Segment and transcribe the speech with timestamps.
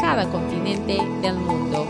[0.00, 1.86] cada continente del mundo.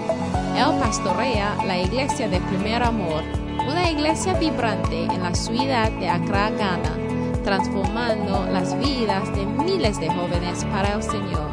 [0.56, 3.22] Él pastorea la iglesia de Primer Amor,
[3.68, 6.96] una iglesia vibrante en la ciudad de Accra, Ghana,
[7.44, 11.50] transformando las vidas de miles de jóvenes para el Señor.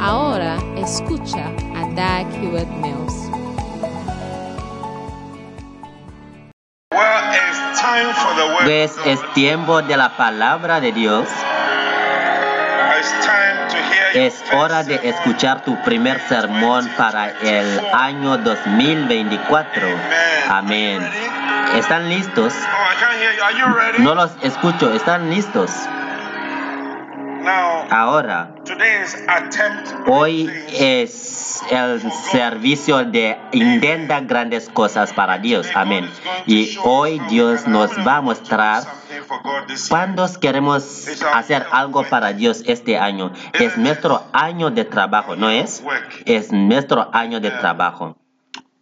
[0.00, 3.30] Ahora escucha a Dag Hewitt Mills.
[8.64, 11.28] Pues es tiempo de la palabra de Dios.
[14.14, 19.88] Es hora de escuchar tu primer sermón para el año 2024.
[20.48, 21.02] Amén.
[21.74, 22.54] ¿Están listos?
[23.98, 24.92] No los escucho.
[24.92, 25.70] ¿Están listos?
[27.46, 28.54] Ahora,
[30.06, 35.68] hoy es el servicio de intenta grandes cosas para Dios.
[35.74, 36.08] Amén.
[36.46, 38.84] Y hoy Dios nos va a mostrar
[39.88, 43.32] cuando queremos hacer algo para Dios este año.
[43.52, 45.82] Es nuestro año de trabajo, ¿no es?
[46.24, 48.16] Es nuestro año de trabajo.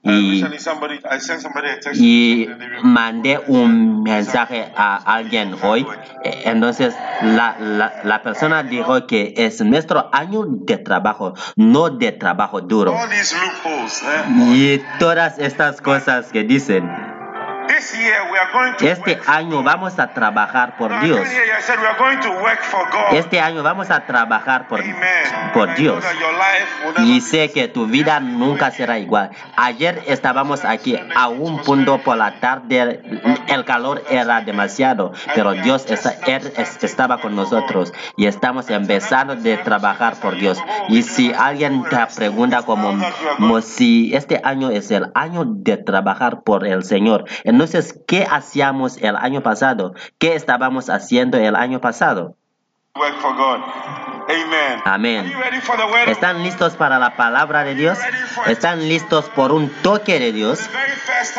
[0.05, 0.45] Y,
[1.95, 2.48] y,
[2.83, 5.86] mandé un mensaje a alguien hoy.
[6.25, 12.11] E, entonces la, la, la, persona dijo que es nuestro año de trabajo, no de
[12.11, 12.97] trabajo duro.
[14.53, 17.11] Y todas estas cosas que dicen.
[18.81, 21.20] Este año vamos a trabajar por Dios.
[23.12, 24.83] Este año vamos a trabajar por,
[25.53, 26.05] por Dios.
[26.98, 29.31] Y sé que tu vida nunca será igual.
[29.56, 33.03] Ayer estábamos aquí a un punto por la tarde,
[33.48, 35.87] el calor era demasiado, pero Dios
[36.82, 40.59] estaba con nosotros y estamos empezando de trabajar por Dios.
[40.88, 42.99] Y si alguien te pregunta como,
[43.37, 47.25] como si este año es el año de trabajar por el Señor,
[47.62, 49.95] entonces, ¿qué hacíamos el año pasado?
[50.19, 52.34] ¿Qué estábamos haciendo el año pasado?
[54.84, 55.33] Amén.
[56.09, 57.99] ¿Están listos para la palabra de Dios?
[58.47, 60.69] ¿Están listos por un toque de Dios?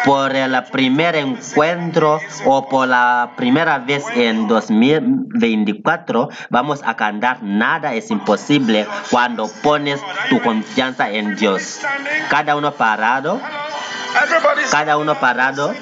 [0.06, 6.30] ¿Por el primer encuentro o por la primera vez en 2024?
[6.50, 11.82] Vamos a cantar Nada es imposible cuando pones tu confianza en Dios.
[12.30, 13.42] Cada uno parado.
[14.72, 15.74] Cada uno parado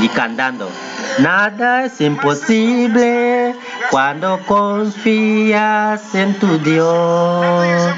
[0.00, 0.70] y cantando.
[1.18, 3.54] Nada es imposible
[3.90, 7.94] cuando confías en tu Dios.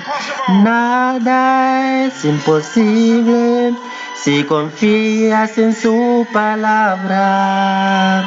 [0.48, 3.74] Nada es imposible
[4.22, 8.24] si confías en su palabra.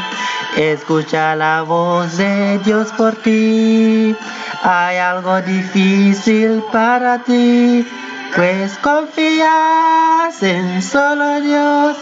[0.56, 4.16] Escucha la voz de Dios por ti.
[4.64, 7.86] Hay algo difícil para ti,
[8.34, 11.98] pues confías en solo Dios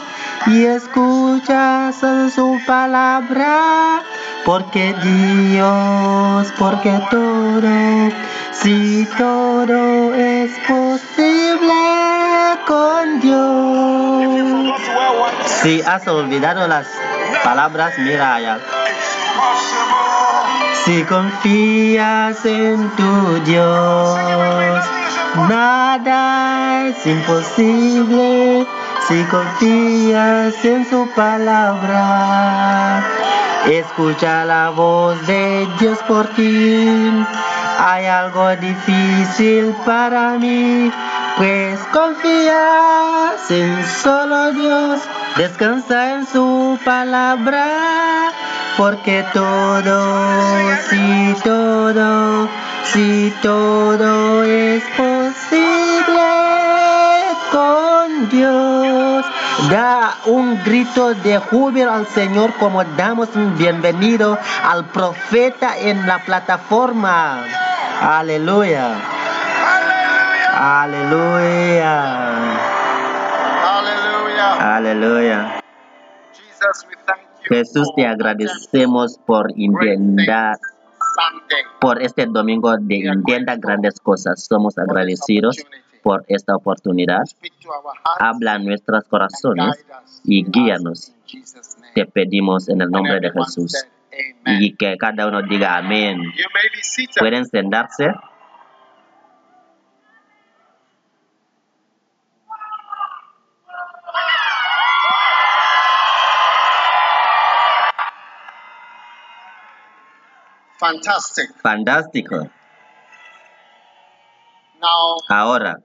[0.48, 4.04] y escuchas en su palabra,
[4.46, 7.62] porque Dios, porque todo,
[8.52, 11.74] si todo es posible
[12.68, 14.82] con Dios.
[15.62, 16.88] Si has olvidado las
[17.44, 18.60] palabras, mira allá.
[20.86, 24.86] Si confías en tu Dios,
[25.36, 28.68] nada es imposible
[29.08, 33.04] si confías en su palabra,
[33.66, 37.12] escucha la voz de Dios por ti.
[37.80, 40.90] Hay algo difícil para mí,
[41.36, 45.02] pues confías en solo Dios,
[45.36, 48.32] descansa en su palabra,
[48.78, 50.40] porque todo,
[50.90, 52.48] si todo,
[52.86, 54.82] si todo es
[55.54, 56.22] posible
[57.52, 59.26] con Dios.
[59.70, 66.20] Da un grito de júbilo al Señor como damos un bienvenido al profeta en la
[66.20, 67.46] plataforma.
[68.02, 68.96] Aleluya.
[70.56, 72.04] Aleluya.
[73.78, 74.76] Aleluya.
[74.76, 75.60] Aleluya.
[77.50, 80.58] Jesús te agradecemos por intentar
[81.80, 84.44] por este domingo de intenta grandes cosas.
[84.46, 85.58] Somos agradecidos
[86.02, 87.24] por esta oportunidad.
[88.20, 89.86] Habla en nuestros corazones
[90.24, 91.14] y guíanos.
[91.96, 93.86] Te pedimos en el nombre de Jesús.
[94.46, 96.22] Y que cada uno diga amén.
[97.18, 98.14] Pueden sentarse.
[110.84, 111.50] Fantastic.
[111.62, 112.50] Fantástico.
[114.82, 115.78] Now, Ahora,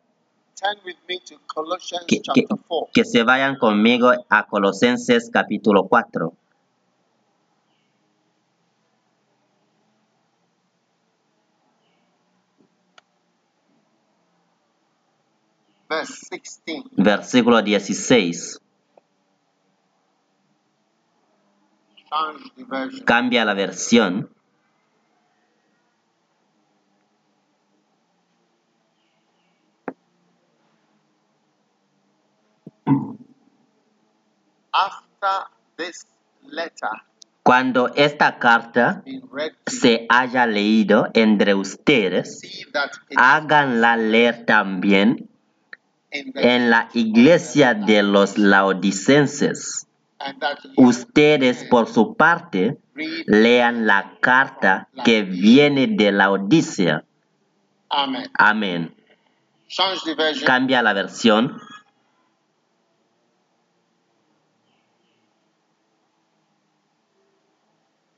[0.57, 2.91] turn with me to Colossians que, que- chapter 4.
[2.93, 6.33] que se vayan conmigo a Colosenses capítulo 4.
[15.89, 16.85] verse 16.
[16.97, 18.61] Versículo 16.
[22.11, 23.05] Change the version.
[23.05, 24.31] Cambia la versión.
[34.87, 35.37] After
[35.77, 36.07] this
[36.47, 36.91] letter
[37.43, 39.03] Cuando esta carta
[39.67, 42.43] se haya leído entre ustedes,
[43.17, 45.31] háganla leer también
[46.11, 49.87] en la iglesia de los laodicenses.
[50.77, 52.77] Ustedes, por su parte,
[53.27, 57.05] lean la carta que viene de la Odisea.
[57.89, 58.31] Amen.
[58.35, 58.95] Amén.
[60.45, 61.59] Cambia la versión.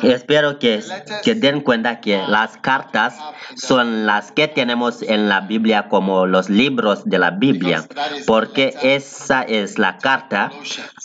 [0.04, 0.84] Espero que,
[1.24, 3.18] que den cuenta que las cartas
[3.56, 7.88] son las que tenemos en la Biblia como los libros de la Biblia,
[8.28, 10.52] porque esa es la carta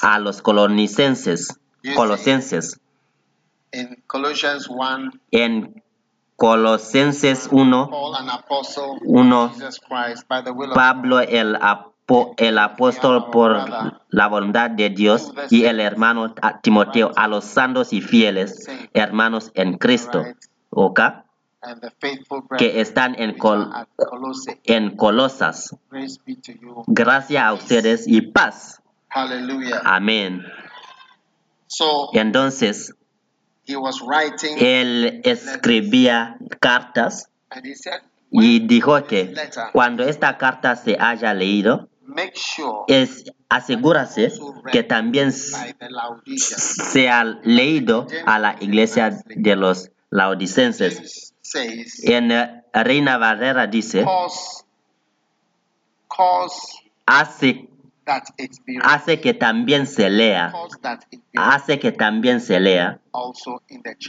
[0.03, 1.59] a los colonicenses,
[1.97, 2.79] colosenses.
[3.73, 5.83] 1, En
[6.37, 9.45] Colosenses 1, Paul, an apostle Uno.
[9.45, 11.55] of Jesus Christ, by the will of Pablo el,
[12.37, 13.65] el apóstol por
[14.09, 19.79] la voluntad de Dios y el hermano Timoteo a los santos y fieles hermanos en
[19.79, 20.25] Cristo,
[20.71, 21.01] ¿ok?
[22.57, 23.71] que están en, Col-
[24.65, 25.77] en Colosas.
[26.87, 28.81] Gracias a ustedes y paz.
[29.85, 30.43] Amén.
[31.67, 32.95] So Entonces,
[33.67, 37.29] he was writing él escribía cartas
[38.31, 39.35] y dijo que
[39.73, 41.90] cuando esta carta se haya leído,
[42.89, 44.33] es asegúrase
[44.73, 51.35] que también sea leído a la iglesia de los laodicenses.
[52.05, 54.07] En eh, Reina Valera dice,
[57.07, 57.69] hace,
[58.83, 60.53] hace que también se lea,
[61.37, 63.01] hace que también se lea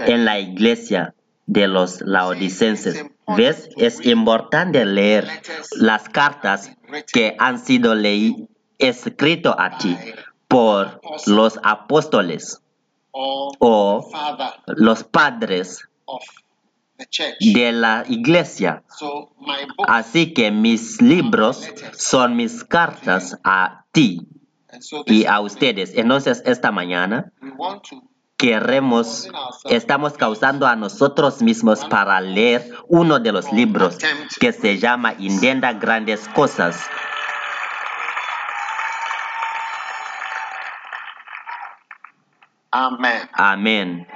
[0.06, 1.16] en la iglesia
[1.52, 3.06] de los laodicenses.
[3.36, 3.70] ¿Ves?
[3.76, 5.28] Es importante leer
[5.76, 6.72] las cartas
[7.12, 9.98] que han sido leí, escrito a ti
[10.48, 12.62] por los apóstoles
[13.12, 14.10] o
[14.66, 15.90] los padres
[17.42, 18.84] de la iglesia.
[19.88, 24.26] Así que mis libros son mis cartas a ti
[25.06, 25.98] y a ustedes.
[25.98, 27.34] Entonces, esta mañana
[28.42, 29.30] queremos,
[29.70, 33.98] estamos causando a nosotros mismos para leer uno de los libros
[34.40, 36.76] que se llama Intenda Grandes Cosas.
[42.72, 43.30] Amen.
[43.34, 44.08] Amén.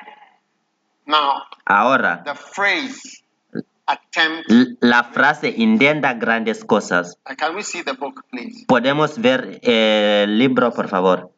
[1.05, 3.23] Now Ahora, the phrase
[3.87, 7.17] attempt l- la frase Intenda Grandes Cosas.
[7.29, 8.65] uh, can we see the book please?
[8.67, 11.31] Podemos ver el libro, por favor.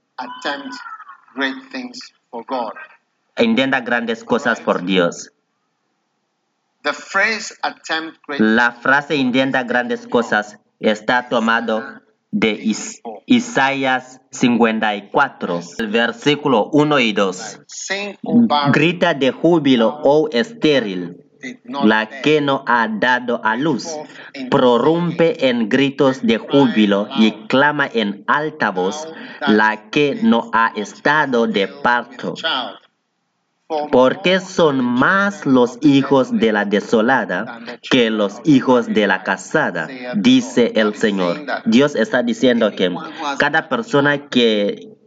[2.32, 2.74] God.
[3.38, 5.32] Intenda Grandes Cosas por Dios.
[6.84, 11.84] The phrase attempt great La frase intenta grandes cosas está tomado
[12.32, 17.60] de Is- Isaías 54, el versículo 1 y 2.
[17.68, 21.18] sing O barren Grita de júbilo, oh estéril,
[21.84, 23.88] la que no ha dado a luz.
[24.50, 29.08] Prorrumpe en gritos de júbilo y clama en alta voz,
[29.48, 32.34] la que no ha estado de parto.
[33.92, 40.72] Porque son más los hijos de la desolada que los hijos de la casada, dice
[40.76, 41.46] el Señor.
[41.66, 42.96] Dios está diciendo que
[43.38, 44.98] cada persona que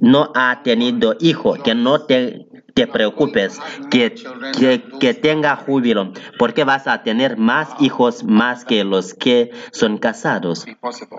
[0.00, 3.58] no ha tenido hijo, que no te, te preocupes,
[3.90, 4.14] que,
[4.58, 9.98] que, que tenga júbilo, porque vas a tener más hijos más que los que son
[9.98, 10.66] casados.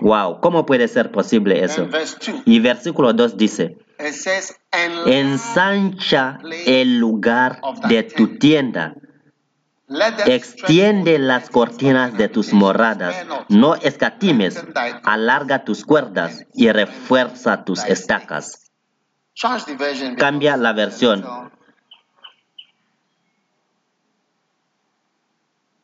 [0.00, 1.82] Wow, ¿cómo puede ser posible eso?
[1.82, 3.76] And verse 2 Y versículo 2 dice,
[5.06, 8.94] ensancha el lugar de tu tienda,
[10.26, 13.14] extiende las cortinas de tus moradas,
[13.48, 14.62] no escatimes,
[15.04, 18.71] alarga tus cuerdas y refuerza tus estacas.
[20.16, 21.24] Cambia la versión.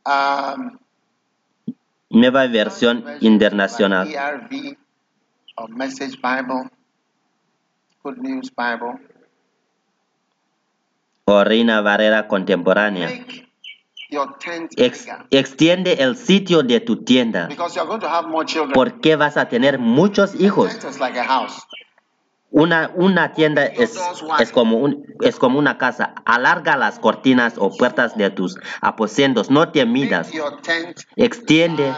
[0.07, 0.79] Um,
[2.11, 4.09] Nueva versión internacional.
[4.09, 4.77] ERV
[5.57, 6.71] or Message Bible,
[8.03, 8.99] Good News Bible.
[11.27, 13.11] O Reina Barrera Contemporánea.
[14.77, 17.49] Ex- extiende el sitio de tu tienda.
[18.73, 20.73] Porque vas a tener muchos hijos.
[22.51, 23.99] Una, una tienda es,
[24.41, 26.15] es, como un, es como una casa.
[26.25, 29.51] Alarga las cortinas o puertas de tus aposentos.
[29.51, 30.31] No te midas.
[31.17, 31.93] Extiende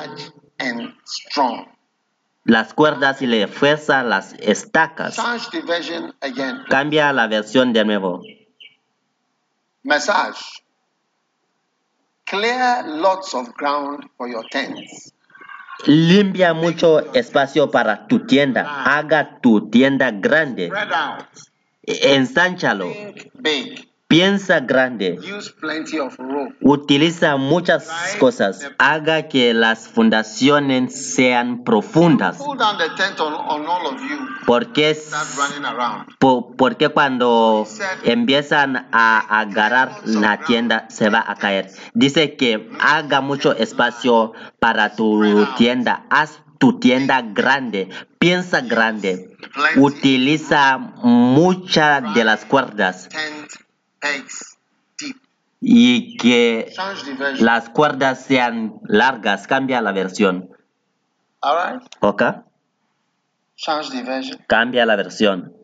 [2.45, 5.16] las cuerdas y le fuerza las estacas.
[6.69, 8.23] Cambia la versión de nuevo.
[9.83, 10.62] Message.
[12.25, 15.12] Clear lots of ground for your tents.
[15.87, 18.63] Limpia mucho espacio para tu tienda.
[18.85, 20.71] Haga tu tienda grande.
[21.83, 22.93] Ensánchalo.
[24.11, 25.21] Piensa grande.
[25.23, 26.52] Use plenty of rope.
[26.61, 27.88] Utiliza muchas
[28.19, 28.61] cosas.
[28.79, 32.38] Haga que las fundaciones sean profundas.
[32.38, 34.19] Pull down the tent on, on all of you.
[34.47, 34.97] Porque,
[36.19, 37.64] po- porque cuando
[38.02, 41.71] empiezan a agarrar la tienda se va a caer.
[41.95, 46.05] Dice que haga mucho espacio para tu tienda.
[46.11, 47.88] Haz tu tienda grande.
[48.19, 49.37] Piensa grande.
[49.76, 53.09] Utiliza muchas de las cuerdas.
[55.61, 56.73] Y que
[57.38, 59.47] las cuerdas sean largas.
[59.47, 60.50] Cambia la versión.
[61.42, 61.83] Right.
[62.00, 62.23] ¿Ok?
[64.47, 65.54] Cambia la versión.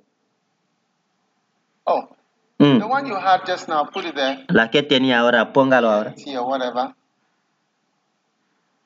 [1.85, 2.09] Oh,
[2.59, 2.79] Mm.
[2.79, 4.45] the one you had just now, put it there.
[4.49, 6.15] La que tenía ahora, póngalo ahora.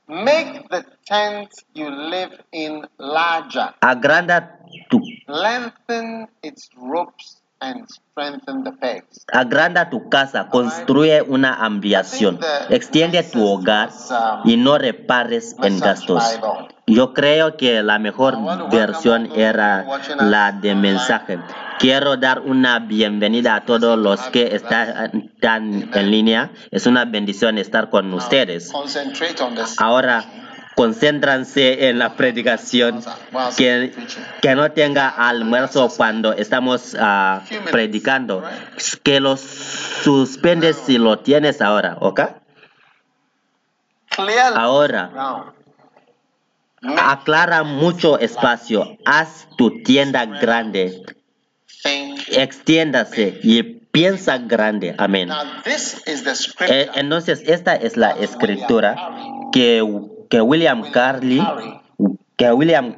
[0.08, 3.72] Make the tent you live in larger.
[3.80, 9.24] Agranda tu, Lengthen its ropes and strengthen the pegs.
[9.32, 12.40] agranda tu casa, construye una ampliación,
[12.70, 13.90] extiende tu hogar
[14.44, 16.40] y no repares en gastos.
[16.86, 18.36] Yo creo que la mejor
[18.70, 19.84] versión era
[20.18, 21.38] la de mensaje.
[21.78, 26.50] Quiero dar una bienvenida a todos los que están en línea.
[26.70, 28.72] Es una bendición estar con ustedes.
[29.78, 30.24] Ahora,
[30.74, 33.02] concéntranse en la predicación.
[33.56, 33.92] Que,
[34.40, 38.42] que no tenga almuerzo cuando estamos ah, predicando.
[39.02, 42.20] Que los suspendes si lo tienes ahora, ¿ok?
[44.54, 45.54] Ahora,
[46.98, 48.98] aclara mucho espacio.
[49.04, 51.02] Haz tu tienda grande.
[52.28, 54.94] Extiéndase y piensa grande.
[54.98, 55.30] Amén.
[56.68, 58.96] Eh, entonces, esta es la escritura
[59.52, 59.82] que,
[60.30, 61.40] que William Carley,
[62.36, 62.96] que William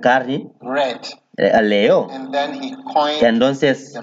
[1.38, 2.06] eh, leyó.
[2.92, 3.98] coined Entonces,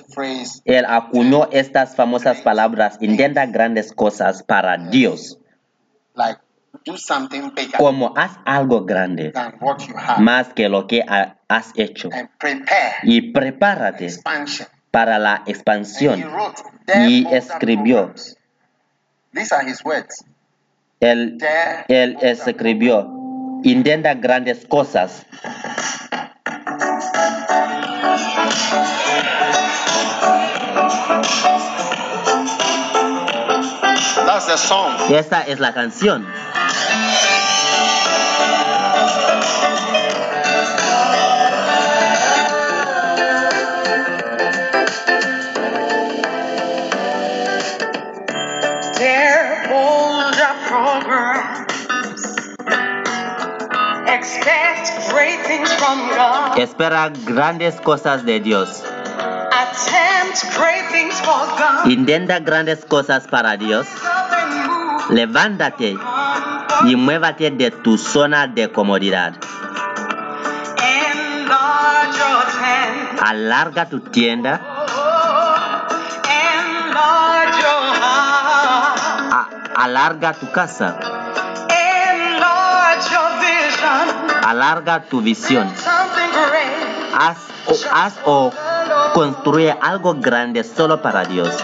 [0.66, 5.38] él acuñó estas famosas palabras, intenta grandes cosas para Dios,
[6.16, 6.40] like
[6.86, 11.04] do something bigger como haz algo grande, than what you have más que lo que
[11.08, 12.10] ha- has hecho,
[13.04, 14.10] y prepárate
[14.92, 16.20] para la expansión.
[16.88, 17.96] Y "Therefore, escribió.
[17.98, 18.36] programs."
[19.34, 20.26] These are his words.
[21.00, 21.38] Él,
[21.88, 23.08] él escribió,
[23.64, 25.26] intenta grandes cosas.
[34.26, 34.94] That's the song.
[35.10, 36.26] Esta es la canción.
[56.58, 58.84] Espera grandes cosas de Dios.
[61.86, 63.88] Intenta grandes cosas para Dios.
[65.10, 65.98] Levántate
[66.86, 69.34] y muévate de tu zona de comodidad.
[73.22, 74.60] Alarga tu tienda.
[79.32, 79.48] A-
[79.84, 80.96] alarga tu casa.
[84.50, 85.72] Alarga tu visión.
[87.14, 87.38] Haz
[87.68, 88.52] o, haz o
[89.14, 91.56] construye algo grande solo para Dios.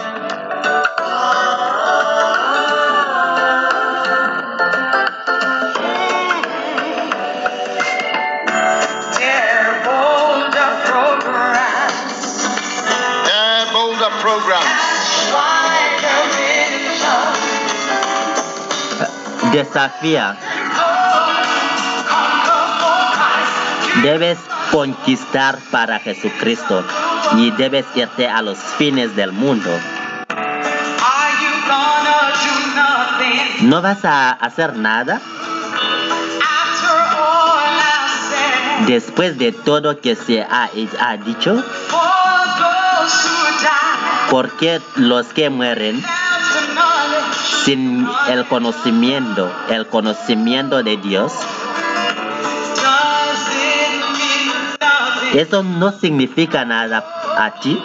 [19.52, 20.55] They're
[24.02, 24.38] Debes
[24.70, 26.84] conquistar para Jesucristo.
[27.32, 29.70] y debes irte a los fines del mundo.
[33.62, 35.20] ¿No vas a hacer nada?
[38.86, 41.64] Después de todo que se ha, ha dicho,
[44.30, 46.04] porque los que mueren
[47.64, 51.32] sin el conocimiento, el conocimiento de Dios,
[55.38, 57.04] eso no significa nada
[57.36, 57.82] a ti,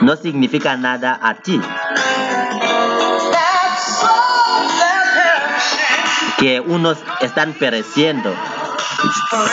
[0.00, 1.60] no significa nada a ti.
[6.38, 8.34] Que unos están pereciendo,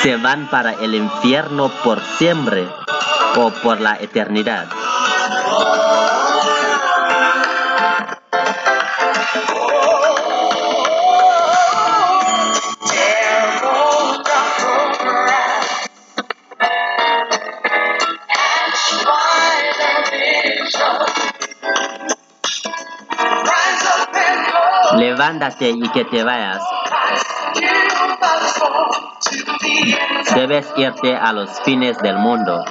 [0.02, 2.68] se van para el infierno por siempre
[3.36, 4.77] o por la eternidad.
[25.18, 25.24] Go.
[25.24, 26.62] Levántate y que te vayas.
[30.36, 32.64] Debes irte a los fines del mundo.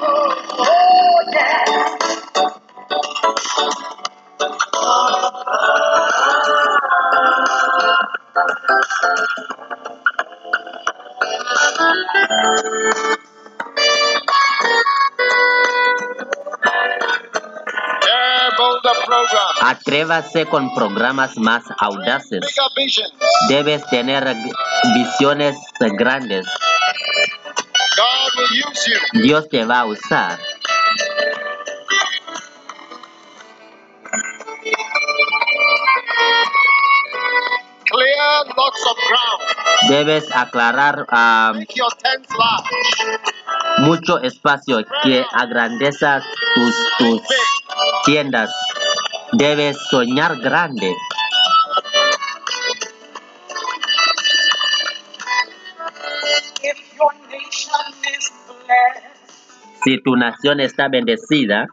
[19.62, 22.40] Atrévase con programas más audaces.
[23.48, 24.36] Debes tener
[24.94, 25.56] visiones
[25.98, 26.46] grandes.
[29.12, 30.38] Dios te va a usar.
[39.88, 41.52] Debes aclarar ah,
[43.78, 46.22] mucho espacio que agrandeza
[46.54, 47.22] tus, tus
[48.04, 48.50] tiendas.
[49.32, 50.94] Debes soñar grande.
[59.84, 61.66] Si tu nación está bendecida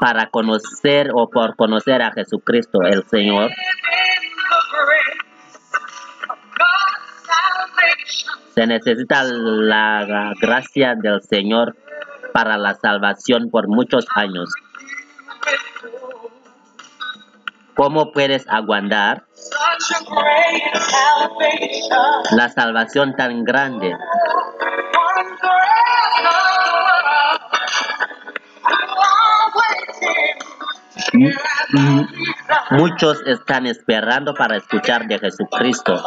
[0.00, 3.50] para conocer o por conocer a Jesucristo el Señor,
[8.54, 11.76] se necesita la gracia del Señor
[12.32, 14.50] para la salvación por muchos años.
[17.76, 19.24] ¿Cómo puedes aguantar
[22.30, 23.94] la salvación tan grande?
[32.70, 36.02] Muchos están esperando para escuchar de Jesucristo.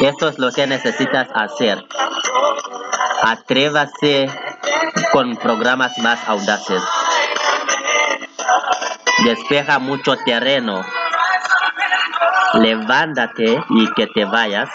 [0.00, 1.84] Esto es lo que necesitas hacer.
[3.22, 4.26] Atrévase
[5.12, 6.82] con programas más audaces.
[9.24, 10.84] Despeja mucho terreno.
[12.54, 14.68] Levántate y que te vayas.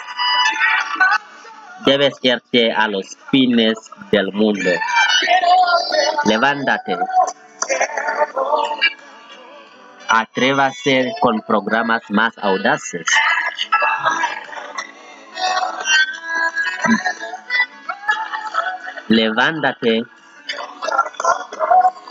[1.86, 3.78] Debes irte a los fines
[4.10, 4.70] del mundo.
[6.24, 6.98] Levántate.
[10.08, 13.06] Atrévase con programas más audaces.
[19.08, 20.04] Levántate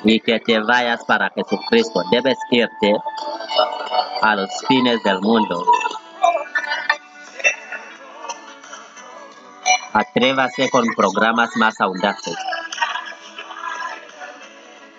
[0.04, 2.04] y que te vayas para Jesucristo.
[2.12, 2.94] Debes irte
[4.22, 5.66] a los fines del mundo.
[9.94, 12.36] Atrévase con programas más audaces.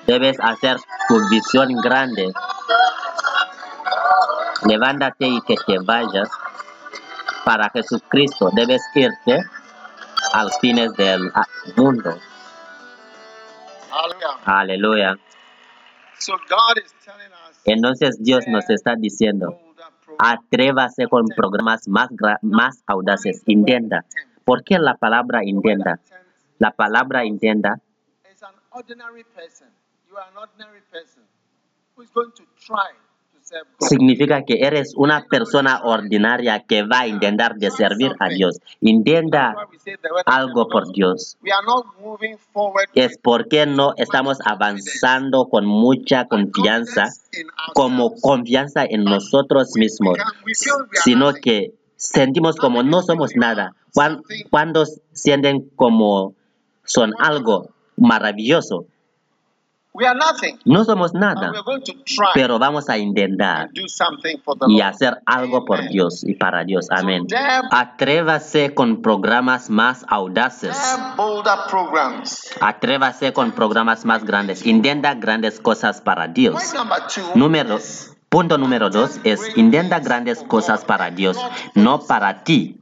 [0.06, 0.78] Debes hacer
[1.08, 2.32] tu visión grande.
[4.64, 6.28] Levántate y que te vayas
[7.44, 8.50] para Jesucristo.
[8.52, 9.38] Debes irte
[10.32, 11.32] a los fines del
[11.76, 12.18] mundo.
[14.44, 15.18] Aleluya.
[16.18, 17.60] So God is telling us.
[17.64, 19.58] Entonces Dios nos está diciendo,
[20.18, 22.10] atrévase con programas más,
[22.42, 23.42] más audaces.
[23.46, 24.04] Intenta.
[24.44, 26.00] ¿Por qué la palabra intenta?
[26.58, 27.80] La palabra intenta.
[30.10, 31.22] You are an ordinary person
[31.94, 32.90] who is going to try.
[33.78, 38.58] Significa que eres una persona ordinaria que va a intentar de servir a Dios.
[38.80, 39.54] Intenta
[40.26, 40.92] algo por.
[40.92, 41.36] Dios.
[41.42, 47.08] We are not moving forward Es porque no estamos avanzando con mucha confianza,
[47.74, 50.18] como confianza en nosotros mismos,
[51.04, 53.74] sino que sentimos como no somos nada.
[53.94, 56.34] ¿Cuán- Cuando sienten como
[56.84, 58.86] son algo maravilloso?
[59.92, 60.58] We are nothing.
[60.64, 61.52] No somos nada,
[62.32, 63.70] pero vamos a intentar
[64.68, 65.80] y hacer algo por.
[65.88, 66.86] Dios y para Dios.
[66.90, 67.26] Amén.
[67.70, 70.76] Atrévase con programas más audaces.
[72.60, 74.64] Atrévase con programas más grandes.
[74.64, 76.62] Intenta grandes cosas para Dios.
[77.34, 77.78] Número,
[78.28, 81.36] punto número dos es intenta grandes cosas para Dios,
[81.74, 82.80] no para ti,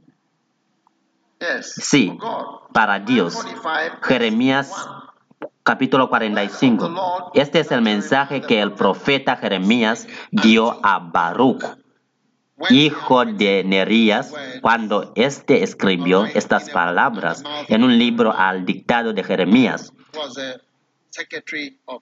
[1.39, 1.73] Yes.
[1.75, 2.17] Sí.
[2.73, 3.33] Para Dios.
[3.33, 3.97] 45.
[4.01, 4.87] Jeremías
[5.63, 7.31] capítulo 45.
[7.33, 11.63] Este es el mensaje que el profeta Jeremías dio a Baruch,
[12.69, 19.93] hijo de Nerías, cuando éste escribió estas palabras en un libro al dictado de Jeremías.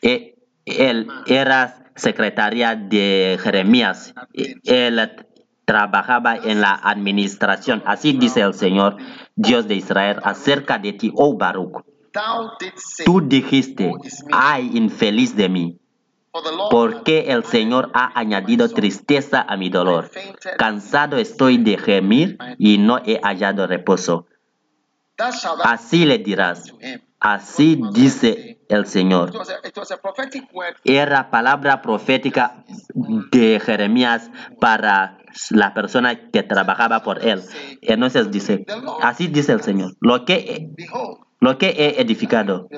[0.01, 4.13] E- Él era secretaria de Jeremías.
[4.33, 5.25] E- Él
[5.65, 7.83] trabajaba en la administración.
[7.85, 8.97] Así dice el Señor,
[9.35, 11.83] Dios de Israel, acerca de ti, oh Baruch.
[13.05, 13.91] Tú dijiste,
[14.31, 15.79] ay, infeliz de mí,
[16.69, 20.11] porque el Señor ha añadido tristeza a mi dolor.
[20.57, 24.27] Cansado estoy de gemir y no he hallado reposo.
[25.63, 26.73] Así le dirás,
[27.19, 29.31] así dice el Señor.
[30.83, 32.63] Era palabra profética
[33.31, 35.17] de Jeremías para
[35.49, 37.41] la persona que trabajaba por él.
[37.81, 38.65] Entonces dice,
[39.01, 40.71] así dice el Señor, lo que,
[41.39, 42.69] lo que he edificado,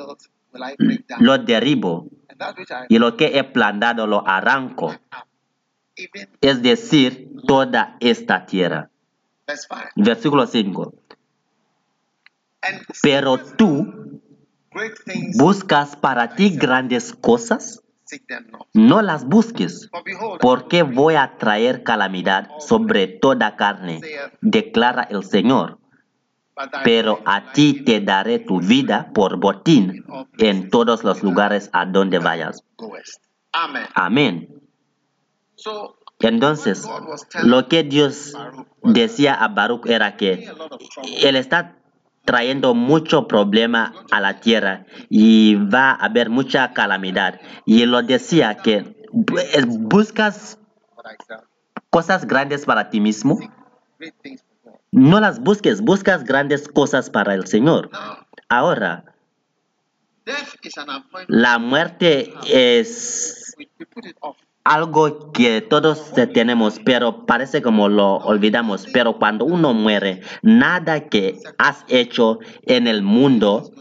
[1.19, 2.07] lo derribo,
[2.87, 4.95] y lo que he plantado, lo arranco.
[6.41, 8.89] Es decir, toda esta tierra.
[9.45, 9.85] verse 5.
[9.95, 10.93] Versículo 5.
[12.61, 14.21] And Pero tú
[15.35, 17.81] buscas para ti grandes cosas,
[18.73, 19.89] no las busques.
[20.39, 24.01] Porque voy a traer calamidad sobre toda carne,
[24.41, 25.79] declara el Señor.
[26.83, 30.05] Pero a ti te daré tu vida por botín
[30.37, 32.63] en todos los lugares a donde vayas.
[33.93, 34.61] Amén.
[36.19, 36.87] Entonces,
[37.43, 38.35] lo que Dios
[38.83, 40.51] decía a Baruch era que.
[41.21, 41.75] Él está
[42.25, 47.39] trayendo mucho problema a la tierra y va a haber mucha calamidad.
[47.65, 50.59] Y Él lo decía que eh, buscas
[51.89, 53.39] cosas grandes para ti mismo.
[54.91, 57.89] No las busques, buscas grandes cosas para el Señor.
[58.47, 59.05] Ahora,
[61.27, 63.55] la muerte es
[64.63, 68.87] algo que todos tenemos, pero parece como lo olvidamos.
[68.93, 73.71] Pero cuando uno muere, nada que has hecho en el mundo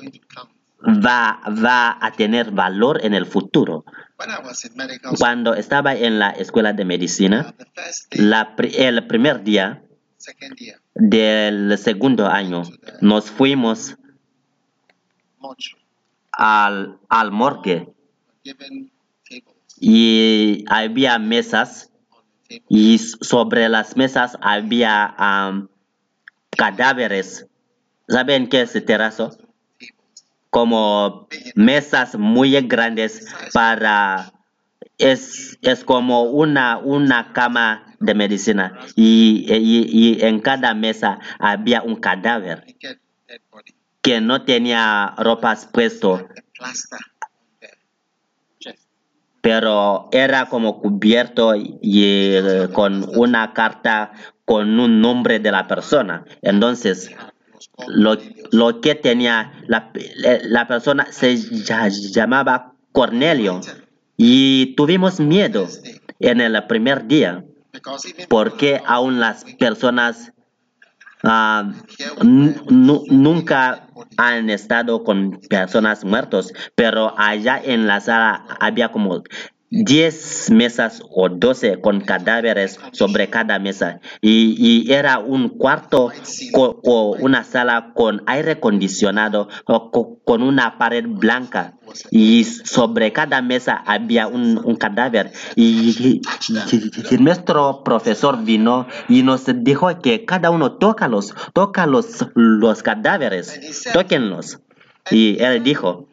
[0.83, 3.85] va, va a tener valor en el futuro.
[5.19, 7.55] Cuando estaba en la escuela de medicina,
[8.11, 9.83] la el primer día
[10.95, 12.63] del segundo año,
[13.01, 13.97] nos fuimos
[16.33, 17.93] al, al morgue.
[19.81, 21.93] Y había mesas.
[22.69, 25.15] Y sobre las mesas había
[26.51, 27.47] cadáveres.
[28.09, 29.31] ¿Saben qué es terrazo?
[29.31, 30.25] Tables.
[30.51, 34.33] Como mesas muy grandes para...
[34.99, 38.79] Es, es como una, una cama de medicina.
[38.97, 42.65] Y, y- en cada mesa había un cadáver
[44.03, 46.27] que no tenía ropas puesto,
[49.41, 52.35] pero era como cubierto y
[52.73, 54.13] con una carta
[54.45, 56.25] con un nombre de la persona.
[56.43, 57.11] Entonces,
[57.89, 58.17] lo,
[58.51, 59.93] lo que tenía la,
[60.43, 61.37] la persona se
[62.13, 63.61] llamaba Cornelio
[64.19, 65.67] y tuvimos miedo
[66.21, 67.45] en el primer día
[68.29, 70.33] porque aún las personas
[71.23, 71.73] ah,
[72.23, 79.23] nu- nu- nunca han estado con personas muertos, pero allá en la sala había como
[79.71, 84.01] 10 mesas o 12 con cadáveres sobre cada mesa.
[84.21, 84.55] Y,
[84.87, 86.11] y era un cuarto
[86.55, 91.75] o una sala con aire acondicionado o co- con una pared blanca.
[92.11, 95.33] Y sobre cada mesa había un, un cadáver.
[95.57, 96.21] Y,
[97.19, 103.59] nuestro profesor vino y nos dijo que cada uno tócalos, toca los, los cadáveres,
[103.93, 104.61] tóquenlos.
[105.11, 106.09] Y él dijo,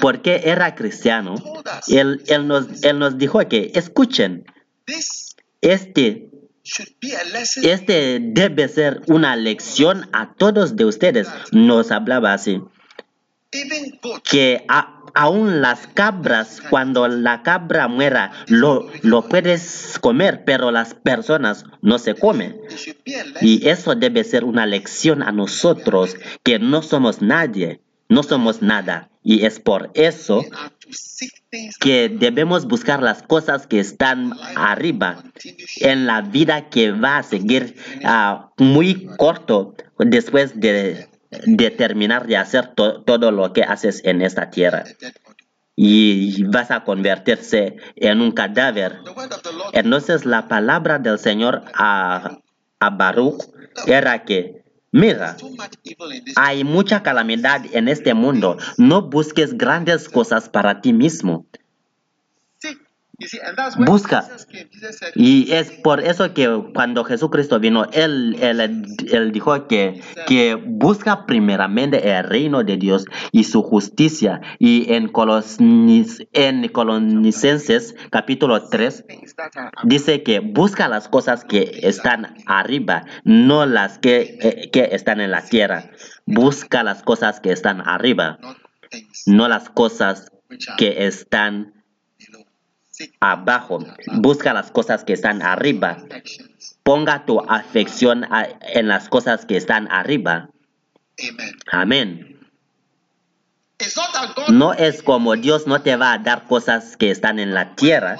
[0.00, 1.34] porque era cristiano,
[1.88, 4.44] él, él, nos, él nos dijo que escuchen,
[5.60, 6.28] este,
[7.62, 11.28] este debe ser una lección a todos de ustedes.
[11.52, 12.60] Nos hablaba así,
[14.30, 20.94] que a- aún las cabras, cuando la cabra muera, lo, lo puedes comer, pero las
[20.94, 22.60] personas no se comen.
[23.40, 27.80] Y eso debe ser una lección a nosotros, que no somos nadie.
[28.08, 29.08] no somos nada.
[29.22, 30.44] Y es por eso
[31.80, 35.22] que debemos buscar las cosas que están arriba
[35.80, 42.36] en la vida que va a seguir uh, muy corto después de, de terminar de
[42.36, 44.84] hacer to todo lo que haces en esta tierra
[45.82, 48.98] y vas a convertirse en un cadáver.
[49.72, 52.38] Entonces la palabra del Señor a,
[52.80, 53.44] a Baruch
[53.86, 54.62] era que,
[54.92, 55.38] mira,
[56.36, 61.46] hay mucha calamidad en este mundo, no busques grandes cosas para ti mismo.
[63.78, 64.26] Busca.
[65.14, 72.10] Y es por eso que cuando Jesucristo vino, Él, él, dijo que, que busca primeramente
[72.10, 74.40] el reino de Dios y su justicia.
[74.58, 79.04] Y en, Colonis, en Colonicenses capítulo 3
[79.84, 85.44] dice que busca las cosas que están arriba, no las que, que están en la
[85.44, 85.90] tierra.
[86.24, 88.38] Busca las cosas que están arriba,
[89.26, 90.32] no las cosas
[90.78, 91.79] que están
[93.20, 93.84] abajo.
[94.14, 95.98] Busca las cosas que están arriba.
[96.82, 98.26] Ponga tu afección
[98.74, 100.50] en las cosas que están arriba.
[101.70, 102.39] Amén.
[104.48, 108.16] No es como Dios no te va a dar cosas que están en la tierra,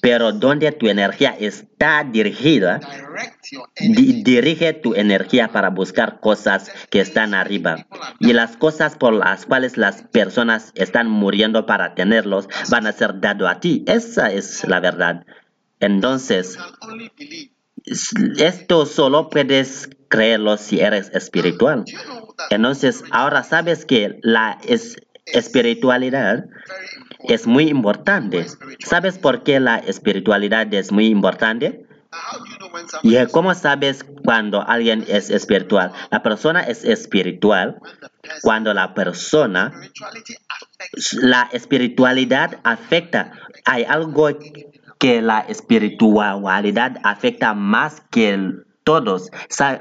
[0.00, 2.80] pero donde tu energía está dirigida,
[3.80, 7.86] dirige tu energía para buscar cosas que están arriba.
[8.20, 13.20] Y las cosas por las cuales las personas están muriendo para tenerlos van a ser
[13.20, 13.84] dado a ti.
[13.86, 15.26] Esa es la verdad.
[15.80, 16.58] Entonces,
[18.38, 21.84] esto solo puedes creerlo si eres espiritual.
[22.54, 24.58] Entonces, ahora sabes que la
[25.26, 26.46] espiritualidad
[27.24, 28.46] es muy importante.
[28.84, 31.86] ¿Sabes por qué la espiritualidad es muy importante?
[33.02, 35.92] ¿Y cómo sabes cuando alguien es espiritual?
[36.10, 37.80] La persona es espiritual
[38.42, 39.72] cuando la persona,
[41.20, 43.32] la espiritualidad afecta.
[43.64, 44.28] Hay algo
[44.98, 49.30] que la espiritualidad afecta más que todos.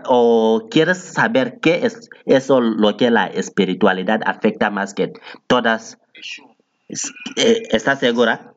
[0.06, 5.14] ¿O quieres saber qué es eso lo que la espiritualidad afecta más que
[5.48, 6.00] todas?
[7.36, 8.54] Eh, ¿Estás segura?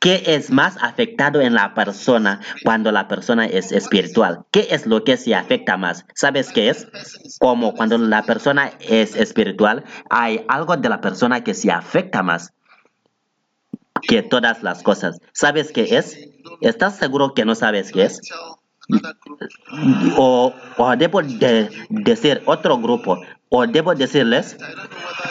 [0.00, 4.44] ¿Qué es más afectado en la persona cuando la persona es espiritual?
[4.50, 6.06] ¿Qué es lo que se afecta más?
[6.14, 6.86] ¿Sabes qué es?
[7.40, 12.52] Como cuando la persona es espiritual, hay algo de la persona que se afecta más
[14.02, 15.18] que todas las cosas.
[15.32, 16.33] ¿Sabes qué es?
[16.64, 18.20] ¿Estás seguro que no sabes qué es?
[20.16, 20.54] O,
[20.96, 23.18] debo de decir otro grupo,
[23.50, 24.56] o debo decirles,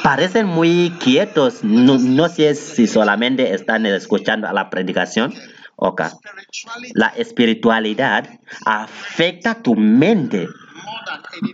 [0.04, 5.34] parecen muy quietos, no, sé si solamente están escuchando a la predicación.
[5.76, 6.08] Okay.
[6.93, 8.30] La espiritualidad
[8.65, 10.48] afecta tu mente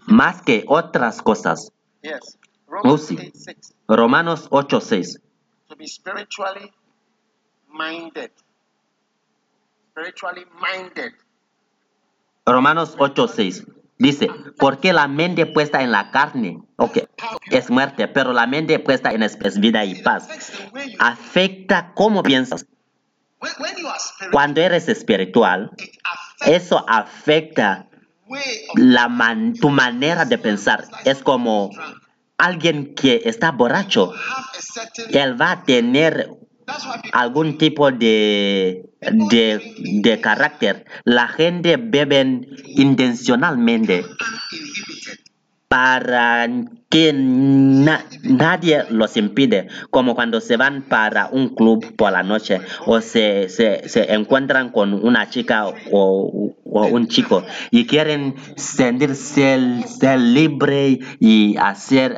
[0.05, 1.71] más que otras cosas.
[2.83, 3.17] Oh, sí.
[3.87, 5.21] Romanos 8:6
[7.71, 8.31] minded.
[9.99, 11.13] Spiritually minded.
[12.45, 13.65] Romanos 8:6
[13.97, 17.03] dice, porque la mente puesta en la carne, okay,
[17.51, 20.29] es muerte, pero la mente puesta en es, vida y paz.
[20.99, 22.65] Afecta cómo piensas.
[24.31, 25.71] Cuando eres espiritual,
[26.45, 27.88] eso afecta
[28.75, 29.09] la
[29.59, 30.85] tu manera de pensar.
[31.03, 31.71] Es como
[32.38, 34.13] alguien que está borracho.
[35.12, 36.39] Él va a tener
[37.13, 40.86] algún tipo de, de, carácter.
[41.03, 44.05] La gente bebe intencionalmente
[45.67, 46.49] para
[46.89, 52.99] que nadie los impide, como cuando se van para un club por la noche o
[52.99, 61.55] se, se, encuentran con una chica o, un chico y quieren sentirse ser libre y
[61.58, 62.17] hacer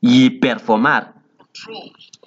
[0.00, 1.14] y performar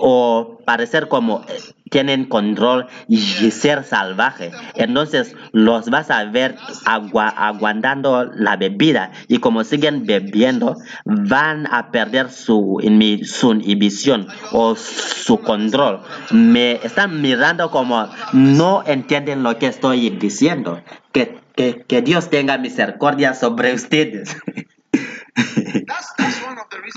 [0.02, 1.60] o parecer como eh,
[1.92, 3.20] tienen control y
[3.52, 4.52] ser salvaje.
[4.76, 12.32] Entonces los vas a ver aguantando la bebida y como siguen bebiendo van a perder
[12.32, 12.80] su,
[13.24, 16.02] su inhibición o su control.
[16.32, 20.82] Me están mirando como no entienden lo que estoy diciendo.
[21.12, 24.38] Que, que, que Dios tenga misericordia sobre ustedes.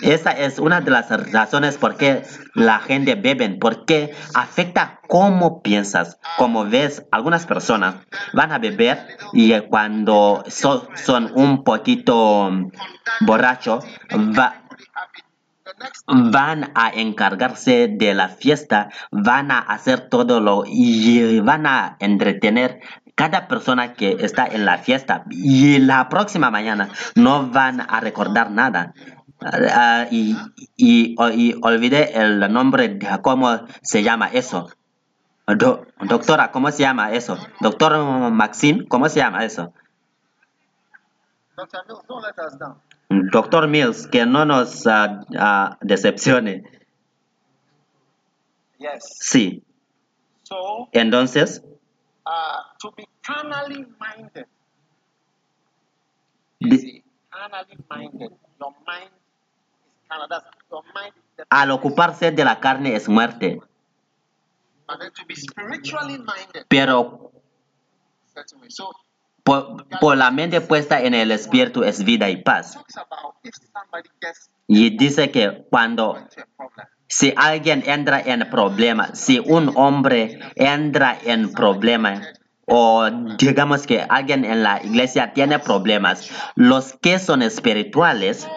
[0.03, 2.23] Esa es una de las razones por qué
[2.55, 6.19] la gente bebe, porque afecta cómo piensas.
[6.37, 7.97] Como ves, algunas personas
[8.33, 12.51] van a beber y cuando son un poquito
[13.21, 13.85] borrachos,
[16.07, 22.81] van a encargarse de la fiesta, van a hacer todo lo y van a entretener
[23.15, 28.51] cada persona que está en la fiesta y la próxima mañana no van a recordar
[28.51, 28.95] nada.
[29.43, 30.37] Ah, y,
[30.77, 34.71] y, y olvidé el nombre de cómo se llama eso.
[35.47, 37.39] Do- doctora, ¿cómo se llama eso?
[37.61, 39.73] Doctor Maxine, ¿cómo se llama eso?
[43.11, 46.65] Doctor Mills, que no nos ah, ah, decepcione.
[48.79, 49.19] Yes.
[49.21, 49.63] Sí.
[50.43, 51.63] So, Entonces,
[52.27, 54.47] uh, to be carnally minded,
[57.31, 58.31] carnally your mind is
[60.09, 60.29] carnal.
[60.29, 63.61] That's your mind is al ocuparse de la carne es muerte,
[64.87, 67.33] But then to be spiritually minded, pero.
[68.69, 68.91] So,
[69.45, 72.79] por, por la mente puesta en el espíritu es vida y paz.
[74.67, 76.27] Y dice que cuando
[77.17, 82.23] si alguien entra en problema, si un hombre entra en problema
[82.67, 88.49] o digamos que alguien en la iglesia tiene problemas, los que son espirituales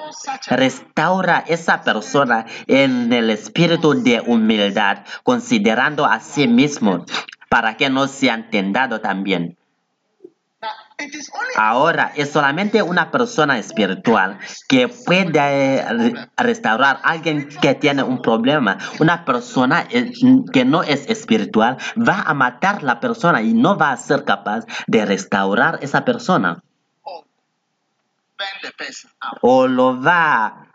[0.47, 7.05] restaura esa persona en el espíritu de humildad, considerando a sí mismo
[7.49, 9.55] para que no sean tentados también.
[10.59, 10.86] now it is only
[11.55, 18.21] Ahora es solamente una persona espiritual que puede re- restaurar a alguien que tiene un
[18.21, 18.77] problema.
[18.99, 20.11] Una persona eh,
[20.51, 24.65] que no es espiritual va a matar la persona y no va a ser capaz
[24.87, 26.63] de restaurar esa persona.
[29.41, 30.66] o lo va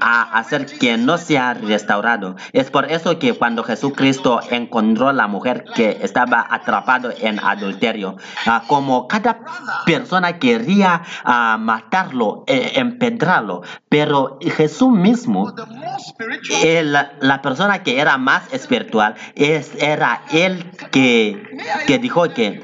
[0.00, 2.36] a hacer que no sea restaurado.
[2.52, 8.16] Es por eso que cuando Jesucristo encontró a la mujer que estaba atrapado en adulterio,
[8.46, 9.40] ah, como cada
[9.86, 15.52] persona quería ah, matarlo, eh, empedrarlo, pero Jesús mismo
[16.62, 21.42] el- la persona que era más espiritual es, era él que,
[21.86, 22.62] que dijo que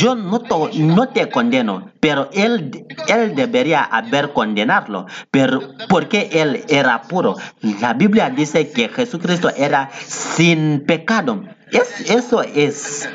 [0.00, 0.40] yo no,
[0.74, 7.36] no te condeno, pero él, él debería haber condenarlo, pero porque él era puro.
[7.80, 11.44] La Biblia dice que Jesucristo era sin pecado.
[11.70, 13.08] Es, eso es,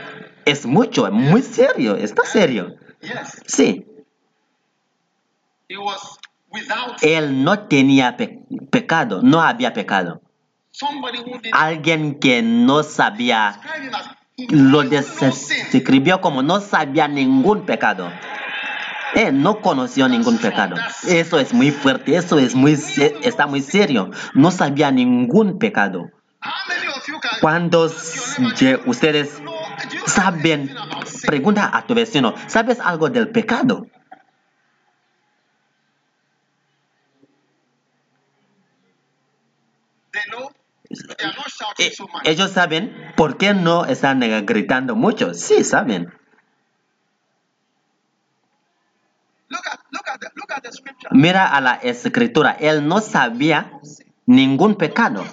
[0.46, 2.76] es mucho, muy serio, está serio.
[3.46, 3.86] Sí,
[7.02, 8.40] él no tenía pe-
[8.72, 10.22] pecado, no había pecado.
[11.54, 13.60] alguien que no sabía,
[14.50, 18.12] lo describió como no sabía ningún pecado.
[19.32, 20.76] No conoció ningún pecado.
[21.08, 24.12] Eso es muy fuerte, eso es muy, está muy serio.
[24.36, 26.12] No sabía ningún pecado.
[26.40, 29.42] How many of you can ¿Cuántos de ustedes
[30.06, 30.70] saben?
[31.26, 33.88] Pregunta a tu vecino, ¿sabes algo del pecado?
[41.80, 41.92] Eh.
[42.24, 45.34] Ellos saben por qué no están gritando mucho.
[45.34, 46.14] Sí, saben.
[49.50, 49.77] Look at look at the look at the scripture.
[51.12, 53.72] Mira a la escritura, él no sabía
[54.26, 55.24] ningún pecado.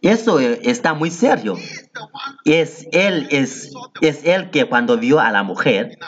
[0.00, 1.56] Eso está muy serio.
[2.44, 5.98] Es él, es, es él que cuando vio a la mujer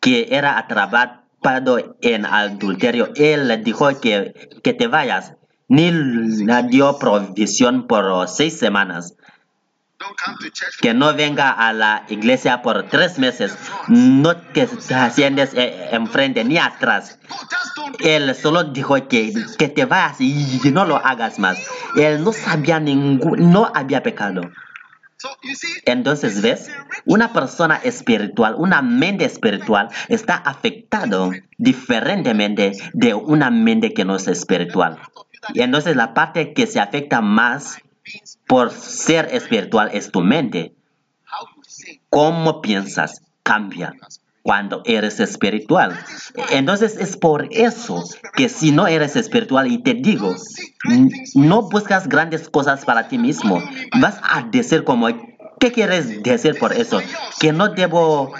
[0.00, 5.34] que era atrapado en adulterio, él le dijo que, que te vayas.
[5.68, 9.14] Ni le dio provisión por seis semanas.
[9.93, 9.93] Don't come to church.
[10.80, 13.56] Que no venga a la iglesia por tres meses.
[13.88, 14.68] No te
[15.10, 17.18] sientes eh, enfrente ni atrás.
[18.00, 21.58] Él solo dijo que, que te vayas y no lo hagas más.
[21.96, 24.42] Él no sabía ningún, no había pecado.
[25.16, 26.70] So you see, Entonces, ¿ves?
[27.06, 34.28] Una persona espiritual, una mente espiritual está afectado diferentemente de una mente que no es
[34.28, 34.98] espiritual.
[35.52, 37.78] Y entonces la parte que se afecta más
[38.46, 40.74] por ser espiritual es tu mente.
[42.10, 43.94] Cómo piensas cambia
[44.44, 45.98] cuando eres espiritual.
[46.50, 48.04] Entonces es por eso
[48.36, 50.34] que si no eres espiritual y te digo,
[51.34, 53.62] no buscas grandes cosas para ti mismo,
[54.00, 55.08] vas a decir como,
[55.58, 57.00] ¿qué quieres decir por eso?
[57.40, 58.34] Que no debo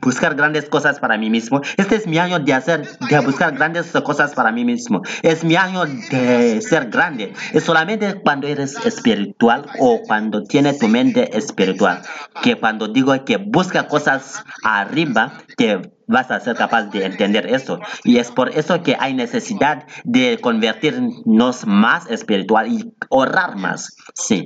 [0.00, 1.60] buscar grandes cosas para mí mismo.
[1.76, 5.02] Este es mi año de hacer, de buscar grandes cosas para mí mismo.
[5.22, 7.32] Es mi año de ser grande.
[7.52, 12.02] Es solamente cuando eres espiritual o cuando tienes tu mente espiritual.
[12.42, 17.80] Que cuando digo que busca cosas arriba, te vas a ser capaz de entender eso.
[18.04, 23.96] Y es por eso que hay necesidad de convertirnos más espiritual y orar más.
[24.14, 24.44] Sí.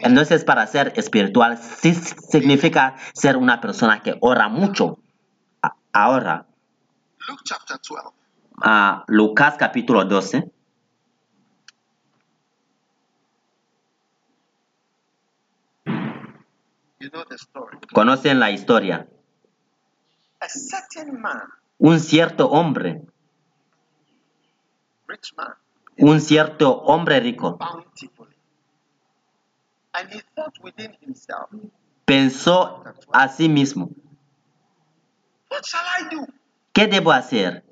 [0.00, 4.98] Entonces, para ser espiritual, sí significa ser una persona que ora mucho.
[5.92, 6.46] Ahora,
[7.28, 8.16] Luke chapter 12.
[8.62, 10.50] a Lucas capítulo 12.
[16.98, 17.78] You know the story.
[17.92, 19.06] Conocen la historia.
[21.78, 23.02] Un cierto hombre
[25.98, 27.58] un cierto hombre rico
[32.04, 33.90] pensó a sí mismo?
[36.72, 37.64] ¿qué debo hacer?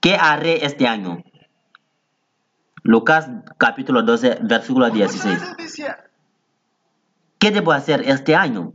[0.00, 1.22] ¿Qué haré este año?
[2.82, 3.28] Lucas
[3.58, 5.40] capítulo 12, versículo What shall I 16.
[5.40, 6.10] do this year?
[7.38, 8.72] ¿Qué debo hacer este año?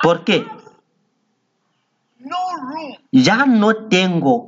[0.00, 0.46] ¿Por qué?
[3.12, 4.46] Ya no tengo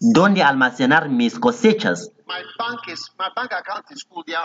[0.00, 2.12] dónde almacenar mis cosechas.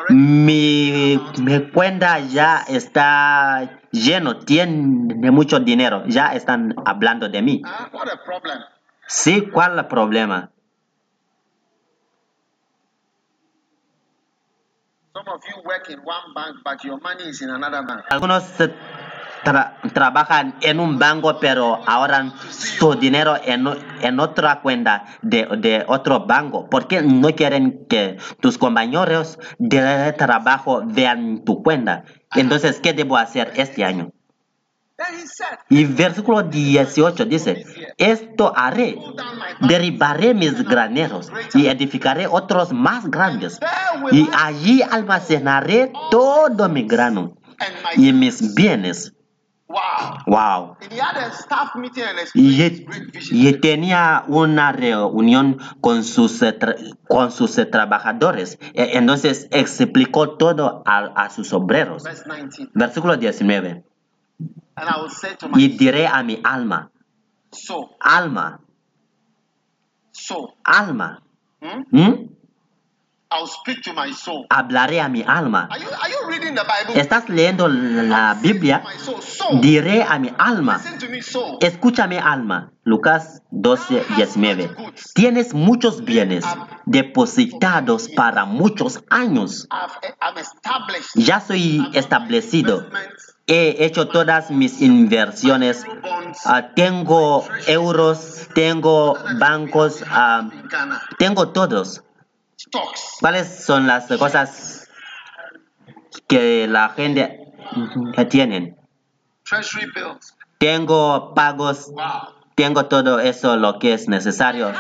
[0.10, 6.04] Mi, mi cuenta ya está lleno, tiene mucho dinero.
[6.08, 7.62] Ya están hablando de mí.
[7.66, 7.90] Ah.
[9.08, 10.50] Sí, ¿cuál es el problema?
[18.10, 18.44] Algunos
[19.44, 23.68] tra- trabajan en un banco, pero ahora su dinero en,
[24.02, 26.70] en otra cuenta de, de otro banco.
[26.70, 32.04] ¿Por qué no quieren que tus compañeros de trabajo vean tu cuenta?
[32.36, 34.12] Entonces, ¿qué debo hacer este año?
[35.70, 37.66] Y versículo 18 dice,
[37.98, 38.96] esto haré,
[39.60, 43.60] derribaré mis graneros y edificaré otros más grandes.
[44.12, 47.34] Y allí almacenaré todo mi grano
[47.98, 49.14] y mis bienes.
[50.28, 50.78] Wow.
[52.34, 56.58] Y, tenía una reunión con sus, eh,
[57.08, 58.58] con sus eh, trabajadores.
[58.74, 62.04] E- Entonces explicó todo a, a sus obreros.
[62.04, 62.72] Verse 19.
[62.74, 63.84] Versículo 19.
[64.76, 66.92] And I will say to my Y diré a mi alma,
[68.00, 68.60] alma,
[70.64, 71.22] alma.
[71.62, 71.84] Hmm?
[71.92, 72.00] ¿Mm?
[72.02, 73.23] I will speak to my soul.
[74.50, 75.68] Hablaré a mi alma.
[75.72, 77.00] Are you are you reading the Bible?
[77.00, 78.84] ¿Estás leyendo la Biblia?
[79.62, 80.82] Diré a mi alma.
[81.60, 82.72] Escúchame alma.
[82.86, 84.76] Lucas 12, 19.
[85.14, 86.44] Tienes muchos bienes
[86.86, 89.68] depositados para muchos años.
[91.16, 92.86] Ya soy establecido.
[93.48, 95.86] He hecho todas mis inversiones.
[96.46, 100.50] Ah, tengo euros, tengo bancos, ah,
[101.18, 102.04] tengo todos.
[102.68, 104.88] Stocks, ¿Cuáles son las cosas
[106.28, 107.40] que la gente
[108.16, 108.76] que tienen?
[109.46, 110.36] treasury bills.
[110.58, 112.34] Tengo pagos, Wow.
[112.56, 114.72] tengo todo eso lo que es necesario.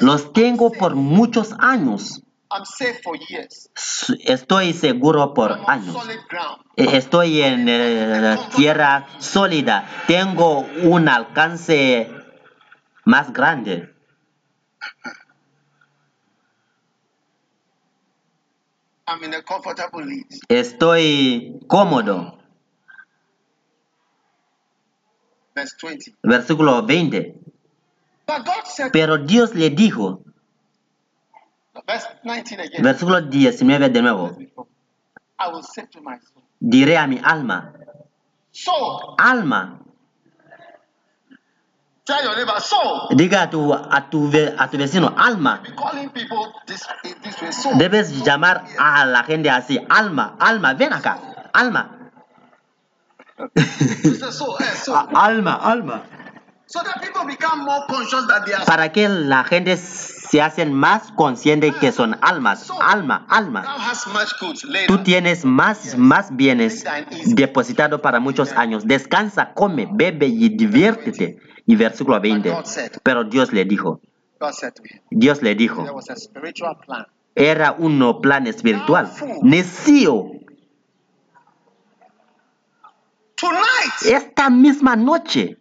[0.00, 2.22] Los tengo por muchos años.
[2.52, 3.70] I'm safe for years.
[3.76, 5.94] S- Estoy seguro por I'm on años.
[5.94, 6.62] solid ground.
[6.76, 9.86] E- Estoy en eh, tierra sólida.
[10.08, 12.10] Tengo un alcance
[13.04, 13.94] más grande.
[19.10, 20.26] I'm in a comfortable lead.
[20.48, 22.38] Estoy cómodo.
[25.54, 26.14] Verse 20.
[26.22, 27.34] Versículo 20.
[28.26, 30.22] But God said, Pero Dios le dijo,
[31.86, 32.82] verse 19 again.
[32.84, 34.36] versículo 19 de nuevo,
[35.38, 37.72] I will say to my soul, diré a mi alma,
[38.52, 39.82] soul, alma,
[42.04, 43.08] tell your neighbor, soul.
[43.16, 46.86] diga a tu, a tu, a tu vecino, alma, Be calling people this,
[47.22, 47.78] this way, soul.
[47.78, 51.18] debes llamar a la gente así, alma, alma, ven acá,
[51.52, 52.10] alma,
[53.56, 53.62] eh,
[55.14, 56.02] alma, alma.
[56.66, 60.72] So that people become more conscious that they are Para que la gente se hacen
[60.72, 63.64] más consciente que son almas, alma, alma.
[64.86, 66.84] Tú tienes más, más bienes
[67.34, 68.86] depositado para muchos años.
[68.86, 71.38] Descansa, come, bebe y diviértete.
[71.66, 72.54] Y versículo 20.
[73.02, 74.00] Pero Dios le dijo,
[75.10, 75.84] Dios le dijo,
[77.34, 79.10] era un plan espiritual.
[79.42, 80.30] Necio,
[84.04, 85.58] esta misma noche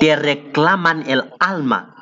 [0.00, 1.96] te reclaman el alma.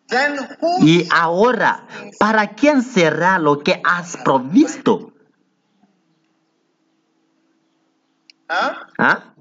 [0.81, 1.85] Y ahora,
[2.19, 5.13] ¿para quién será lo que has provisto?
[8.49, 9.33] ¿Ah?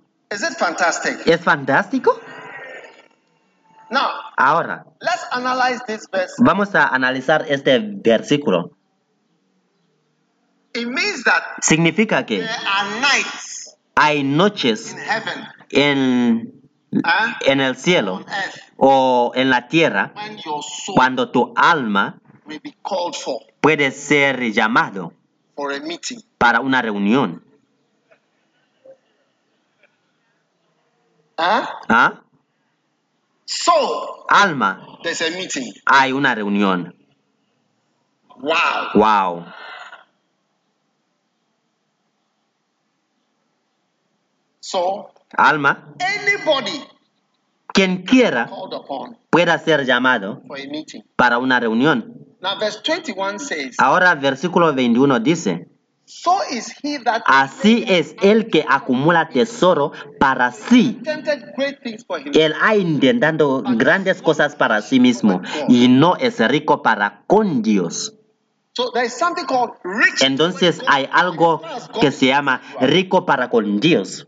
[0.57, 1.27] fantastic?
[1.27, 2.21] ¿Es fantástico?
[3.91, 6.35] Now, Ahora, let's analyze this verse.
[6.39, 8.77] vamos a analizar este versículo.
[10.73, 16.60] It means that Significa que there are nights hay noches in heaven, en?
[17.43, 18.25] en el cielo
[18.77, 20.13] o en la tierra
[20.95, 22.19] cuando tu alma
[23.61, 25.13] puede ser llamado
[26.39, 27.45] para una reunión.
[31.37, 31.81] ¿Ah?
[31.89, 32.21] ¿Ah?
[34.29, 34.87] alma,
[35.87, 36.95] hay una reunión.
[38.37, 38.91] Wow.
[38.95, 39.45] Wow.
[44.61, 45.95] So, alma,
[47.73, 48.51] quien quiera
[49.31, 50.43] pueda ser llamado
[51.17, 52.21] para una reunión.
[52.41, 55.69] Now, verse 21 says, Ahora versículo 21 dice,
[57.27, 61.01] así es el que acumula tesoro para sí.
[62.33, 68.15] Él ha intentando grandes cosas para sí mismo y no es rico para con Dios.
[70.21, 71.61] Entonces hay algo
[72.01, 74.27] que se llama rico para con Dios.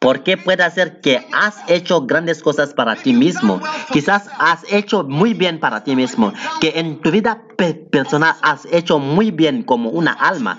[0.00, 3.58] Porque puede ser que has hecho grandes cosas para ti mismo.
[3.90, 6.32] Quizás has hecho muy bien para ti mismo.
[6.60, 10.58] Que en tu vida pe- personal has hecho muy bien como una alma.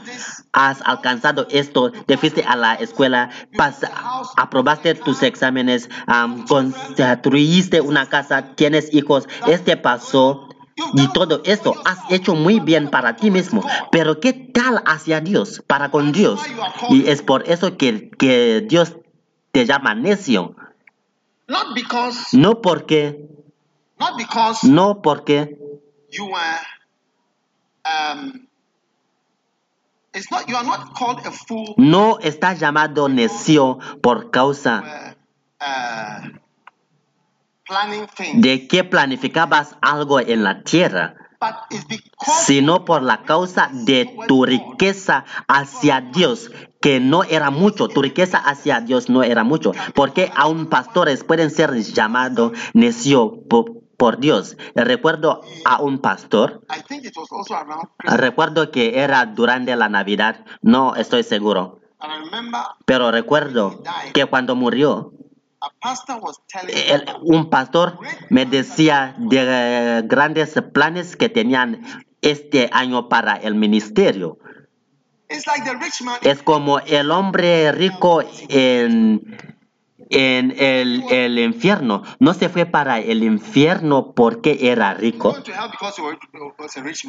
[0.54, 3.30] Has alcanzado esto, te fuiste a la escuela,
[4.38, 10.50] aprobaste tus exámenes, am, construiste una casa, tienes hijos, este pasó.
[10.76, 13.64] Y todo esto has hecho muy bien para ti mismo.
[13.92, 15.64] Pero ¿qué tal hacia Dios?
[15.66, 16.42] Para con Dios.
[16.90, 18.98] Y es por eso que, que Dios
[19.52, 20.56] te llama necio.
[22.34, 23.30] No porque,
[24.64, 25.58] no porque,
[27.86, 28.46] um
[31.78, 35.16] no está llamado necio por causa
[35.62, 37.55] uh, uh, planning things
[38.42, 41.16] de que planificabas algo en la tierra,
[42.46, 46.52] sino por la causa de tu riqueza hacia Dios,
[46.82, 51.50] que no era mucho, tu riqueza hacia Dios no era mucho, porque aún pastores pueden
[51.50, 54.58] ser llamados necio po- por, Dios.
[54.76, 56.62] Recuerdo a un pastor,
[58.04, 61.80] recuerdo que era durante la Navidad, no estoy seguro,
[62.86, 63.82] pero recuerdo
[64.14, 65.12] que cuando murió,
[66.68, 68.00] el- un pastor
[68.30, 71.82] me decía de eh, grandes planes que tenían
[72.22, 74.38] este año para el ministerio.
[76.22, 79.55] Es como el hombre rico en,
[80.10, 82.04] en el, el infierno.
[82.20, 85.36] No se fue para el infierno porque era rico.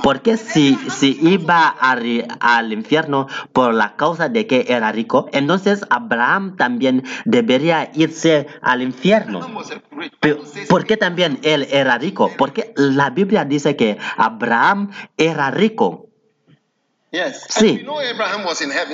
[0.02, 1.96] Porque si, si iba a
[2.40, 8.82] al infierno por la causa de que era rico, entonces Abraham también debería irse al
[8.82, 9.38] infierno.
[9.38, 12.30] Abraham was a rich Pe- Bible says ¿Por qué también él era rico?
[12.36, 16.05] Porque la Biblia dice que Abraham era rico.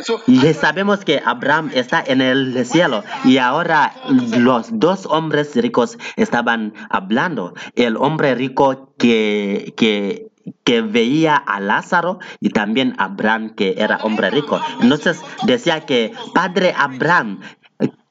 [0.04, 3.04] So Y sabemos que Abraham está en el cielo.
[3.24, 7.54] Y ahora los dos hombres ricos estaban hablando.
[7.74, 10.30] El hombre rico que, que,
[10.64, 14.60] que veía a Lázaro y también Abraham que era hombre rico.
[14.80, 17.40] Entonces decía que, Padre Abraham,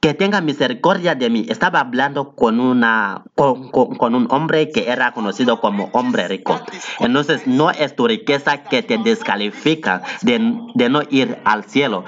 [0.01, 1.45] que tenga misericordia de mí.
[1.47, 6.59] Estaba hablando con, una, con, con- con un hombre que era conocido como hombre rico.
[6.99, 10.39] Entonces no es tu riqueza que te descalifica de,
[10.73, 12.03] de no ir al cielo,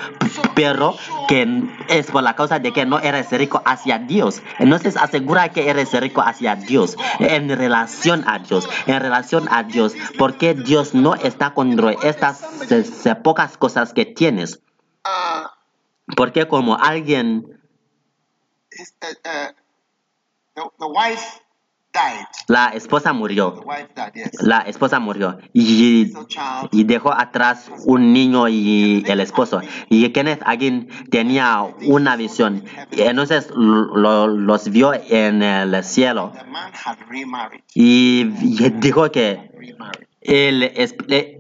[0.55, 0.95] pero
[1.27, 1.47] que
[1.87, 4.41] es por la causa de que no eres rico hacia Dios.
[4.57, 9.93] Entonces asegura que eres rico hacia Dios, en relación a Dios, en relación a Dios,
[10.17, 12.43] porque Dios no está contra estas
[13.23, 14.63] pocas cosas que tienes.
[16.17, 17.53] Porque como alguien
[18.78, 19.51] his, uh, uh,
[20.55, 21.39] the, the wife
[21.93, 23.61] died La esposa the murió.
[23.65, 25.38] wife died yes La esposa murió.
[25.53, 26.11] Y,
[26.86, 29.61] dejó atrás un niño y el esposo.
[29.89, 32.63] Y Kenneth Hagin tenía una visión.
[32.91, 36.32] Y entonces lo- los vio en el cielo.
[36.36, 39.51] the man had remarried Y, y dijo que
[40.21, 40.63] el,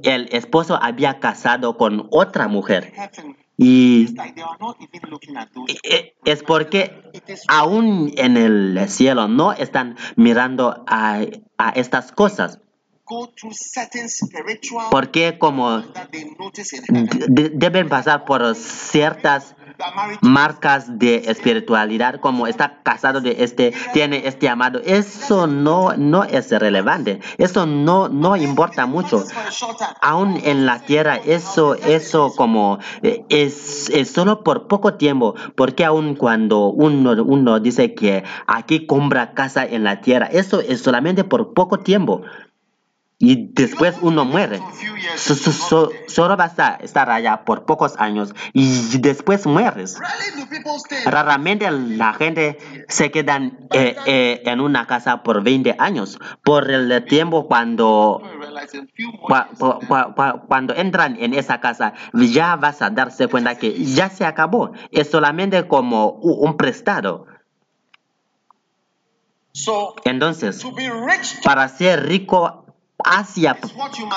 [0.03, 2.93] el esposo había casado con otra mujer.
[3.55, 4.77] Y those
[5.83, 7.11] e- es porque
[7.47, 11.21] aún en el cielo no están mirando a,
[11.57, 12.59] a estas cosas.
[14.89, 19.55] Porque como de- deben pasar por ciertas
[20.21, 24.79] marcas de espiritualidad como está casado de este tiene este amado.
[24.83, 27.19] Eso no no es relevante.
[27.37, 29.23] Eso no no importa mucho.
[30.01, 35.35] Aún en la tierra eso eso como eh, es, es solo por poco tiempo.
[35.55, 40.81] Porque aún cuando uno uno dice que aquí compra casa en la tierra eso es
[40.81, 42.21] solamente por poco tiempo
[43.19, 44.59] y después uno muere
[45.15, 49.99] So- so- so- solo vas a estar allá por pocos años y después mueres.
[51.05, 52.57] Raramente la gente
[52.87, 56.19] se quedan eh, eh, en una casa por 20 años.
[56.43, 58.21] Por el tiempo cuando,
[60.47, 64.71] cuando entran en esa casa, ya vas a darse cuenta que ya se acabó.
[64.91, 67.27] Es solamente como un prestado.
[69.55, 72.62] so Entonces, to be rich para ser rico
[73.05, 73.57] hacia,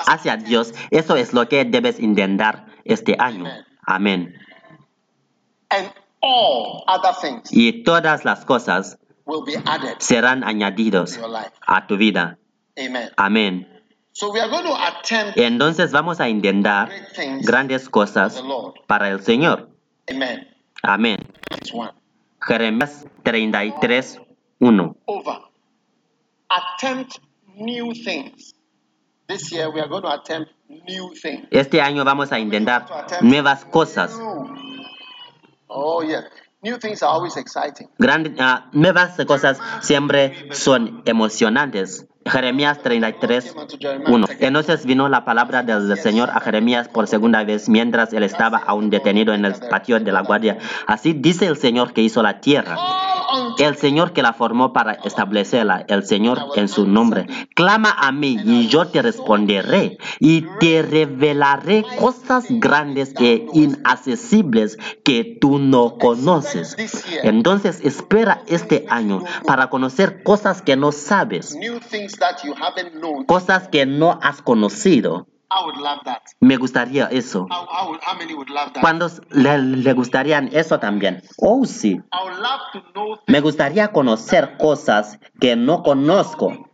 [0.07, 3.47] hacia Dios, eso es lo que debes intentar este año.
[3.87, 4.35] Amén.
[5.71, 11.19] and all other things y todas las cosas will be added serán añadidos
[11.67, 12.39] a tu vida.
[12.79, 13.11] Amen.
[13.17, 13.69] Amén.
[14.13, 16.91] So we are going to attempt Entonces vamos a intentar
[17.43, 18.43] grandes cosas
[18.87, 19.69] para el Señor.
[20.83, 21.19] Amén.
[22.41, 24.21] Jeremías 33,
[24.61, 24.97] 1.
[25.07, 25.39] Over.
[26.49, 27.19] Attempt
[27.57, 28.55] new things.
[31.51, 32.87] Este año vamos a intentar
[33.21, 34.17] nuevas cosas.
[34.19, 34.55] New.
[35.69, 36.25] Oh, yes.
[36.63, 37.89] New things are always exciting.
[37.99, 42.07] Grande- ah, nuevas cosas siempre son emocionantes.
[42.25, 43.55] Jeremías 33,
[44.09, 44.27] 1.
[44.41, 48.91] Entonces vino la palabra del Señor a Jeremías por segunda vez mientras él estaba aún
[48.91, 50.59] detenido en el patio de la guardia.
[50.89, 52.77] Así dice el Señor que hizo la tierra.
[53.59, 57.27] El Señor que la formó para establecerla, el Señor en su nombre.
[57.55, 65.39] Clama a mí y yo te responderé y te revelaré cosas grandes e inaccesibles que
[65.41, 66.77] tú no conoces.
[67.23, 72.95] Entonces espera este año para conocer cosas que no sabes, new things that you haven't
[73.01, 73.25] known.
[73.25, 75.27] cosas que no has conocido.
[75.49, 76.23] I would love that.
[76.41, 77.47] Me gustaría eso.
[77.49, 78.81] How, how, would- how many would love that?
[78.83, 81.23] ¿Cuántos le, le gustarían eso también?
[81.39, 82.01] Oh, sí.
[82.13, 86.69] I would love to know Me gustaría conocer cosas que no conozco.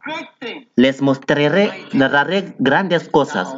[0.77, 3.55] Les mostraré, narraré grandes cosas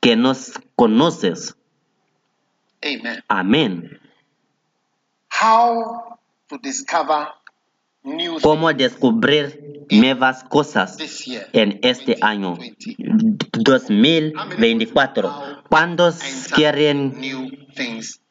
[0.00, 0.34] que no
[0.76, 1.56] conoces.
[2.84, 3.24] Amen.
[3.28, 4.00] Amén.
[5.30, 6.18] How
[6.48, 7.28] to discover
[8.04, 10.96] new things Cómo descubrir nuevas cosas
[11.52, 12.56] en este año
[13.52, 14.32] 2020.
[14.32, 15.62] 2024.
[15.68, 16.20] ¿Cuántos
[16.54, 17.18] quieren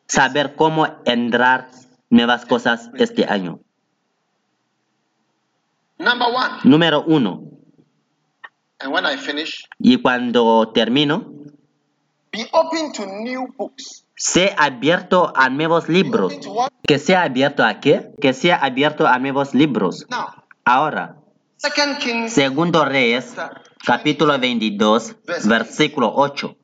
[0.08, 1.70] saber cómo entrar
[2.10, 3.60] nuevas cosas este año?
[6.64, 7.44] Número uno.
[8.80, 11.32] And when I finish, Y cuando termino,
[12.32, 14.06] be open to new books.
[14.16, 16.36] sé abierto a nuevos libros.
[16.84, 18.12] ¿Que sea abierto a qué?
[18.22, 20.06] Que sea abierto a nuevos libros.
[20.12, 20.28] Now,
[20.64, 21.16] Ahora,
[22.28, 23.36] Segundo Reyes,
[23.86, 26.56] capítulo 22, versículo 8.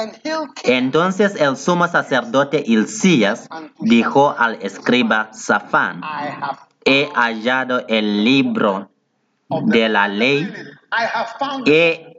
[0.00, 3.48] and Hilkiah Entonces el sumo sacerdote Hilcías
[3.80, 6.00] dijo al escriba Safán,
[6.84, 8.90] he hallado el libro
[9.48, 10.50] de la ley,
[11.66, 12.16] he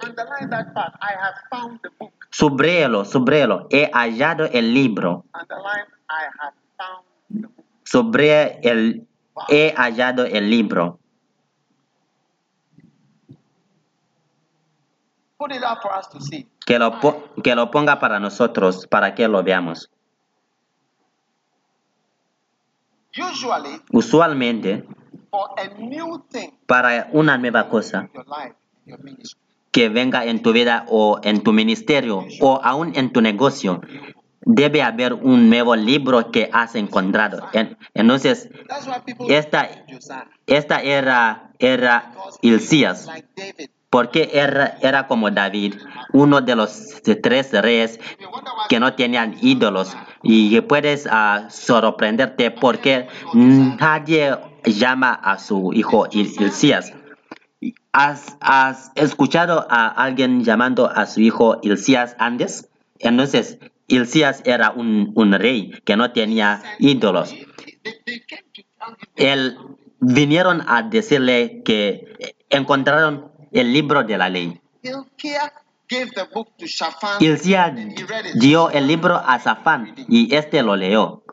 [2.30, 5.26] subréelo, subréelo, he hallado el libro,
[7.84, 9.08] sobre el,
[9.50, 11.01] he hallado el libro.
[15.42, 16.46] Put it up for us to see.
[16.68, 17.00] Que lo,
[17.44, 19.90] que lo ponga para nosotros, para que lo veamos.
[23.18, 24.86] Usually, Usualmente,
[25.32, 29.40] for a new thing para una nueva cosa, in your life, your ministry,
[29.72, 33.82] que venga en tu vida o en tu ministerio o aún en tu negocio,
[34.46, 37.50] debe haber un nuevo libro que has encontrado.
[37.54, 39.68] En- Entonces, that's why people esta,
[40.46, 43.10] esta era, era Because
[43.92, 45.76] porque era, era como David,
[46.14, 48.00] uno de los tres reyes
[48.70, 49.96] que no tenían ídolos.
[50.24, 56.94] Y puedes ah, sorprenderte porque nadie llama a su hijo Hilcías.
[57.92, 62.70] ¿Has, escuchado a alguien llamando a su hijo Hilcías antes?
[62.98, 67.36] Entonces, Hilcías era un, rey que no tenía ídolos.
[70.00, 74.60] vinieron a decirle que encontraron el libro de la ley.
[74.84, 74.94] It.
[78.36, 81.24] dio el libro a Safán y este lo leyó.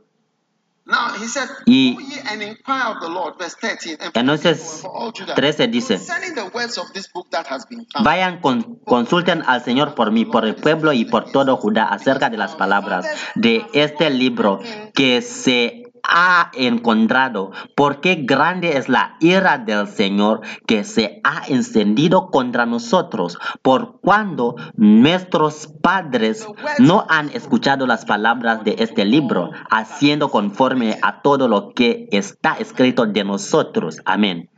[1.66, 4.80] Y- Go ye and inquire of the Lord, verse 13, and for Entonces, Israel and
[4.82, 8.06] for all Judah, 13 dice, concerning the words of this book that has been found.
[8.06, 12.30] Vayan, con- consulten al Señor por mí, por el pueblo y por todo Judá acerca
[12.30, 13.04] de las palabras
[13.34, 14.60] de este libro
[14.94, 22.30] que se ha encontrado, porque grande es la ira del Señor que se ha encendido
[22.30, 26.48] contra nosotros, por cuando nuestros padres
[26.78, 32.54] no han escuchado las palabras de este libro, haciendo conforme a todo lo que está
[32.54, 34.00] escrito de nosotros.
[34.04, 34.50] Amén.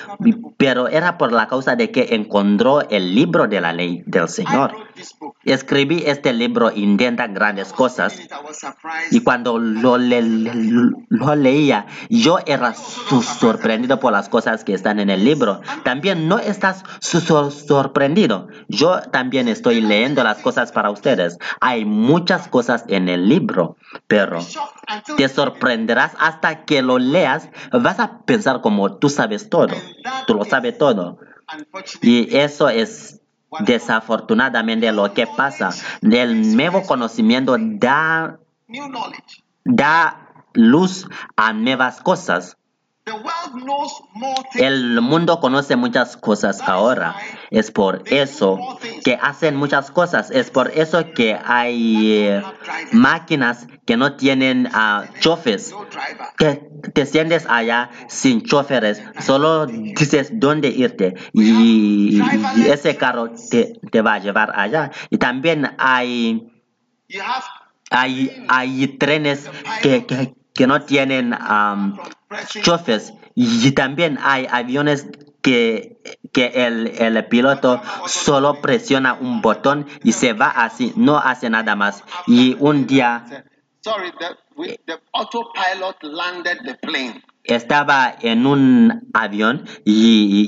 [0.58, 4.76] pero era por la causa de que encontró el libro de la ley del Señor.
[5.44, 8.18] Escribí este libro, Intenta Grandes Cosas,
[9.12, 10.22] y cuando lo, le-
[11.10, 12.74] lo leía, yo era
[13.22, 15.62] sorprendido por las cosas que están en el libro.
[15.84, 18.48] También no estás sorprendido.
[18.68, 21.38] Yo también estoy leyendo las cosas para ustedes.
[21.62, 24.40] Hay muchas cosas en el libro, pero
[25.18, 27.50] te sorprenderás hasta que lo leas.
[27.72, 29.76] Vas a pensar como tú sabes todo.
[30.28, 31.20] Tú lo sabes todo.
[32.02, 33.22] Y eso es
[33.62, 35.72] desafortunadamente lo que pasa.
[36.02, 38.40] El nuevo conocimiento da,
[39.64, 42.58] da luz a nuevas cosas.
[44.56, 47.16] El mundo conoce muchas cosas ahora.
[47.52, 50.32] Es por eso que hacen muchas cosas.
[50.32, 52.44] Es por eso que hay eh,
[52.92, 55.76] máquinas que no tienen uh, choferes.
[56.38, 59.04] Que te sientes allá sin choferes.
[59.20, 61.14] Solo dices dónde irte.
[61.34, 62.20] Y,
[62.66, 64.92] ese carro te, te, va a llevar allá.
[65.12, 66.52] Y también hay,
[67.92, 69.48] hay, hay trenes
[69.84, 71.98] que, que que no tienen um,
[72.64, 75.08] choferes y también hay aviones
[75.42, 76.02] que,
[76.32, 81.76] que el, el, piloto solo presiona un botón y se va así, no hace nada
[81.76, 82.04] más.
[82.26, 83.26] Y un día
[87.48, 90.48] estaba en un avión y,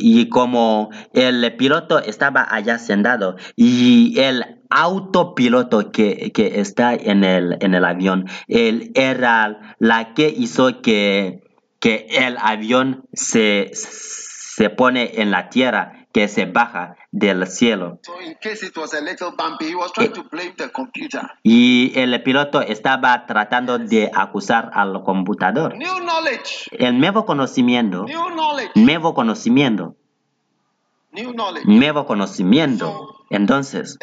[0.00, 7.56] y, como el piloto estaba allá sentado y el autopiloto que, que está en el,
[7.60, 8.26] en el avión.
[8.46, 11.42] Él era la que hizo que,
[11.80, 18.00] que el avión se, se pone en la tierra, que se baja del cielo.
[21.44, 25.76] Y el piloto estaba tratando de acusar al computador.
[26.72, 28.04] El nuevo conocimiento,
[28.74, 29.94] nuevo conocimiento,
[31.64, 33.24] nuevo conocimiento.
[33.30, 33.96] Entonces,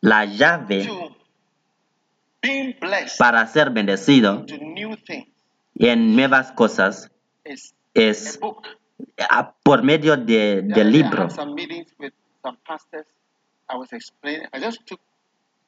[0.00, 0.88] la llave
[3.18, 4.46] para ser bendecido
[5.74, 7.10] en nuevas cosas
[7.92, 8.38] es
[9.62, 11.28] por medio de, del libro.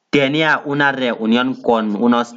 [0.09, 2.35] Tenía una reunión con unos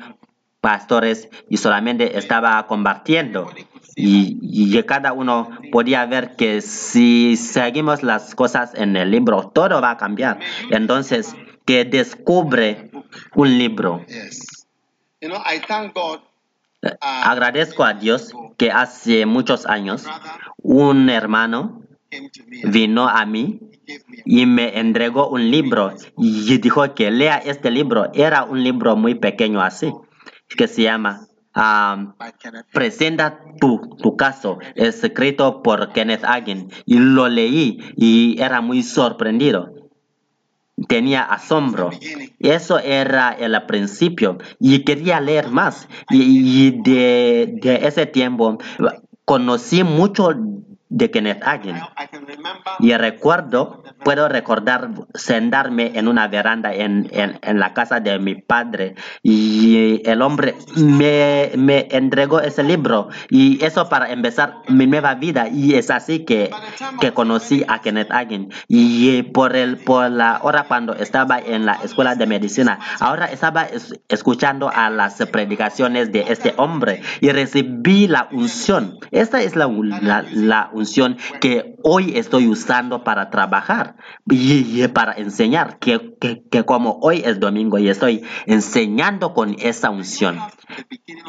[0.61, 3.51] pastores y solamente estaba compartiendo.
[3.95, 9.93] Y, cada uno podía ver que si seguimos las cosas en el libro todo va
[9.93, 10.39] a cambiar.
[10.71, 11.35] Entonces
[11.67, 12.91] que descubre
[13.35, 14.05] un libro
[17.01, 20.05] agradezco a Dios que hace muchos años
[20.59, 21.83] un hermano
[22.65, 23.61] vino a mí
[24.25, 28.11] y me entregó un libro y dijo que lea este libro.
[28.15, 29.93] Era un libro muy pequeño así
[30.49, 31.29] que se llama
[32.73, 36.71] Presenta tu, tu, caso, escrito por Kenneth Hagin.
[36.87, 39.78] Y lo leí y era muy sorprendido.
[40.87, 41.91] Tenía asombro.
[42.39, 44.39] Eso era el principio.
[44.61, 45.89] Y quería leer más.
[46.11, 48.59] Y, de, de ese tiempo
[49.25, 50.31] conocí mucho
[50.91, 51.77] de Kenneth Hagin.
[52.81, 58.95] Y recuerdo, puedo recordar sentarme en una veranda en, en, la casa de mi padre.
[59.23, 63.09] Y el hombre me, me, entregó ese libro.
[63.29, 65.49] Y eso para empezar mi nueva vida.
[65.49, 66.51] Y es así que,
[67.01, 68.51] que conocí a Kenneth Hagin.
[68.67, 73.67] Y por, el, por la hora cuando estaba en la escuela de medicina, ahora estaba
[74.09, 77.03] escuchando a las predicaciones de este hombre.
[77.21, 78.99] Y recibí la unción.
[79.11, 79.69] Esta es la,
[80.01, 83.97] la, la unción que hoy estoy usando para trabajar
[84.29, 86.15] y, para enseñar, que,
[86.51, 90.39] que, como hoy es domingo y estoy enseñando con esa unción,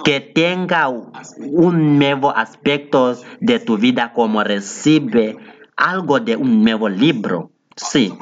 [0.03, 5.37] que tenga un nuevo aspecto de tu vida como recibe
[5.75, 7.51] algo de un nuevo libro.
[7.75, 8.13] Sí,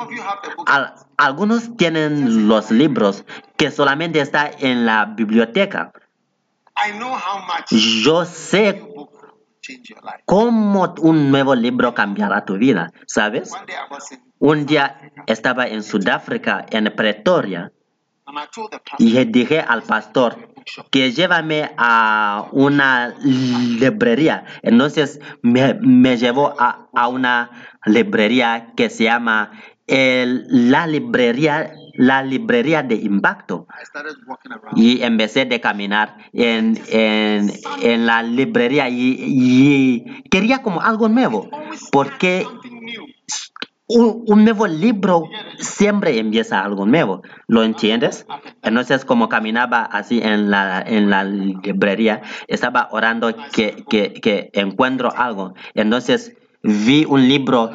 [1.17, 3.25] algunos tienen los libros
[3.57, 5.91] que solamente están en la biblioteca.
[7.71, 8.83] Yo sé
[10.25, 13.51] cómo un nuevo libro cambiará tu vida, ¿sabes?
[14.39, 17.71] Un día estaba en Sudáfrica, en Pretoria,
[18.97, 20.53] y dije al pastor
[20.91, 24.43] que llévame a una librería.
[24.61, 27.51] Entonces me, llevó a, una
[27.85, 29.51] librería que se llama
[29.87, 33.67] la librería la librería de impacto
[34.75, 41.49] y empecé de caminar en, en, en la librería y, y, quería como algo nuevo
[41.91, 42.45] porque
[43.87, 45.23] un, un, nuevo libro
[45.57, 48.27] siempre empieza algo nuevo, ¿lo entiendes?
[48.61, 55.11] Entonces como caminaba así en la, en la librería, estaba orando que, que, que encuentro
[55.15, 55.55] algo.
[55.73, 57.71] Entonces vi un libro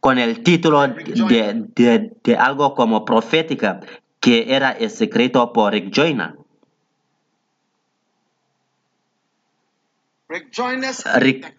[0.00, 3.80] con el título de, de, algo como profética
[4.20, 6.34] que era escrito por Rick Joyner.
[11.16, 11.56] Rick.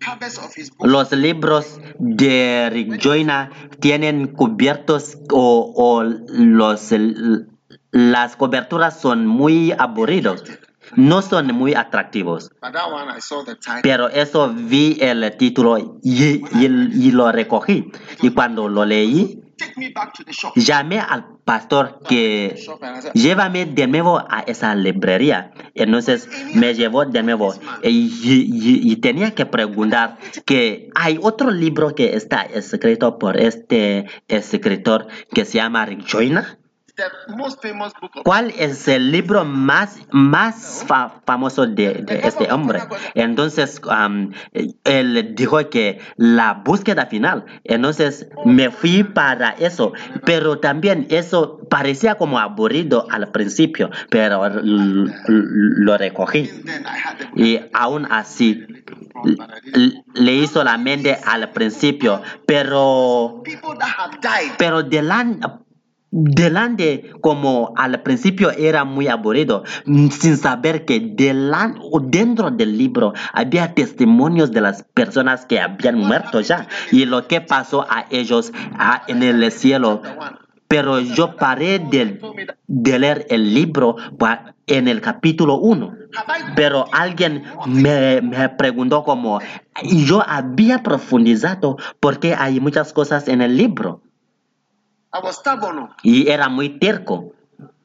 [0.80, 3.50] Los libros de Rick Joyner
[3.80, 6.94] tienen cubiertos o, o los,
[7.92, 10.46] las coberturas son muy aburridos,
[10.96, 12.52] no son muy atractivos.
[13.84, 17.92] Pero eso vi el título y, y- y lo recogí.
[18.22, 19.42] Y cuando lo leí,
[20.56, 22.56] llamé al pastor que
[23.14, 25.52] llévame de nuevo a esa librería.
[25.76, 31.94] Entonces me llevó de nuevo y, y- y tenía que preguntar que hay otro libro
[31.94, 36.58] que está escrito por este escritor que se llama Rick Joyner.
[38.24, 42.80] ¿Cuál es el libro más, más fa- famoso de, de este hombre?
[43.16, 44.32] Entonces, am,
[44.84, 47.46] él dijo que la búsqueda final.
[47.64, 49.94] Entonces, me fui para eso.
[50.26, 56.50] Pero también eso parecía como aburrido al principio, pero lo recogí.
[57.36, 58.66] Y aún así,
[59.74, 63.42] l- leí solamente al principio, pero
[64.58, 65.48] pero delante,
[66.12, 72.78] delante como al principio era muy aburrido, mm, sin saber que delan- o dentro del
[72.78, 78.06] libro había testimonios de las personas que habían muerto ya y lo que pasó a
[78.10, 78.52] ellos
[79.08, 80.02] en el cielo.
[80.68, 82.18] Pero yo paré de,
[82.98, 83.98] leer el libro
[84.68, 85.94] en el capítulo 1.
[86.16, 89.40] Have I Pero alguien me, me preguntó como,
[89.84, 94.02] yo había profundizado porque hay muchas cosas en el libro
[95.14, 95.90] I was stubborn.
[96.04, 97.34] y era muy terco.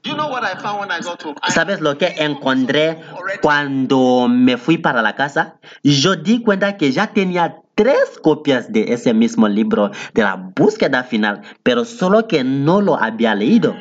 [0.03, 1.37] Do you know what I found when I got home?
[1.43, 3.03] I ¿Sabes lo que encontré
[3.43, 5.57] cuando me fui para la casa?
[5.83, 11.03] Yo di cuenta que ya tenía tres copias de ese mismo libro de la búsqueda
[11.03, 13.75] final, pero solo que no lo había leído.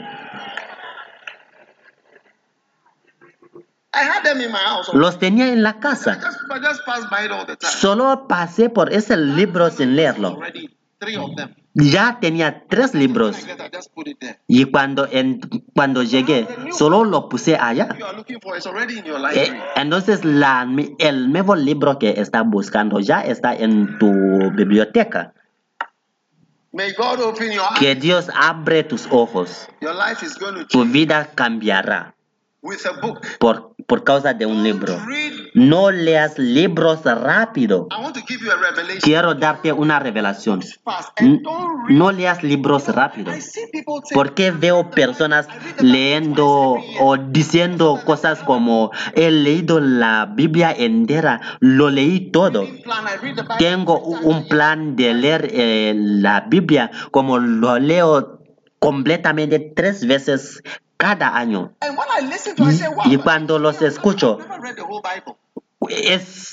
[3.94, 4.90] I had them in my house.
[4.94, 6.20] Los tenía en la casa.
[7.62, 10.40] Solo pasé por ese libro sin leerlo.
[11.74, 13.36] Ya tenía tres libros.
[14.48, 15.42] Y cuando, en-
[15.74, 17.90] cuando llegué, solo lo puse allá.
[19.34, 20.66] Eh, entonces, la,
[21.00, 24.10] el nuevo libro que está buscando ya está en tu
[24.52, 25.34] biblioteca.
[27.80, 29.68] Que Dios abre tus ojos.
[30.70, 32.16] Tu vida cambiará.
[33.40, 34.98] Por, por causa de un libro.
[35.54, 37.88] No leas libros rápido.
[37.92, 40.62] I want to give you a revelation Quiero darte una revelación.
[41.90, 43.34] No leas libros rápido.
[43.34, 45.48] I see people say, ¿Por qué veo personas
[45.80, 52.68] leyendo o diciendo cosas como he leído la Biblia entera, lo leí todo?
[53.60, 58.36] Tengo un plan de leer eh, la Biblia como lo leo
[58.80, 60.62] completamente tres veces
[60.98, 61.74] cada año.
[62.90, 63.06] Wow.
[63.12, 64.38] Y cuando los escucho,
[65.90, 66.50] es,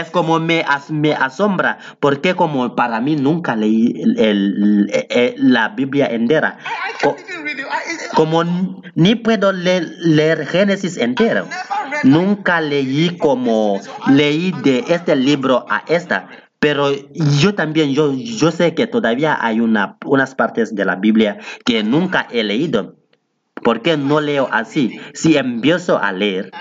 [0.00, 5.06] es como me, as- me asombra, porque como para mí nunca leí el- el- eh,
[5.10, 6.58] eh, la Biblia entera.
[8.14, 8.44] Como
[8.94, 11.46] ni puedo leer, leer Génesis entero.
[12.02, 16.28] Nunca leí como leí de este libro a esta.
[16.58, 21.38] Pero yo también, yo, yo sé que todavía hay una, unas partes de la Biblia
[21.64, 22.96] que nunca he leído.
[23.64, 25.00] ¿Por qué no leo así?
[25.14, 26.52] Si empiezo a leer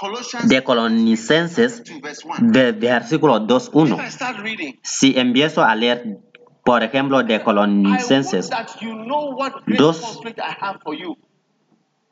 [0.00, 2.52] Colossians de Colonicenses, 2, 1.
[2.52, 6.18] de versículo If 2.1, I start reading, si empiezo a leer,
[6.64, 11.16] por ejemplo, de Colonicenses that you know what great Dos- conflict I have for you.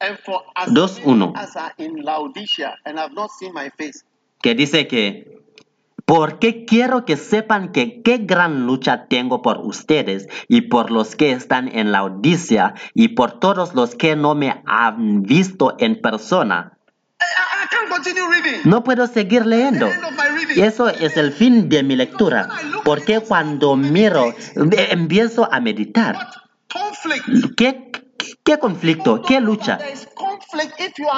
[0.00, 1.32] And for as Dos, many uno.
[1.36, 4.04] as are in Laodicea and have not seen my face.
[4.42, 5.42] que dice que,
[6.06, 11.32] porque quiero que sepan que qué gran lucha tengo por ustedes y por los que
[11.32, 16.78] están en la Odisea y por todos los que no me han visto en persona.
[18.64, 19.88] No puedo seguir leyendo.
[20.56, 22.48] Eso es el fin de mi lectura,
[22.84, 26.28] porque cuando miro, eh, empiezo a meditar.
[27.56, 27.90] ¿Qué,
[28.42, 29.22] qué conflicto?
[29.22, 29.78] ¿Qué lucha?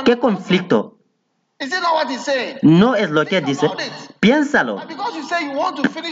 [0.04, 0.98] ¿Qué conflicto?
[2.62, 3.66] No es lo que dice.
[4.20, 4.82] Piénsalo.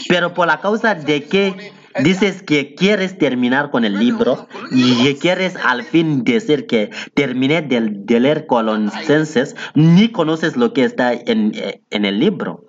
[0.09, 5.19] Pero por la causa de que dices que quieres terminar con el libro y que
[5.19, 11.13] quieres al fin decir que terminé de, de leer Colosenses, ni conoces lo que está
[11.13, 12.65] en, eh, en el libro.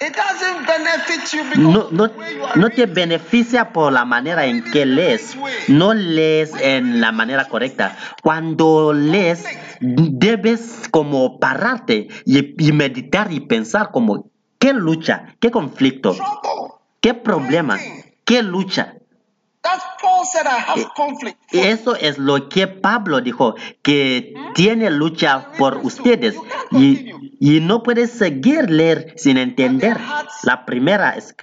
[0.00, 2.10] It doesn't benefit you because No, no,
[2.56, 5.36] no te beneficia por la manera en que lees.
[5.68, 7.96] No lees en la manera correcta.
[8.22, 9.44] Cuando lees,
[9.80, 15.36] debes como pararte y, y meditar y pensar como, ¿qué lucha?
[15.38, 16.16] ¿Qué conflicto?
[17.00, 17.78] ¿Qué problema?
[18.24, 18.94] ¿Qué lucha?
[20.76, 21.38] Eh, conflict.
[21.52, 26.34] Eso es lo que Pablo dijo, que tiene lucha por ustedes.
[26.70, 29.96] Y y no puedes seguir leer sin entender.
[30.44, 31.34] La primera es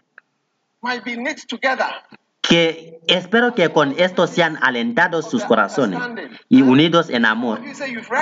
[2.42, 6.00] que espero que con esto sean alentados sus corazones
[6.48, 7.62] y unidos en amor,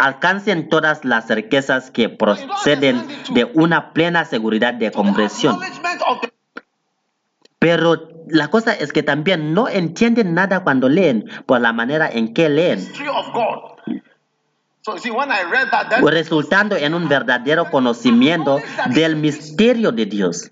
[0.01, 5.59] alcancen todas las riquezas que proceden de una plena seguridad de comprensión.
[7.59, 12.33] Pero la cosa es que también no entienden nada cuando leen por la manera en
[12.33, 12.87] que leen,
[16.07, 18.59] resultando en un verdadero conocimiento
[18.93, 20.51] del misterio de Dios.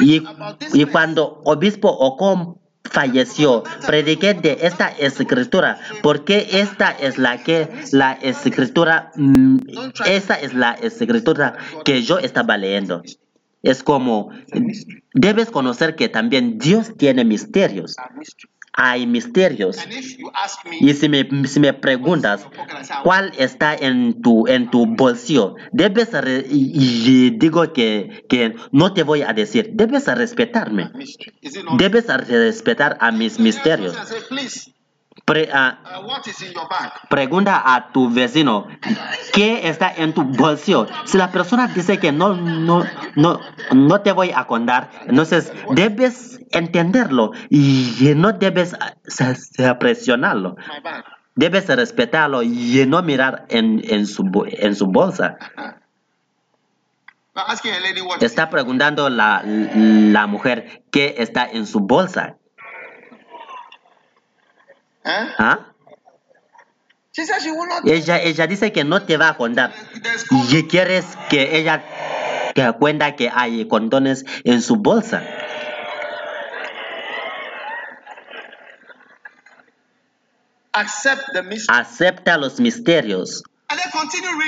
[0.00, 0.22] Y,
[0.74, 8.12] y cuando obispo Ocom falleció, prediqué de esta escritura, porque esta es la que la
[8.12, 9.58] escritura, mm,
[10.06, 13.02] esta es la escritura que yo estaba leyendo.
[13.62, 14.30] Es como,
[15.14, 17.96] debes conocer que también Dios tiene misterios.
[18.80, 19.76] Hay misterios.
[20.80, 22.46] Y si me, si me preguntas
[23.02, 29.02] cuál está en tu, en tu bolsillo, debes re- y, digo que, que no te
[29.02, 30.90] voy a decir, debes respetarme.
[31.76, 33.96] Debes respetar a mis misterios.
[35.24, 36.90] Pre- ah, uh, what is in your bag?
[37.10, 38.66] pregunta a tu vecino,
[39.32, 40.86] ¿qué está en tu bolsillo?
[41.04, 43.40] Si la persona dice que no, no, no,
[43.72, 48.94] no te voy a contar, entonces debes entenderlo y no debes ah,
[49.78, 50.56] presionarlo.
[51.34, 55.36] Debes respetarlo y no mirar en, en, su, en su bolsa.
[58.20, 62.37] Está preguntando la, la mujer qué está en su bolsa.
[65.04, 65.72] ¿Ah?
[67.12, 67.86] She said she will not.
[67.86, 69.72] Ella, ella dice que no te va a contar.
[70.30, 71.82] Y quieres que ella
[72.54, 75.22] te cuenta que hay condones en su bolsa.
[80.78, 81.78] accept the mystery.
[81.78, 83.42] Acepta los misterios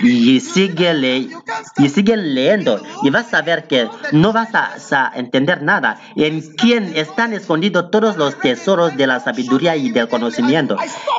[0.02, 1.28] Y sigue, le-
[1.76, 6.00] y sigue leyendo y vas a ver que no vas a, a entender nada.
[6.16, 10.76] En quién están escondidos todos los tesoros de la sabiduría y del conocimiento.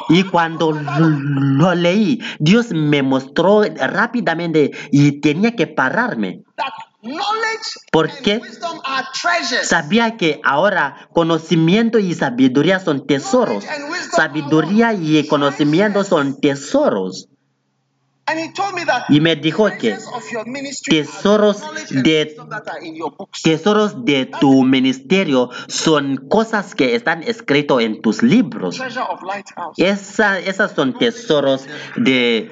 [0.10, 6.42] Y cuando lo, leí, Dios me mostró rápidamente y tenía que pararme.
[6.56, 6.72] That
[7.04, 8.38] knowledge ¿Por and qué?
[8.40, 9.68] wisdom are treasures.
[9.68, 13.64] Sabía que ahora conocimiento y sabiduría son tesoros.
[14.12, 17.28] Sabiduría y conocimiento son tesoros.
[17.28, 18.11] And he told me that
[19.10, 19.98] Y me dijo que
[20.90, 23.42] tesoros de wisdom that are in your books.
[23.42, 28.82] tesoros de tu ministerio son cosas que están escritos en tus libros.
[29.78, 31.66] Esa, esas son tesoros
[31.96, 32.50] de,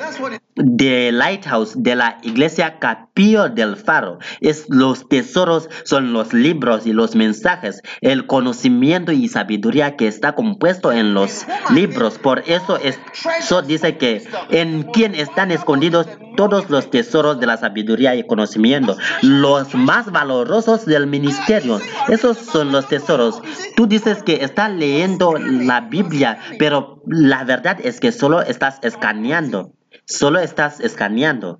[0.55, 4.19] de Lighthouse, de la iglesia Capillo del Faro.
[4.41, 10.33] Es, los tesoros son los libros y los mensajes, el conocimiento y sabiduría que está
[10.33, 12.17] compuesto en los libros.
[12.17, 12.99] Por eso, es,
[13.39, 18.97] eso dice que en quien están escondidos todos los tesoros de la sabiduría y conocimiento,
[19.21, 21.79] los más valorosos del ministerio.
[22.07, 23.41] Esos son los tesoros.
[23.75, 29.73] Tú dices que estás leyendo la Biblia, pero la verdad es que solo estás escaneando.
[30.05, 31.59] Solo estás escaneando.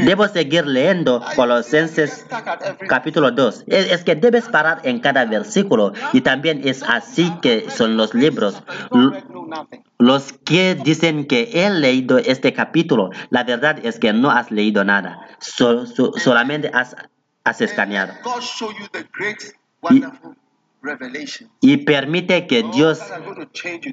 [0.00, 2.26] Debo seguir leyendo Colosenses
[2.88, 3.64] capítulo 2.
[3.66, 8.14] Es, es que debes parar en cada versículo y también es así que son los
[8.14, 8.62] libros.
[9.98, 14.84] Los que dicen que he leído este capítulo, la verdad es que no has leído
[14.84, 15.20] nada.
[15.38, 16.96] So- so- solamente has,
[17.44, 18.12] has escaneado.
[20.82, 21.48] Revelation.
[21.62, 23.00] Y permite que Dios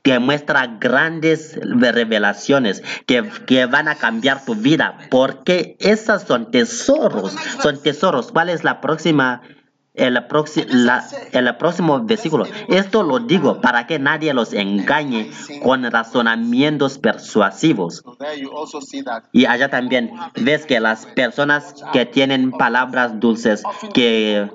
[0.04, 7.34] te muestra grandes revelaciones que, que van a cambiar tu vida, porque esas son tesoros,
[7.64, 8.34] son tesoros.
[8.34, 9.42] ¿Cuál es la próxima?
[9.94, 10.14] El,
[10.70, 12.46] la- el próximo versículo.
[12.70, 15.30] Esto lo digo para que nadie los engañe
[15.64, 18.02] con razonamientos persuasivos.
[19.34, 20.12] Y allá también
[20.42, 23.64] ves que las personas que tienen palabras dulces,
[23.94, 24.50] que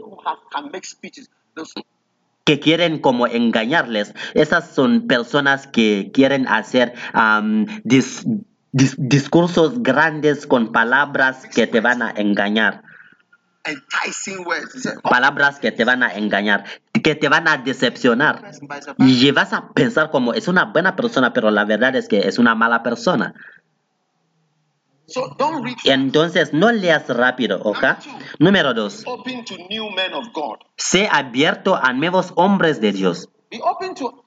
[2.45, 4.15] que quieren como engañarles.
[4.35, 8.25] Esas son personas que quieren hacer am, dis-
[8.73, 12.83] dis- discursos grandes con palabras que te van a engañar.
[13.69, 14.83] Enticing words.
[14.83, 16.65] Said, Palabras que te van a engañar,
[17.03, 18.51] que te van a decepcionar.
[18.99, 22.39] Y vas a pensar como es una buena persona, pero la verdad es que es
[22.39, 23.35] una mala persona.
[25.09, 25.77] So don't read.
[25.85, 27.85] Entonces no leas rápido, ¿ok?
[28.41, 29.05] Número dos.
[29.07, 30.59] Open to new men of God.
[30.77, 33.29] Sé abierto a nuevos hombres de Dios.
[33.51, 34.26] Be open to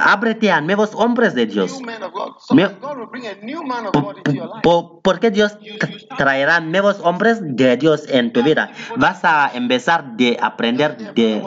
[0.00, 1.72] Ábrete a nuevos hombres de Dios.
[1.72, 2.34] New men of God.
[2.40, 4.60] So Me- that God will bring a new man of Po- God into your life.
[4.62, 8.70] po- ¿Por qué Dios tra- traerá nuevos hombres de Dios en tu vida?
[8.96, 11.42] Vas a empezar de aprender de...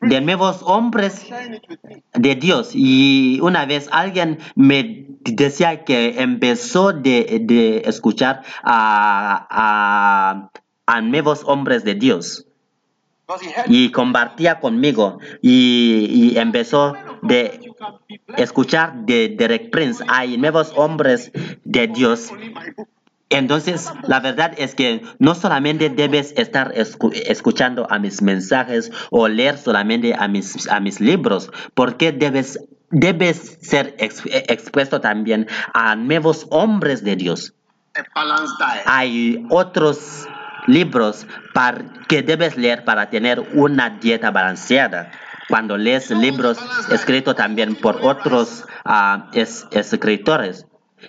[0.00, 1.28] de nuevos hombres
[2.14, 2.70] de Dios.
[2.74, 10.50] Y una vez alguien me decía que empezó de, de escuchar a, a,
[10.86, 12.46] a nuevos hombres de Dios.
[13.66, 17.60] Y compartía conmigo y, y empezó de
[18.36, 20.04] escuchar de Derek Prince.
[20.08, 21.30] Hay nuevos hombres
[21.64, 22.30] de Dios.
[23.32, 29.28] Entonces, la verdad es que no solamente debes estar escu- escuchando a mis mensajes o
[29.28, 32.58] leer solamente a mis, a mis libros, porque debes,
[32.90, 37.54] debes ser ex- expuesto también a nuevos hombres de Dios.
[38.58, 38.82] Diet.
[38.86, 40.26] Hay otros
[40.66, 41.26] libros
[42.08, 45.10] que debes leer para tener una dieta balanceada.
[45.48, 46.58] Cuando lees libros
[46.92, 50.66] escritos también por otros ah, es- escritores.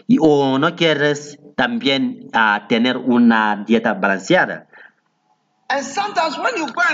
[0.08, 4.68] Y, o no quieres también ah, tener una dieta balanceada.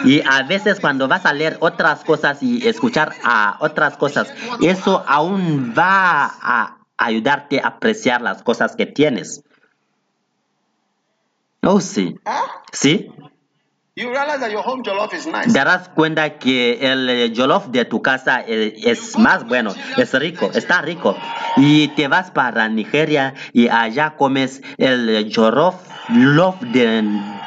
[0.05, 4.31] Y a veces cuando vas a leer otras cosas y escuchar a otras cosas,
[4.61, 9.41] eso aún va a ayudarte a apreciar las cosas que tienes.
[11.63, 12.15] Oh, sí.
[12.25, 12.31] huh?
[12.71, 13.09] Sí.
[13.95, 15.51] you realize that your home jollof is nice.
[15.53, 20.51] darás cuenta que el eh, jollof de tu casa eh, es más bueno, es rico,
[20.53, 21.17] está rico.
[21.57, 25.75] Y te vas para Nigeria y allá comes el eh, jollof
[26.09, 27.01] love de,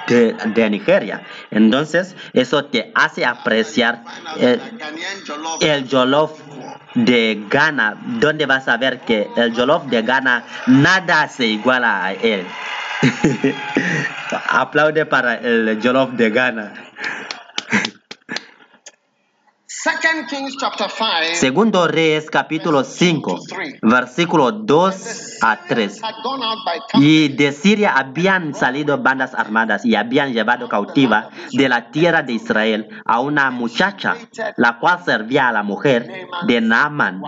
[0.09, 1.23] de- de Nigeria.
[1.53, 4.03] Entonces, eso te hace apreciar
[4.37, 4.61] el,
[5.61, 6.33] el jollof
[6.95, 12.13] de Ghana, donde vas a ver que el jollof de Ghana nada se iguala a
[12.15, 12.45] él.
[14.49, 16.75] Aplaude para el jollof de Ghana.
[19.67, 23.39] Second Kings chapter 5 Segundo Reyes capítulo 5,
[23.81, 26.03] versículo 2 a 3.
[26.03, 31.31] had gone out by Y de Siria habían salido bandas armadas y habían llevado cautiva
[31.53, 34.17] de la tierra de Israel a una muchacha,
[34.59, 37.23] la cual servía a la mujer de Naaman.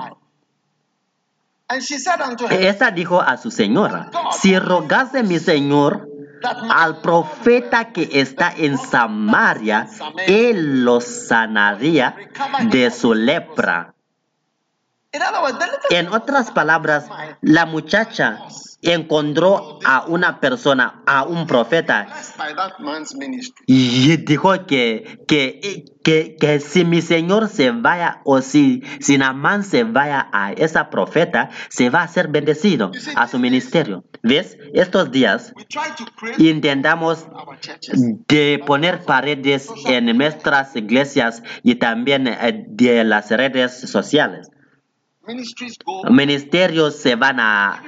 [2.51, 6.09] Esta dijo a su señora, si rogase mi señor
[6.71, 9.89] al profeta que está en Samaria,
[10.27, 12.17] él lo sanaría
[12.71, 13.95] de su lepra.
[13.95, 15.02] In other words, the little
[15.91, 17.07] En otras palabras,
[17.43, 18.39] la muchacha
[18.81, 22.09] encontró a una persona, a un profeta,
[23.67, 29.65] y dijo que, que, que, que si mi señor se vaya o si, si Naamán
[29.65, 34.05] se vaya a esa profeta, se va a ser bendecido a su ministerio.
[34.23, 34.57] ¿Ves?
[34.73, 35.53] Estos días
[36.39, 37.27] intentamos
[38.29, 44.49] de poner paredes en nuestras iglesias y también eh, de las redes sociales.
[46.11, 47.83] Ministerios se van a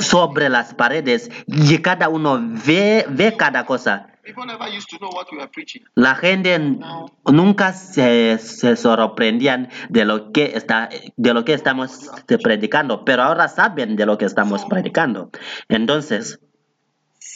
[0.00, 4.08] sobre las paredes y cada uno ve, ve cada cosa.
[5.94, 6.58] La gente
[7.32, 12.10] nunca se, se sorprendían de lo que está de lo que estamos
[12.42, 15.30] predicando, pero ahora saben de lo que estamos predicando.
[15.68, 16.40] Entonces,
[17.18, 17.35] Seeing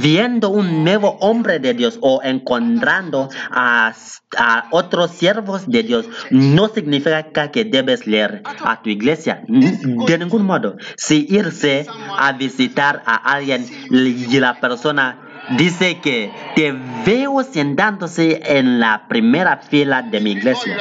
[0.00, 3.92] viendo un nuevo hombre de Dios o encontrando a,
[4.36, 10.44] a otros siervos de Dios no significa que debes leer a tu iglesia de ningún
[10.44, 10.76] modo.
[10.96, 11.86] Si irse
[12.18, 15.26] a visitar a alguien y la persona
[15.58, 16.72] dice que te
[17.04, 20.76] veo sentándose en la primera fila de mi iglesia.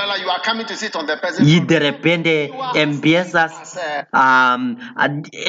[1.40, 3.78] Y de repente empiezas
[4.12, 4.58] a-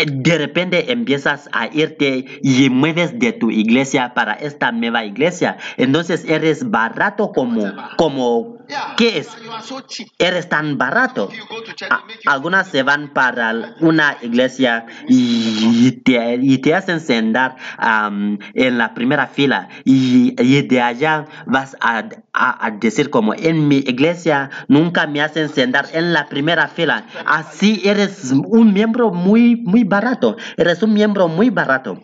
[0.06, 5.56] de repente empiezas a irte y mueves de tu iglesia para esta nueva iglesia.
[5.76, 8.56] Entonces eres barato como como
[8.96, 9.28] qué es
[10.18, 11.30] eres tan barato.
[11.90, 18.76] A- algunas se van para una iglesia y te, y te hacen sentar am, en
[18.78, 23.76] la primera fila y, y de allá vas a, a- a decir como en mi
[23.78, 29.84] iglesia nunca me hacen sentar en la primera fila así eres un miembro muy muy
[29.84, 32.02] barato eres un miembro muy barato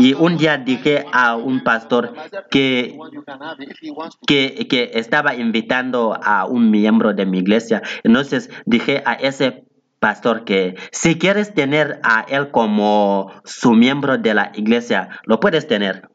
[0.00, 2.14] y un día dije a un pastor
[2.50, 4.24] que "One you can have it if he wants to.
[4.26, 7.82] que, que estaba invitando a un miembro de mi iglesia.
[8.02, 9.64] Entonces dije a ese
[10.04, 15.66] pastor que si quieres tener a él como su miembro de la iglesia, lo puedes
[15.66, 16.10] tener.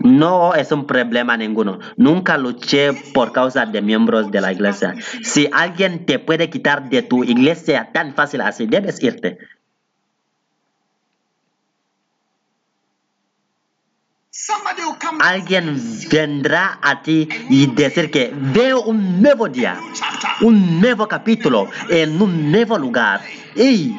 [0.00, 1.80] No es un problema ninguno.
[1.98, 4.94] Nunca luché por causa de miembros de la iglesia.
[5.22, 9.36] Si alguien te puede quitar de tu iglesia tan fácil así, debes irte.
[14.25, 14.25] Somebody will come
[15.20, 15.80] Alguien
[16.10, 19.78] vendrá a ti y decir que veo un nuevo día.
[20.40, 23.22] un nuevo capítulo en un nuevo lugar.
[23.54, 23.94] Y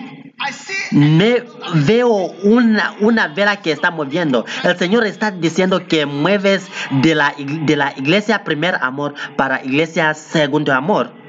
[0.91, 1.43] Me
[1.85, 2.09] veo
[2.43, 4.45] una, una vela que está moviendo.
[4.63, 10.13] El Señor está diciendo que mueves de la, de la iglesia primer amor para iglesia
[10.13, 11.26] segundo amor.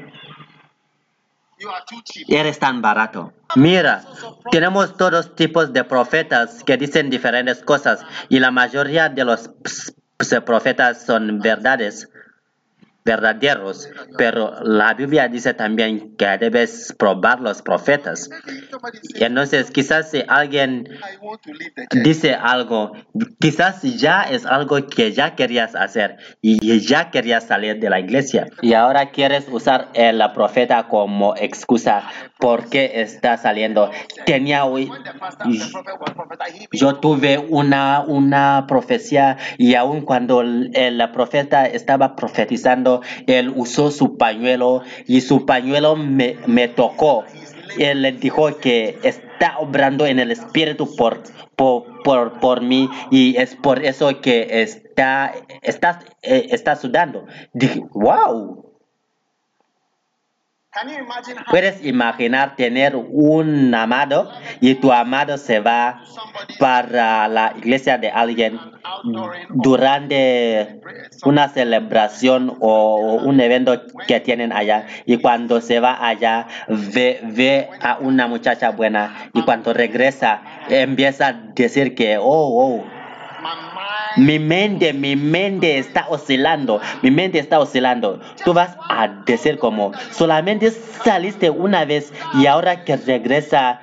[2.28, 3.32] Eres tan barato.
[3.56, 4.02] Mira,
[4.50, 9.50] tenemos todos tipos de profetas que dicen diferentes cosas y la mayoría de los
[10.44, 12.08] profetas son verdades
[13.08, 18.28] verdaderos, pero la Biblia dice también que debes probar los profetas.
[19.14, 20.86] Entonces, quizás si alguien
[22.04, 22.92] dice algo,
[23.40, 28.46] quizás ya es algo que ya querías hacer y ya querías salir de la iglesia
[28.60, 32.02] y ahora quieres usar el profeta como excusa
[32.38, 33.90] porque está saliendo.
[34.26, 34.90] Tenía hoy,
[36.72, 44.16] yo tuve una, una profecía y aun cuando el profeta estaba profetizando, él usó su
[44.16, 47.24] pañuelo y su pañuelo me, tocó.
[47.78, 51.22] Él le dijo que está obrando en el espíritu por,
[51.56, 57.26] por, por, por, mí y es por eso que está, está, eh, está sudando.
[57.52, 58.67] Dije, wow.
[61.50, 64.30] Puedes imaginar tener un amado
[64.60, 66.02] y tu amado se va
[66.58, 68.58] para la iglesia de alguien
[69.50, 70.80] durante
[71.24, 77.68] una celebración o un evento que tienen allá y cuando se va allá ve, ve
[77.80, 79.30] a una muchacha buena.
[79.34, 82.97] Y cuando regresa empieza a decir que oh, oh
[84.16, 88.20] mi mente, mi mente está oscilando, mi mente está oscilando.
[88.44, 93.80] Tú vas a decir como, solamente saliste una vez y ahora que regresa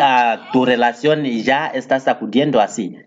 [0.00, 2.98] a tu relación ya estás sacudiendo así.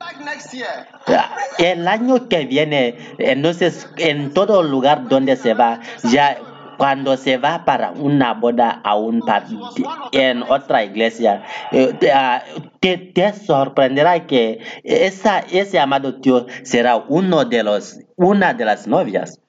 [1.57, 6.38] El año que viene, entonces en todo lugar donde se va, ya
[6.82, 9.22] cuando se va para una boda a un
[10.12, 12.41] en otra iglesia, eh, ah,
[12.80, 18.88] te, te, sorprenderá que esa, ese amado Dios será uno de los, una de las
[18.88, 19.40] novias.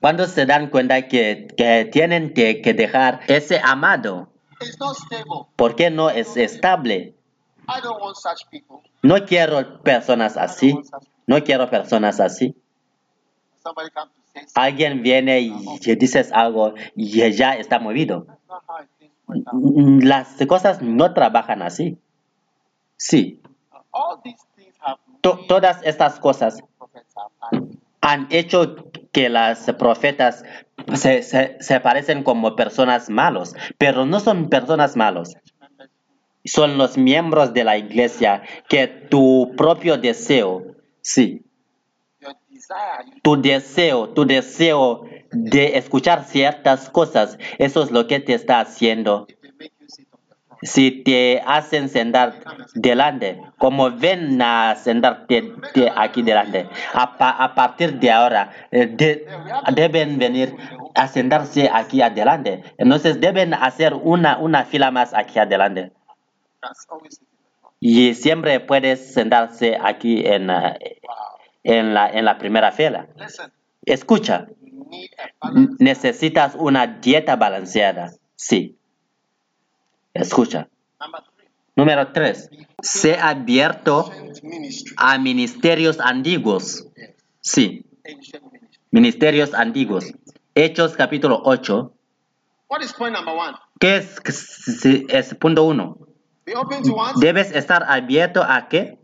[0.00, 4.32] Cuando se dan cuenta que, que tienen que, que dejar ese amado,
[5.54, 7.14] ¿por qué no es estable?
[9.02, 10.74] No quiero personas así.
[11.28, 12.56] No quiero personas así.
[14.54, 15.50] Alguien viene y
[15.96, 18.26] dices algo y ya está movido.
[19.26, 21.98] Las cosas no trabajan así.
[22.96, 23.40] Sí.
[25.48, 26.62] todas estas cosas
[28.00, 30.44] han hecho que las profetas
[30.94, 35.36] se, se, parecen como personas malos, pero no son personas malos.
[36.44, 41.45] Son los miembros de la iglesia que tu propio deseo, sí,
[43.22, 49.26] tu deseo, tu deseo de escuchar ciertas cosas, eso es lo que te está haciendo.
[50.62, 52.34] Si te hacen sentar
[52.74, 55.52] delante, como ven a sentarte
[55.94, 58.86] aquí delante, a, partir de ahora eh,
[59.74, 60.56] deben venir
[60.94, 62.64] a sentarse aquí adelante.
[62.78, 65.92] Entonces deben hacer una, una fila más aquí adelante.
[67.78, 70.98] Y siempre puedes sentarse aquí en, eh,
[71.66, 73.08] en la, en la primera fila.
[73.84, 74.46] Escucha,
[75.80, 78.12] necesitas una dieta balanceada.
[78.36, 78.78] Sí.
[80.14, 80.68] Escucha.
[81.74, 82.50] Número tres.
[82.80, 84.12] Se ha abierto
[84.96, 86.86] a ministerios antiguos.
[87.40, 87.84] Sí.
[88.92, 90.14] Ministerios antiguos.
[90.54, 91.92] Hechos capítulo 8.
[93.80, 94.20] ¿Qué es,
[95.08, 95.98] es punto uno?
[97.16, 98.98] Debes estar abierto a qué?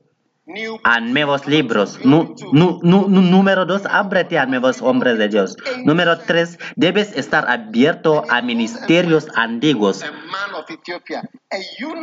[0.84, 1.98] A nuevos libros.
[2.04, 5.56] número dos, ábrete a nuevos hombres de Dios.
[5.84, 10.02] Número tres, debes estar abierto a ministerios antiguos.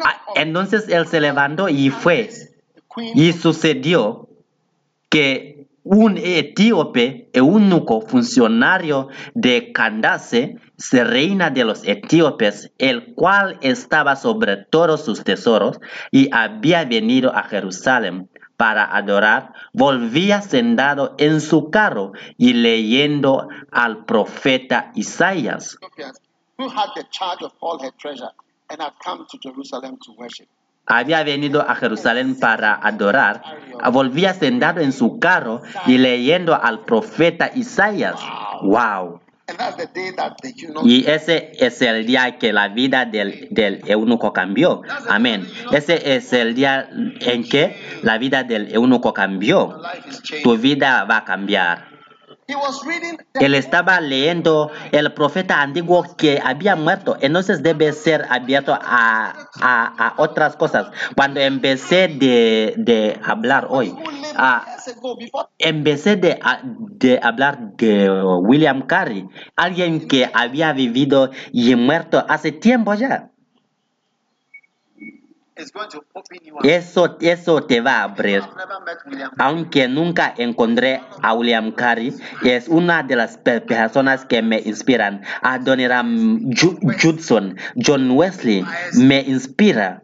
[0.03, 2.29] Ah, entonces él se levantó y fue.
[3.15, 4.27] Y sucedió
[5.09, 10.57] que un etíope, eunuco funcionario de Candace,
[10.91, 15.79] reina de los etíopes, el cual estaba sobre todos sus tesoros
[16.11, 24.03] y había venido a Jerusalén para adorar, volvía sentado en su carro y leyendo al
[24.03, 25.77] profeta Isaías.
[30.85, 33.41] Había venido a Jerusalén para adorar,
[33.93, 38.19] volvía sentado en su carro y leyendo al profeta Isaías.
[38.61, 39.21] ¡Wow!
[40.83, 44.81] Y ese es el día que la vida del, del, eunuco cambió.
[45.07, 45.47] Amén.
[45.71, 46.89] Ese es el día
[47.21, 49.81] en que la vida del eunuco cambió.
[50.43, 51.98] Tu vida va a cambiar.
[53.35, 57.17] Él estaba leyendo el profeta antiguo que había muerto.
[57.21, 60.87] Entonces debe ser abierto a, a- a otras cosas.
[61.15, 63.93] Cuando empecé de, de hablar hoy,
[64.35, 64.65] ah,
[65.57, 68.09] empecé de, a- de hablar de
[68.41, 73.29] William Carey, alguien que había vivido y muerto hace tiempo ya.
[74.97, 75.39] is going to open you up.
[76.63, 78.41] Eso, eso te va a abrir.
[79.37, 82.13] Aunque nunca encontré a William Carey,
[82.43, 85.21] es una de las pe- personas que me inspiran.
[85.41, 88.65] Adoniram Ju- Judson, John Wesley,
[88.95, 90.03] me inspira.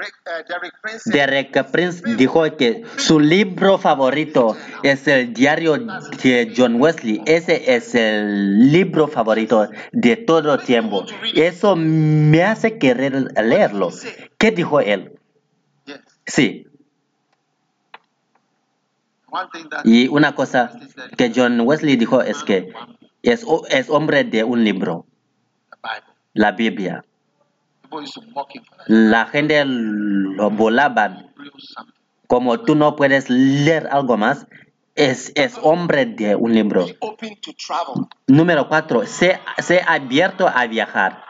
[0.00, 5.76] Uh, Derek Prince said, Derek Prince dijo que su libro favorito es el diario
[6.22, 7.20] de John Wesley.
[7.26, 11.04] Ese es el libro favorito de todo tiempo.
[11.34, 13.90] Eso me hace querer leerlo.
[14.38, 15.18] ¿Qué dijo él?
[16.26, 16.66] Sí.
[19.84, 20.72] Y una cosa
[21.16, 22.72] que John Wesley dijo es que
[23.22, 25.06] es, ho- es hombre de un libro,
[26.32, 27.04] la Biblia.
[28.86, 31.92] La gente lo something.
[32.26, 34.46] como tú no puedes leer algo más.
[34.94, 36.84] Es, es hombre de un libro.
[38.26, 41.22] Número cuatro, sé, sé abierto a viajar.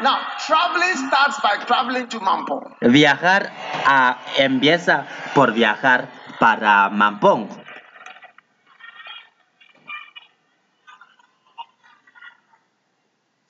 [0.00, 2.78] Now, traveling starts by traveling to Mampong.
[2.82, 3.50] Viajar
[3.84, 6.08] a- empieza por viajar
[6.38, 7.48] para Mampong.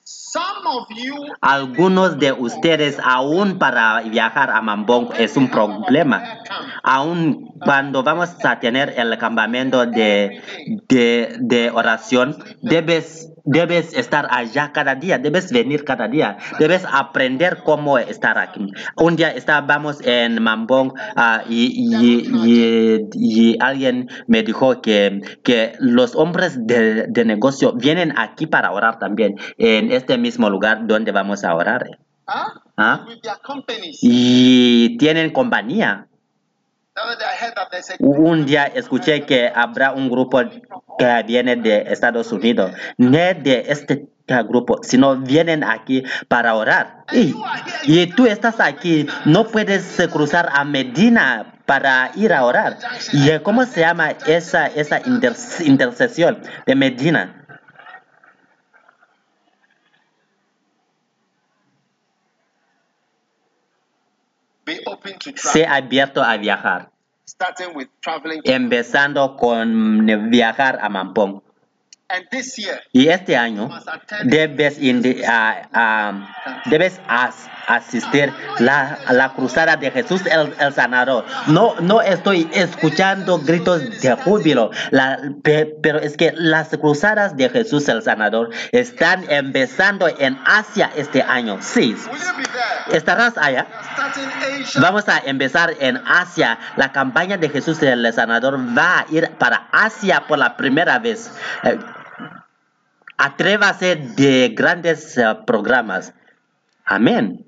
[0.03, 6.23] Some of you Algunos de ustedes aún para viajar a Mambong es un problema.
[6.83, 10.41] Aún cuando vamos a tener el campamento de,
[10.87, 17.59] de, de oración, debes, debes estar allá cada día, debes venir cada día, debes aprender
[17.63, 18.71] cómo estar aquí.
[18.95, 25.73] Un día estábamos en Mambong ah, y, y- y- y alguien me dijo que, que
[25.79, 31.11] los hombres de, de negocio vienen aquí para orar también, en este mismo lugar donde
[31.11, 31.85] vamos a orar.
[32.77, 33.05] ¿Ah?
[33.43, 33.99] companies.
[34.01, 36.05] Y tienen compañía.
[37.99, 40.41] Un día escuché que habrá un grupo
[40.99, 44.07] que viene de Estados Unidos, no de este
[44.47, 47.05] grupo, sino vienen aquí para orar.
[47.11, 47.33] Y,
[47.85, 52.77] y tú estás aquí, no puedes cruzar a Medina para ir a orar.
[53.13, 55.35] ¿Y cómo se llama esa, esa inter-
[55.65, 57.35] intercesión de Medina?
[65.63, 65.83] travel.
[65.83, 66.91] abierto a viajar,
[68.43, 71.41] Empezando con viajar a Mampong.
[72.11, 73.69] And this year, Y este año
[74.23, 75.21] debes, indi-
[76.65, 81.23] debes as- asistir la, a la cruzada de Jesús el, el sanador.
[81.45, 87.47] No, no estoy escuchando gritos de júbilo, la- pe- pero es que las cruzadas de
[87.49, 91.59] Jesús el sanador están empezando en Asia este año.
[91.61, 91.95] Sí,
[92.91, 93.67] estarás allá.
[94.81, 96.57] Vamos a empezar en Asia.
[96.75, 101.31] La campaña de Jesús el Sanador va a ir para Asia por la primera vez.
[101.63, 101.77] Eh,
[103.19, 106.13] atrévase de grandes eh, programas.
[106.85, 107.45] Amén.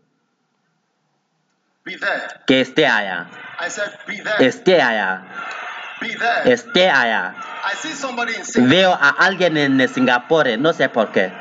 [1.85, 2.43] Be there.
[2.45, 3.27] Que esté allá.
[3.59, 4.45] I said, be there.
[4.45, 5.23] Esté allá.
[6.01, 6.51] Be there.
[6.53, 7.33] Esté allá.
[7.63, 8.75] I see somebody in Singapore.
[8.75, 11.31] Veo a alguien en Singapur, no sé por qué.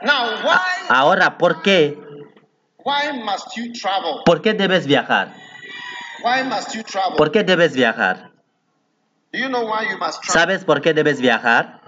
[0.00, 1.98] Now, why, Ahora, ¿por qué?
[2.84, 4.22] why must you travel?
[4.24, 5.28] ¿Por qué debes viajar?
[5.28, 5.36] Why must you travel?
[7.16, 8.30] ¿Por qué debes viajar?
[9.32, 10.32] Do you know why you must travel?
[10.32, 11.80] ¿Sabes por qué debes viajar?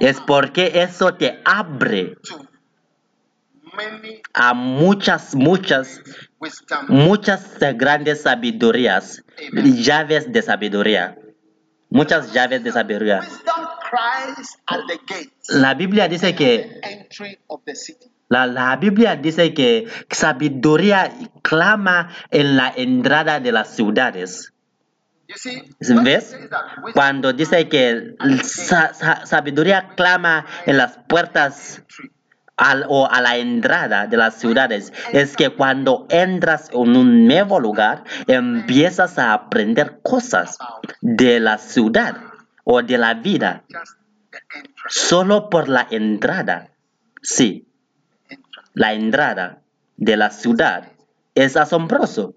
[0.00, 2.16] Es porque eso te abre
[4.34, 6.00] a muchas, muchas,
[6.88, 9.22] muchas grandes sabidurías,
[9.52, 11.16] llaves de sabiduría.
[11.90, 13.20] Muchas llaves de sabiduría.
[15.48, 16.80] La Biblia dice que
[18.28, 21.10] la, la Biblia dice que sabiduría
[21.42, 24.52] clama en la entrada de las ciudades.
[26.02, 26.36] ¿Ves?
[26.94, 31.82] Cuando dice que sa- sa- sabiduría clama en las puertas
[32.56, 37.60] al- o a la entrada de las ciudades es que cuando entras en un nuevo
[37.60, 40.56] lugar empiezas a aprender cosas
[41.02, 42.16] de la ciudad
[42.64, 43.64] o de la vida
[44.88, 46.70] solo por la entrada.
[47.22, 47.67] Sí.
[48.78, 49.60] La entrada
[49.96, 50.92] de la ciudad
[51.34, 52.34] es asombroso.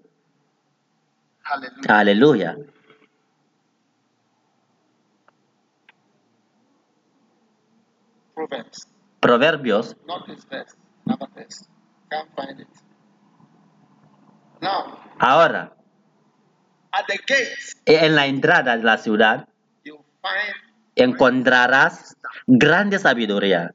[1.44, 1.98] Hallelujah.
[2.00, 2.56] Aleluya.
[8.34, 8.88] Proverbs.
[9.20, 9.96] Proverbios,
[15.20, 15.76] Ahora,
[16.92, 19.48] at the gate, en la entrada de la ciudad
[20.96, 22.16] encontrarás
[22.48, 23.72] grande sabiduría.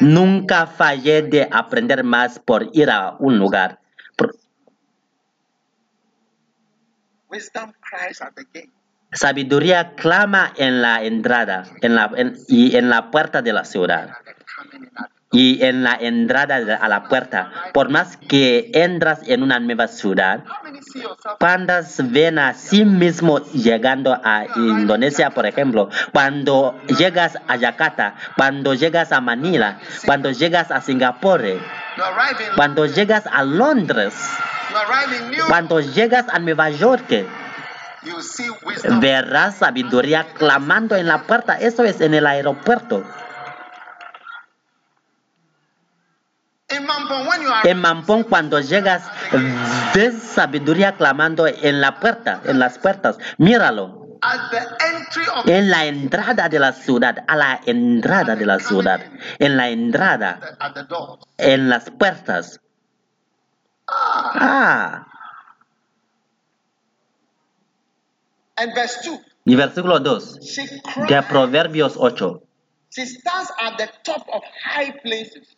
[0.00, 3.78] Nunca fallé de aprender más por ir a un lugar.
[9.12, 14.10] Sabiduría clama en la entrada en la, en- y en la puerta de la ciudad.
[15.32, 20.44] Y en la entrada a la puerta, por más que entras en una nueva ciudad,
[21.40, 28.74] cuántas ven a sí mismo llegando a Indonesia, por ejemplo, cuando llegas a Yakarta, cuando
[28.74, 31.42] llegas a Manila, cuando llegas a Singapur,
[32.54, 34.14] cuando llegas a Londres,
[35.48, 37.26] cuando llegas a Nueva York,
[39.00, 41.58] verás sabiduría clamando en la puerta.
[41.58, 43.02] Eso es en el aeropuerto.
[43.02, 43.14] In
[45.96, 49.04] Mampong, when you are En Mampón, cuando llegas,
[49.94, 53.18] ves sabiduría clamando en la puerta, en las puertas.
[53.38, 54.18] Míralo.
[55.46, 59.00] En la entrada de la ciudad, a la entrada de la ciudad,
[59.38, 60.40] en la entrada,
[61.38, 62.60] en las puertas.
[63.88, 65.06] Ah,
[68.58, 70.66] And verse 2, y versículo 2 she
[71.08, 71.22] de.
[71.22, 72.42] Proverbios 8.
[72.90, 75.46] She stands at the top of high places.
[75.46, 75.56] So great places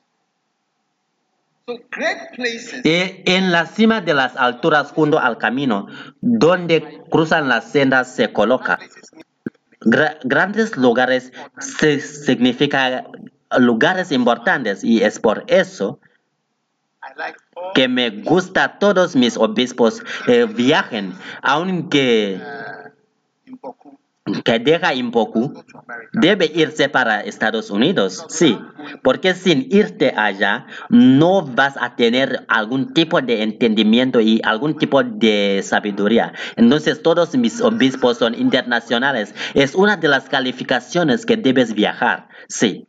[2.84, 5.86] E en la cima de las alturas junto al camino,
[6.20, 8.78] donde cruzan las sendas, se coloca.
[9.80, 13.04] Gra- grandes lugares se- significa
[13.58, 16.00] lugares importantes y es por eso
[17.74, 22.40] que me gusta todos mis obispos eh, viajen, aunque
[23.62, 23.77] Boku,
[24.44, 25.52] que deja un poco,
[26.12, 28.58] debe irse para Estados Unidos, sí,
[29.02, 35.02] porque sin irte allá no vas a tener algún tipo de entendimiento y algún tipo
[35.02, 36.32] de sabiduría.
[36.56, 39.34] Entonces todos mis obispos son internacionales.
[39.54, 42.86] Es una de las calificaciones que debes viajar, sí.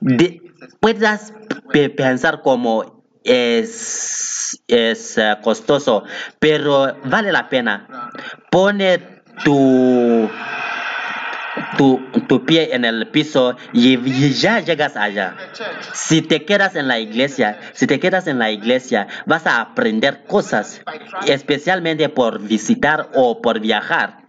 [0.00, 0.40] De-
[0.80, 1.32] puedas
[1.72, 6.04] pe- pensar como es, es eh, costoso,
[6.38, 8.10] pero vale la pena.
[8.50, 10.30] Pone tu,
[11.76, 15.36] tu, tu pie en el piso y, y ya llegas allá.
[15.92, 20.24] Si te quedas en la iglesia, si te quedas en la iglesia, vas a aprender
[20.26, 20.82] cosas,
[21.26, 24.21] especialmente por visitar o por viajar.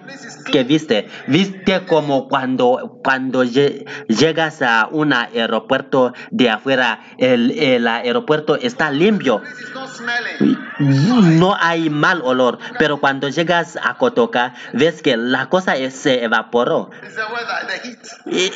[0.50, 7.86] que viste, viste como cuando, cuando lle- llegas a un aeropuerto de afuera, el, el
[7.86, 9.40] aeropuerto está limpio.
[10.78, 16.90] No hay mal olor, pero cuando llegas a Kotoka, ves que la cosa se evaporó.
[18.26, 18.50] Y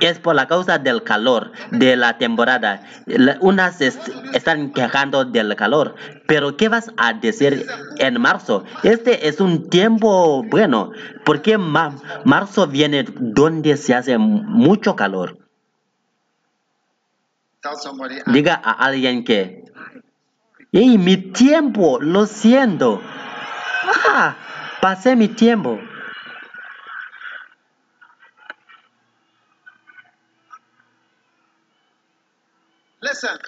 [0.00, 2.82] es por la causa del calor de la temporada.
[3.40, 5.94] Unas est- están quejando del calor,
[6.28, 8.62] pero ¿qué vas a decir en marzo?
[8.82, 10.92] Este es un tiempo bueno,
[11.24, 11.96] porque ma-
[12.26, 15.38] marzo viene donde se hace mucho calor.
[18.26, 19.64] Diga a alguien que,
[20.70, 21.98] ¡Ey, mi tiempo!
[21.98, 23.00] Lo siento.
[24.10, 24.36] Ah,
[24.82, 25.80] pasé mi tiempo.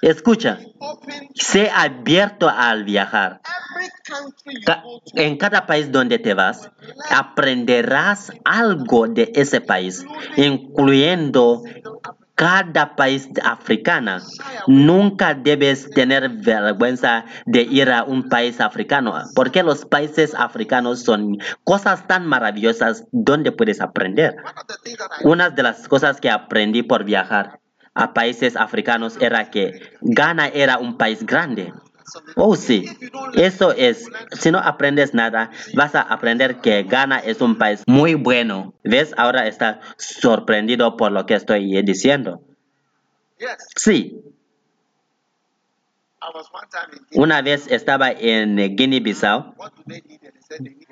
[0.03, 0.59] Escucha,
[1.35, 3.41] sé abierto al viajar.
[5.15, 6.70] En cada país donde te vas,
[7.11, 10.05] aprenderás algo de ese país,
[10.37, 11.62] incluyendo
[12.41, 14.16] cada país africano.
[14.66, 21.37] Nunca debes tener vergüenza de ir a un país africano, porque los países africanos son
[21.65, 24.37] cosas tan maravillosas donde puedes aprender.
[25.23, 27.60] Una de las cosas que aprendí por viajar
[27.94, 31.72] a países africanos era que Ghana era un país grande.
[32.34, 32.86] Oh, sí.
[33.34, 34.08] Eso es.
[34.32, 38.74] Si no aprendes nada, vas a aprender que Ghana es un país muy bueno.
[38.82, 39.14] ¿Ves?
[39.16, 42.42] Ahora está sorprendido por lo que estoy diciendo.
[43.76, 44.20] Sí.
[47.14, 49.54] Una vez estaba en Guinea-Bissau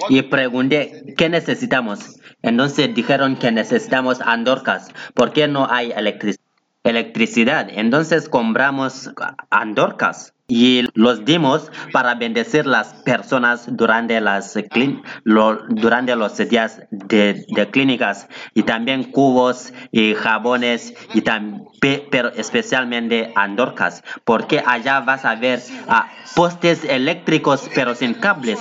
[0.08, 2.16] y pregunté, ¿qué necesitamos?
[2.42, 4.88] Entonces dijeron que necesitamos andorcas.
[5.14, 6.38] ¿Por qué no hay electric-
[6.90, 7.69] electricidad?
[7.70, 9.10] Entonces compramos
[9.51, 14.59] andorcas y los dimos para bendecir las personas durante, las
[15.69, 21.23] durante los días de, clínicas y también cubos y jabones y
[22.10, 25.60] pero especialmente andorcas porque allá vas a ver
[26.35, 28.59] postes eléctricos pero sin cables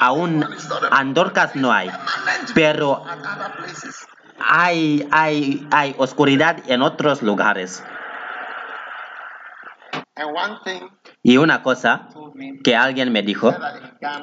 [0.00, 0.44] aún
[0.90, 1.88] andorcas no hay
[2.54, 3.04] pero.
[4.40, 7.82] Hay, hay, hay oscuridad en otros lugares.
[11.22, 12.08] Y una cosa
[12.64, 13.54] que alguien me dijo,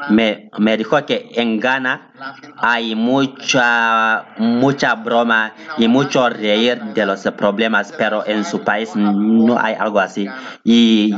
[0.10, 2.12] me, me dijo que en Ghana
[2.58, 9.58] hay mucha, mucha broma y mucho reír de los problemas, pero en su país no
[9.58, 10.28] hay algo así.
[10.64, 11.14] Y,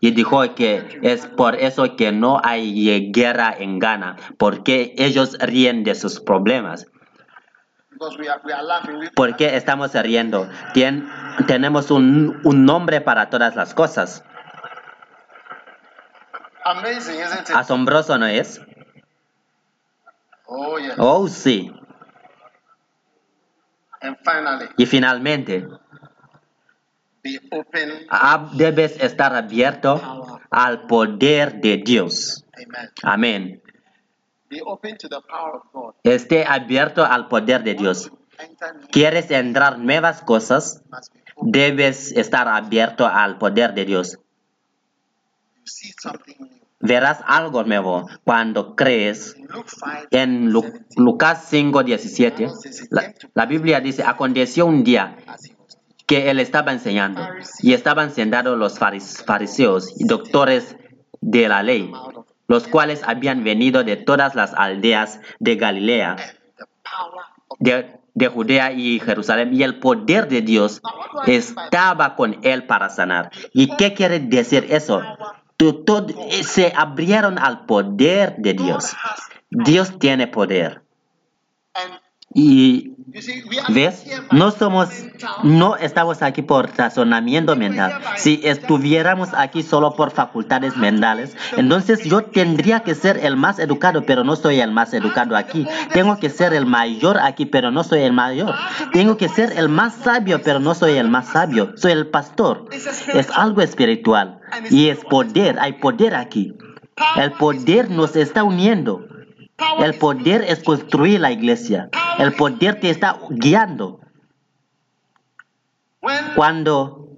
[0.00, 5.84] y dijo que es por eso que no hay guerra en Ghana, porque ellos ríen
[5.84, 6.86] de sus problemas.
[6.86, 7.89] because we are, we are laughing.
[7.89, 7.89] We,
[9.14, 10.48] ¿Por qué estamos riendo?
[10.72, 11.06] Tien-
[11.46, 14.24] tenemos un, un nombre para todas las cosas.
[16.64, 17.56] amazing, isn't it?
[17.56, 18.60] Asombroso, ¿no es?
[20.46, 20.94] Oh, yes.
[20.98, 21.70] Oh, sí.
[24.02, 25.66] And finally, Y finalmente,
[27.22, 28.06] be open.
[28.08, 30.00] ab- debes estar abierto
[30.50, 32.44] al poder de Dios.
[33.02, 33.60] Amén.
[36.02, 38.10] Esté abierto al poder de Dios.
[38.90, 40.82] ¿Quieres entrar nuevas cosas?
[41.42, 44.18] Debes estar abierto al poder de Dios.
[46.82, 52.48] Verás algo nuevo cuando crees In Luke 5, En Lu- Lucas 5, 17,
[52.90, 55.16] la, la Biblia dice, aconteció un día
[56.06, 57.20] que él estaba enseñando
[57.62, 60.74] y estaban sentados los faris- fariseos y doctores
[61.20, 61.92] de la ley,
[62.50, 66.16] los cuales habían venido de todas las aldeas de Galilea,
[67.60, 70.82] de, de Judea y Jerusalén, y el poder de Dios
[71.28, 73.30] estaba con él para sanar.
[73.52, 75.00] ¿Y qué quiere decir eso?
[75.56, 75.84] Tu-
[76.42, 78.96] se abrieron al poder de Dios.
[79.50, 80.82] Dios tiene poder.
[82.32, 82.90] Y
[83.68, 84.06] ¿Ves?
[84.30, 84.88] No somos,
[85.42, 88.00] no estamos aquí por razonamiento mental.
[88.16, 94.04] Si estuviéramos aquí solo por facultades mentales, entonces yo tendría que ser el más educado,
[94.04, 95.66] pero no soy el más educado aquí.
[95.92, 98.54] Tengo que ser el mayor aquí, pero no soy el mayor.
[98.92, 101.72] Tengo que ser el más sabio, pero no soy el más sabio.
[101.76, 102.66] Soy el pastor.
[102.70, 104.40] Es algo espiritual
[104.70, 105.58] y es poder.
[105.58, 106.54] Hay poder aquí.
[107.16, 109.09] El poder nos está uniendo.
[109.80, 111.90] El poder es construir la iglesia.
[112.18, 114.00] El poder te está guiando.
[116.34, 117.08] Cuando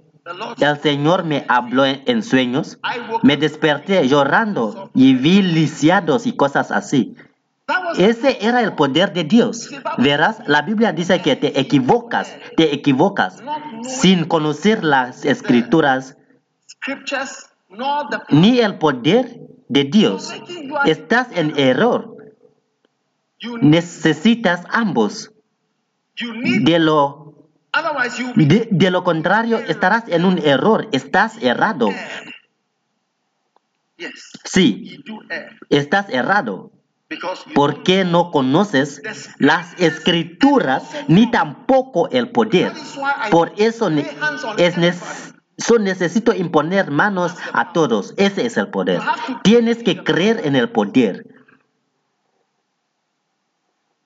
[0.59, 2.79] el Señor me habló en, sueños,
[3.21, 7.15] me desperté llorando y vi lisiados y cosas así.
[7.97, 9.69] Ese era el poder de Dios.
[9.97, 13.41] Verás, la Biblia dice que te equivocas, te equivocas
[13.83, 16.17] sin conocer las escrituras
[18.29, 19.39] ni el poder
[19.69, 20.33] de Dios.
[20.85, 22.12] Estás en error.
[23.61, 25.31] Necesitas ambos.
[26.61, 27.49] De lo
[28.35, 31.89] De, de lo contrario, estarás en un error, estás errado.
[34.45, 35.03] Sí,
[35.69, 36.71] estás errado.
[37.09, 39.01] because you ¿Por qué no conoces
[39.37, 42.73] las escrituras ni tampoco el poder?
[43.31, 48.13] Por eso es nec- so necesito imponer manos a todos.
[48.17, 49.01] Ese es el poder.
[49.43, 51.25] Tienes que creer en el poder.
[51.25, 51.31] you must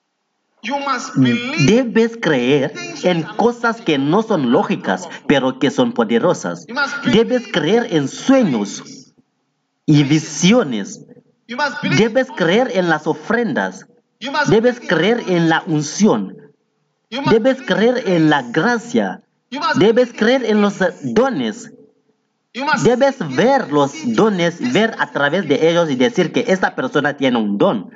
[0.08, 0.46] Mm.
[0.46, 0.56] believe
[1.66, 2.72] Debes creer
[3.02, 6.66] en cosas que no son lógicas, pero que son poderosas.
[7.04, 9.14] Debes creer en sueños
[9.86, 11.04] y visiones.
[11.96, 13.86] Debes creer en las ofrendas.
[14.48, 16.36] Debes creer en la unción.
[17.30, 19.22] Debes creer en la gracia.
[19.76, 21.72] Debes creer en los dones.
[22.82, 27.38] Debes ver los dones, ver a través de ellos y decir que esta persona tiene
[27.38, 27.90] un don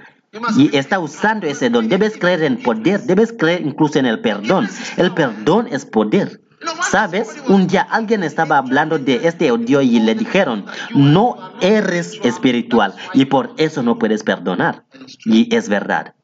[0.57, 1.89] y está usando ese don.
[1.89, 4.69] Debes creer en poder, debes creer incluso en el perdón.
[4.97, 6.41] El perdón es poder.
[6.81, 7.29] ¿Sabes?
[7.49, 10.65] Un día alguien estaba hablando de este audio y le dijeron,
[10.95, 14.85] no eres espiritual y por eso no puedes perdonar.
[15.25, 16.15] Y es verdad.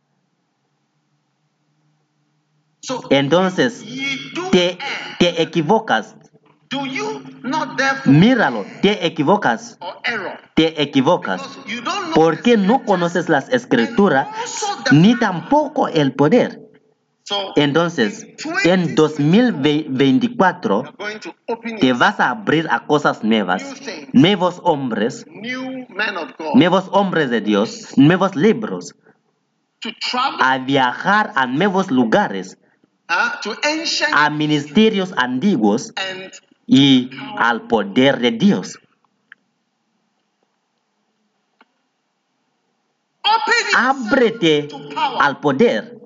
[3.11, 3.85] Entonces,
[4.53, 4.79] te
[5.43, 6.15] equivocas.
[6.71, 9.79] Do you not Míralo, te equivocas,
[10.55, 11.43] te equivocas.
[12.15, 14.29] Porque no conoces las escrituras
[14.91, 16.69] ni tampoco el poder.
[17.57, 18.27] Entonces,
[18.65, 23.63] en 2024 you're going to open te vas a abrir a cosas nuevas,
[24.13, 25.27] nuevos hombres,
[26.55, 28.95] nuevos hombres de Dios, nuevos libros,
[30.41, 32.57] a viajar a nuevos lugares,
[33.09, 35.93] ancient a ministerios antiguos
[36.69, 38.79] y al poder de Dios.
[43.75, 44.69] Ábrete
[45.19, 45.99] al poder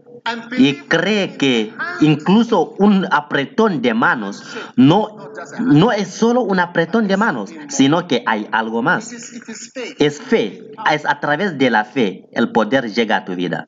[0.56, 4.44] y cree que incluso un apretón de manos
[4.76, 9.12] no, no es solo un apretón de manos, sino que hay algo más.
[9.98, 13.66] Es fe, es a través de la fe el poder llega a tu vida.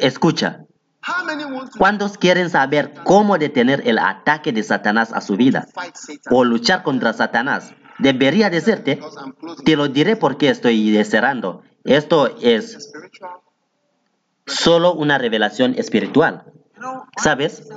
[0.00, 0.64] Escucha,
[1.78, 5.66] ¿cuántos quieren saber cómo detener el ataque de Satanás a su vida
[6.30, 7.72] o luchar contra Satanás?
[7.98, 9.00] Debería decirte,
[9.64, 11.62] te lo diré porque estoy cerrando.
[11.84, 12.92] Esto es
[14.46, 16.44] solo una revelación espiritual.
[17.22, 17.68] ¿Sabes?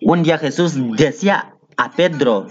[0.00, 2.46] Un día Jesús decía a Pedro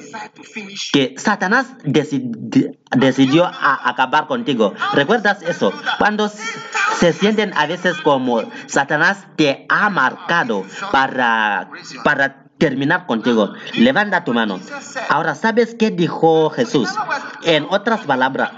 [0.91, 4.73] que Satanás deci- decidió acabar contigo.
[4.93, 5.71] ¿Recuerdas eso?
[5.97, 11.69] Cuando se sienten a veces como Satanás te ha marcado para,
[12.59, 13.51] terminar contigo.
[13.73, 14.57] Levanta tu mano.
[15.09, 16.87] Ahora, ¿sabes qué dijo Jesús?
[17.43, 18.51] En otras palabras,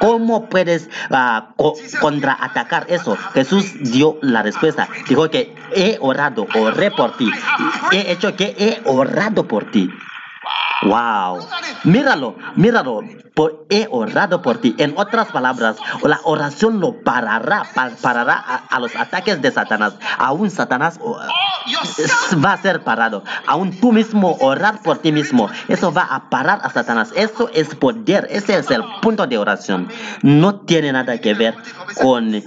[0.00, 3.16] ¿cómo puedes ah, co- contraatacar eso?
[3.34, 4.88] Jesús dio la respuesta.
[5.08, 7.30] Dijo que he orado, oré por ti.
[7.92, 9.88] He hecho que he orado por ti.
[10.82, 11.46] Wow.
[11.84, 13.00] Míralo, míralo.
[13.34, 14.74] Por- he orado por ti.
[14.78, 18.34] En otras palabras, la oración lo parará, pa- parará
[18.68, 19.94] a, los ataques de Satanás.
[20.18, 21.00] Aún Satanás
[22.44, 23.24] va a ser parado.
[23.46, 27.10] Aún tú mismo orar por ti mismo, eso va a parar a Satanás.
[27.16, 28.26] Eso es poder.
[28.30, 29.88] Ese es el punto de oración.
[30.22, 31.54] No tiene nada que ver
[32.00, 32.42] con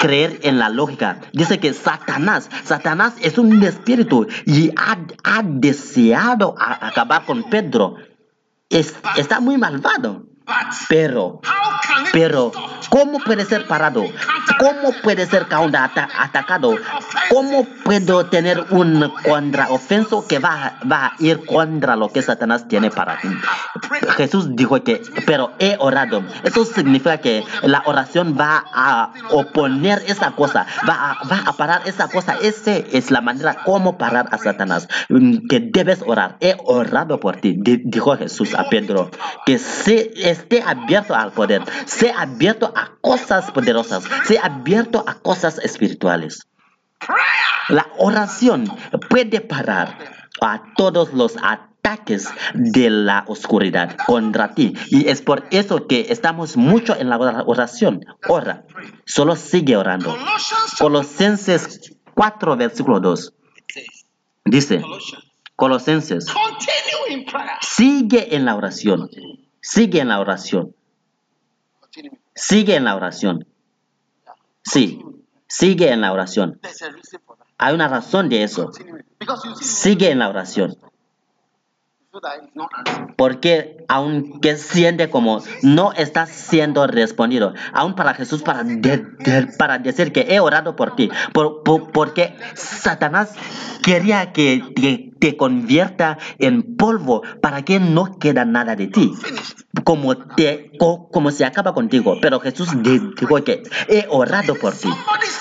[0.00, 1.18] creer en la lógica.
[1.32, 4.96] Dice que Satanás, Satanás es un espíritu y ha,
[5.44, 7.96] deseado acabar con Pedro.
[8.68, 10.26] Es- está muy malvado.
[10.88, 11.40] Pero,
[12.12, 12.52] pero?
[12.90, 14.04] ¿cómo puede ser parado?
[14.58, 15.46] ¿Cómo puede ser
[16.18, 16.74] atacado?
[17.30, 22.68] ¿Cómo puedo tener un contraofenso que va, a- va a ir contra lo que Satanás
[22.68, 23.28] tiene para ti?
[24.16, 26.22] Jesús dijo que, pero he orado.
[26.44, 31.82] Eso significa que la oración va a oponer esa cosa, va a, va a parar
[31.86, 32.36] esa cosa.
[32.42, 34.88] Esa es la manera como parar a Satanás.
[35.48, 36.36] Que debes orar.
[36.40, 39.10] He orado por ti, di- dijo Jesús a Pedro.
[39.46, 45.58] Que se esté abierto al poder, sé abierto a cosas poderosas, sé abierto a cosas
[45.58, 46.46] espirituales.
[47.68, 48.66] La oración
[49.08, 49.98] puede parar
[50.40, 54.74] a todos los ataques de la oscuridad contra ti.
[54.88, 58.04] Y es por eso que estamos mucho en la oración.
[58.28, 58.64] Ora.
[59.06, 60.16] Solo sigue orando.
[60.78, 63.34] Colosenses 4, versículo 2.
[64.44, 64.82] Dice.
[65.56, 66.26] Colosenses,
[67.60, 69.08] sigue en la oración.
[69.66, 70.74] Sigue en la oración.
[72.34, 73.46] Sigue en la oración.
[74.62, 75.00] Sí,
[75.48, 76.60] sigue en la oración.
[77.56, 78.70] Hay una razón de eso.
[79.62, 80.76] Sigue en la oración.
[82.12, 83.14] answered.
[83.16, 89.78] Porque aunque siente como no está siendo respondido, aún para Jesús, para, de- de- para
[89.78, 93.34] decir que he orado por ti, por, por- porque Satanás
[93.82, 94.62] quería que
[95.24, 99.10] te convierta en polvo para que no queda nada de ti.
[99.82, 102.18] Como, te, co- como se acaba contigo.
[102.20, 104.90] Pero Jesús di- dijo que he orado por ti.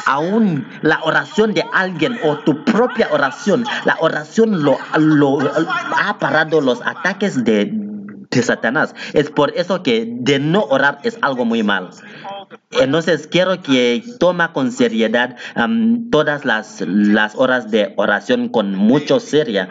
[0.06, 4.78] Aún la oración de alguien o tu propia oración, la oración lo-
[5.98, 7.66] ha parado los ataques de,
[8.34, 8.96] de Satanás.
[9.14, 11.90] Es por eso que de no orar es algo muy mal.
[12.72, 15.38] Entonces quiero que toma con seriedad
[16.12, 19.70] todas las, las horas de oración con mucho seria.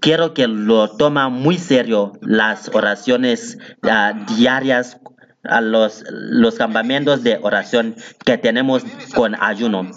[0.00, 4.98] Quiero que lo toma muy serio las oraciones ah, diarias,
[5.44, 8.84] a los, los campamentos de oración que tenemos
[9.14, 9.90] con ayuno.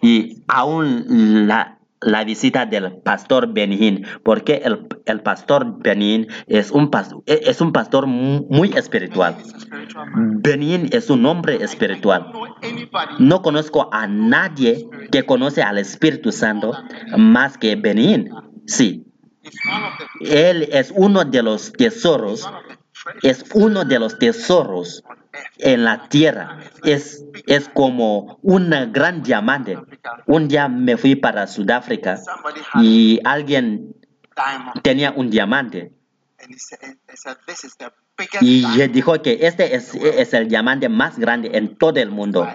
[0.00, 6.90] Y aún la, la visita del pastor Benihín, porque el, el pastor Benihín es un,
[6.90, 9.36] pas- es un pastor mu- muy espiritual.
[10.14, 12.26] Benihín es un hombre espiritual.
[13.18, 16.72] No conozco a nadie que conoce al Espíritu Santo
[17.16, 18.30] más que Benihín.
[18.66, 19.04] Sí,
[20.20, 22.48] él es uno de los tesoros,
[23.22, 25.02] es uno de los tesoros.
[25.58, 26.58] En la tierra.
[26.84, 29.78] Es, es como un gran diamante.
[30.26, 32.20] Un día me fui para Sudáfrica
[32.74, 33.94] y alguien
[34.82, 35.92] tenía un diamante
[38.40, 42.48] y dijo que este es, es el diamante más grande en todo el mundo.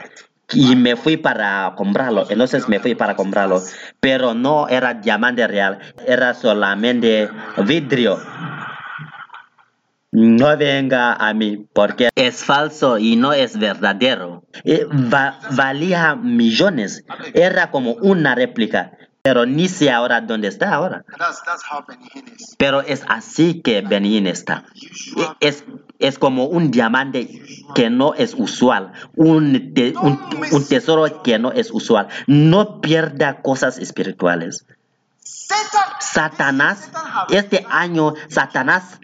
[0.53, 2.25] y me fui para comprarlo.
[2.29, 3.61] Entonces me fui para comprarlo.
[3.99, 7.29] Pero no era diamante real, era solamente
[7.65, 8.17] vidrio.
[10.19, 14.43] No venga a mí porque es falso y no es verdadero.
[14.63, 17.03] Eh, va- valía millones.
[17.35, 18.93] Era como una réplica.
[19.21, 21.03] Pero ni sé ahora dónde está ahora.
[22.57, 24.63] Pero es así que Benin está.
[24.73, 25.35] Usual.
[25.41, 25.65] Es,
[25.99, 27.27] es como un diamante
[27.75, 30.17] que no es usual, un, te- un,
[30.51, 32.07] un tesoro que no es usual.
[32.27, 34.65] No pierda cosas espirituales.
[35.47, 35.91] Satan.
[35.99, 36.91] Satanás,
[37.29, 38.99] este año Satanás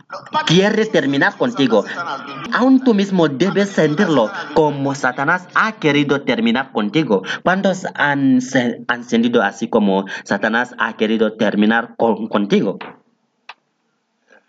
[0.46, 1.86] quiere terminar contigo.
[2.54, 7.22] Aún tú mismo debes sentirlo como Satanás ha querido terminar contigo.
[7.44, 12.78] ¿Cuántos han, se- han sentido así como Satanás ha querido terminar con- contigo?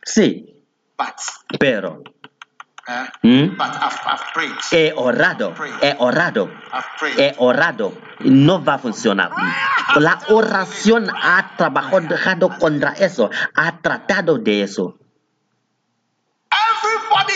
[0.03, 0.63] Sí,
[1.59, 2.03] pero
[3.23, 3.57] ¿Mm?
[3.57, 4.53] but I've, I've prayed.
[4.71, 7.19] he orado, he orado, I've prayed.
[7.19, 7.93] he orado.
[8.21, 9.31] No va a funcionar.
[9.97, 14.99] La oración ha trabajado contra eso, ha tratado de eso.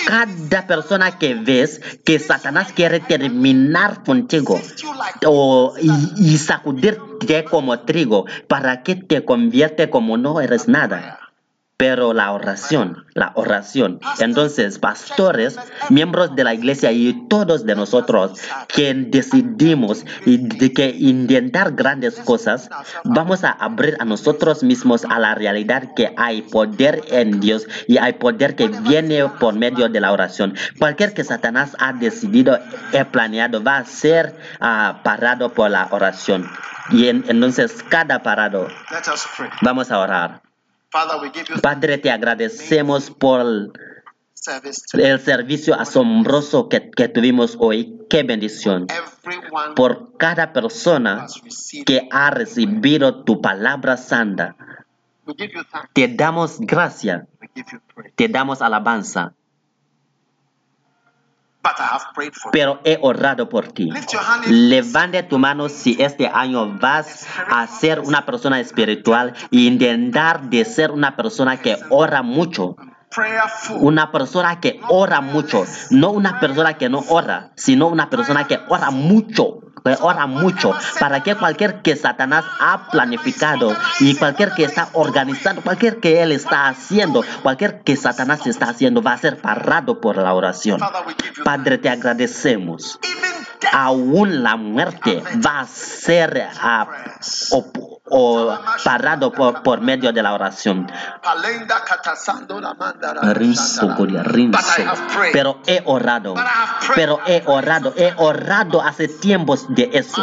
[0.07, 4.61] Cada persona que ves que Satanás quiere terminar contigo
[5.27, 11.28] o, y, y sacudirte como trigo para que te convierte como no eres nada.
[11.79, 14.01] Pero la oración, la oración.
[14.19, 15.57] Entonces, pastores,
[15.91, 18.33] miembros de la iglesia y todos de nosotros
[18.67, 22.69] que decidimos y de que intentar grandes cosas,
[23.05, 27.99] vamos a abrir a nosotros mismos a la realidad que hay poder en Dios y
[27.99, 30.57] hay poder que viene por medio de la oración.
[30.81, 32.59] Cualquier que Satanás ha decidido,
[32.93, 36.51] he planeado, va a ser ah, parado por la oración.
[36.91, 38.67] Y en- entonces, cada parado,
[39.63, 40.48] vamos a orar.
[41.63, 43.73] Padre, te agradecemos por
[44.95, 47.99] el servicio asombroso que, que tuvimos hoy.
[48.09, 48.87] Qué bendición.
[49.77, 51.27] Por cada persona
[51.85, 54.57] que ha recibido tu palabra santa.
[55.27, 55.91] We give you thanks.
[55.93, 58.15] Te damos gracia, We give you praise.
[58.17, 59.37] te damos alabanza, But
[61.05, 61.55] I have prayed for you.
[62.53, 63.91] Pero he orado por ti.
[64.47, 69.35] Levante tu mano si este año vas a ser una persona espiritual.
[69.51, 72.77] Y intentar de ser una persona que ora mucho.
[73.81, 78.61] Una persona que ora mucho, no una persona que no ora, sino una persona que
[78.69, 79.61] ora mucho,
[80.01, 86.01] ora mucho, para que cualquier que Satanás ha planificado y cualquier que está organizando, cualquier
[86.01, 90.35] que él está haciendo, cualquier que Satanás está haciendo, va a ser parado por la
[90.35, 90.81] oración.
[91.45, 92.99] Padre, te agradecemos.
[93.73, 96.89] Aún la muerte va a ser ah,
[98.11, 100.91] o parado por, por medio de la oración.
[105.33, 106.35] Pero he orado.
[106.95, 107.93] Pero he orado.
[107.97, 110.23] He orado hace tiempos de eso.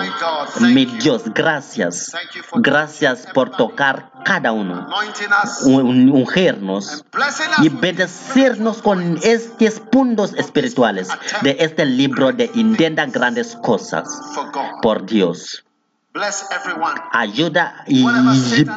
[0.60, 0.86] Mi.
[0.86, 2.12] Dios, gracias.
[2.54, 4.88] Gracias por tocar cada uno.
[5.64, 7.06] Ungirnos
[7.62, 11.08] y bendecirnos con estos puntos espirituales
[11.42, 14.10] de este libro de Intenda Grandes Cosas
[14.82, 15.64] por Dios.
[17.12, 18.06] Ayuda y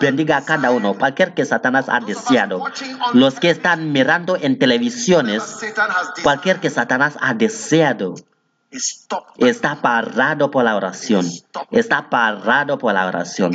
[0.00, 2.64] bendiga a cada uno, cualquier que Satanás ha deseado.
[3.14, 5.56] Los que están mirando en televisiones,
[6.22, 8.16] cualquier que Satanás ha deseado,
[8.70, 11.26] está parado por la oración.
[11.70, 13.52] Está parado por la oración.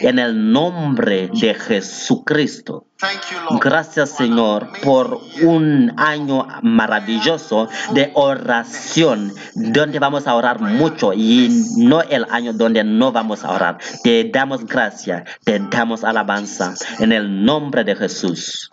[0.00, 2.86] En el nombre de Jesucristo.
[2.98, 3.60] Thank you, Lord.
[3.62, 12.00] Gracias Señor por un año maravilloso de oración donde vamos a orar mucho y no
[12.00, 13.76] el año donde no vamos a orar.
[14.02, 18.70] Te damos gracias, te damos alabanza en el nombre de Jesús.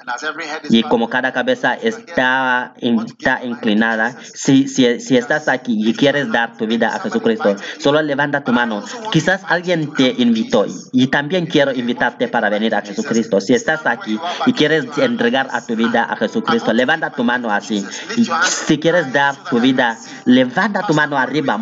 [0.70, 6.56] Y como cada cabeza está, está inclinada, si, si, si estás aquí y quieres dar
[6.56, 8.86] tu vida a Jesucristo, solo levanta tu mano.
[9.12, 13.42] Quizás alguien te invitó y también quiero invitarte para venir a Jesucristo.
[13.42, 14.13] Si estás aquí
[14.46, 17.86] y quieres entregar a tu vida a Jesucristo, levanta tu mano así.
[18.18, 21.60] Y si quieres dar tu vida, levanta tu mano arriba.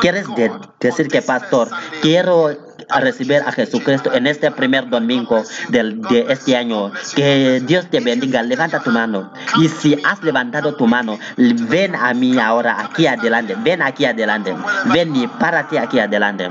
[0.00, 1.68] ¿Quieres de- decir que, pastor,
[2.00, 2.50] quiero
[2.90, 6.92] a recibir a Jesucristo en este primer domingo del, de este año.
[7.14, 8.42] Que Dios te bendiga.
[8.42, 9.32] Levanta tu mano.
[9.58, 13.56] Y si has levantado tu mano, ven a mí ahora aquí adelante.
[13.62, 14.54] Ven aquí adelante.
[14.86, 16.50] Ven y párate aquí adelante.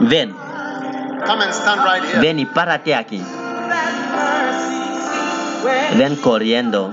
[0.00, 0.34] Ven,
[2.20, 3.22] ven y párate aquí.
[5.96, 6.92] Ven corriendo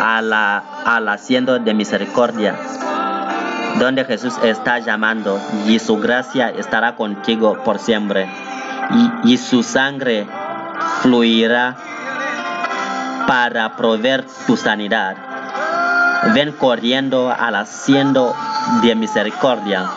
[0.00, 0.62] a la,
[1.12, 2.56] haciendo de misericordia
[3.78, 8.28] donde Jesús está llamando y su gracia estará contigo por siempre
[9.24, 10.26] y, y su sangre
[11.00, 11.76] fluirá
[13.26, 15.16] para proveer tu sanidad.
[16.34, 18.34] Ven corriendo al haciendo
[18.82, 19.90] de misericordia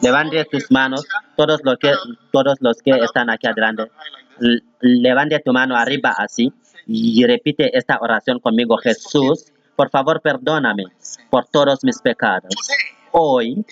[0.00, 1.06] Levante tus manos,
[1.36, 1.92] todos los que,
[2.32, 3.90] todos los que están aquí adelante.
[4.80, 6.50] Levante tu mano arriba así
[6.86, 8.78] y repite esta oración conmigo.
[8.78, 10.84] Jesús, por favor, perdóname
[11.28, 12.54] por todos mis pecados.
[13.16, 13.64] Hoy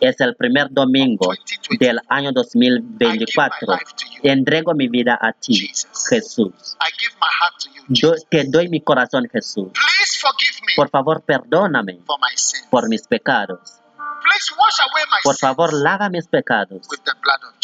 [0.00, 1.32] es el primer domingo
[1.78, 3.78] del año 2024.
[4.24, 5.70] Entrego mi vida a ti,
[6.10, 6.76] Jesús.
[6.80, 7.84] I give my heart to you.
[7.88, 9.68] Yo te doy mi corazón, Jesús.
[9.72, 12.00] Please forgive me Por favor, perdóname
[12.68, 13.60] por mis pecados.
[15.22, 16.88] Por favor, lava mis pecados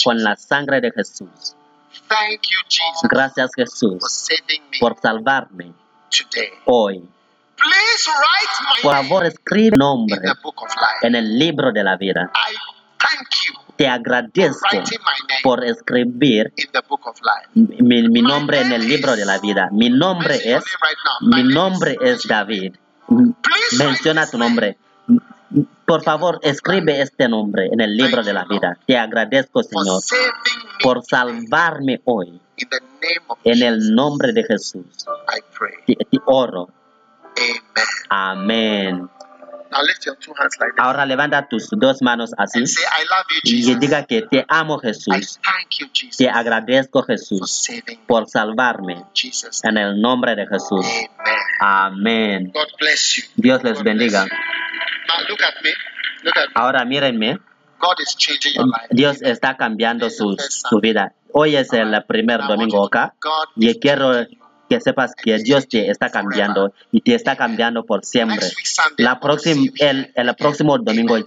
[0.05, 1.57] con la sangre de Jesús.
[3.11, 4.29] Gracias, Jesús,
[4.79, 5.74] por salvarme
[6.66, 7.09] hoy.
[7.57, 11.07] Please write Por my favor, name escribe in nombre the book of life.
[11.07, 12.31] en el libro de la vida.
[12.35, 12.55] I
[12.99, 14.69] thank you Te agradezco
[15.43, 17.49] por escribir in the book of life.
[17.55, 19.69] mi, mi nombre en el libro de la vida.
[19.73, 22.74] Mi nombre es, right mi nombre es David.
[23.09, 24.77] Please Menciona tu nombre.
[25.87, 28.79] Por favor, escribe este nombre en el libro de la vida.
[28.87, 30.03] Te agradezco, Señor,
[30.83, 32.41] por salvarme hoy.
[33.45, 34.85] En el nombre de Jesús.
[35.87, 36.69] Te, te oro.
[37.37, 37.87] Amen.
[38.11, 39.09] Amén.
[39.71, 42.83] Now lift your two hands like this Ahora levanta tus dos manos así and say,
[42.85, 43.81] I love you, y Jesus.
[43.81, 45.41] diga que te amo, I Jesús.
[45.43, 47.67] thank you, Jesus, Te agradezco, Jesús,
[48.07, 49.05] por salvarme.
[49.15, 49.65] Jesus.
[49.65, 50.85] En el nombre de Jesús.
[50.85, 51.39] Amen.
[51.61, 52.51] Amén.
[52.53, 53.25] God bless you.
[53.37, 54.25] Dios les bendiga.
[54.25, 54.39] bless you.
[55.09, 55.71] Now look at me.
[56.23, 56.53] Look at me.
[56.55, 57.39] Ahora mírenme.
[57.79, 58.89] God is changing your life.
[58.91, 61.15] Dios está cambiando su, su vida.
[61.33, 63.15] Hoy es el primer domingo acá
[63.57, 64.27] y quiero.
[64.73, 68.49] Que sepas que Dios te está cambiando y te está cambiando por siempre.
[68.97, 71.19] La próxima, el, el próximo domingo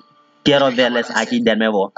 [0.43, 1.93] quiero verles aquí de nuevo.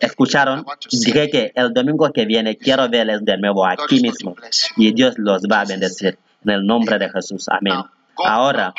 [0.00, 4.36] Escucharon, dije que el domingo que viene quiero verles de nuevo aquí mismo
[4.76, 7.48] y Dios los va a bendecir en el nombre de Jesús.
[7.48, 7.82] Amén.
[8.22, 8.74] Ahora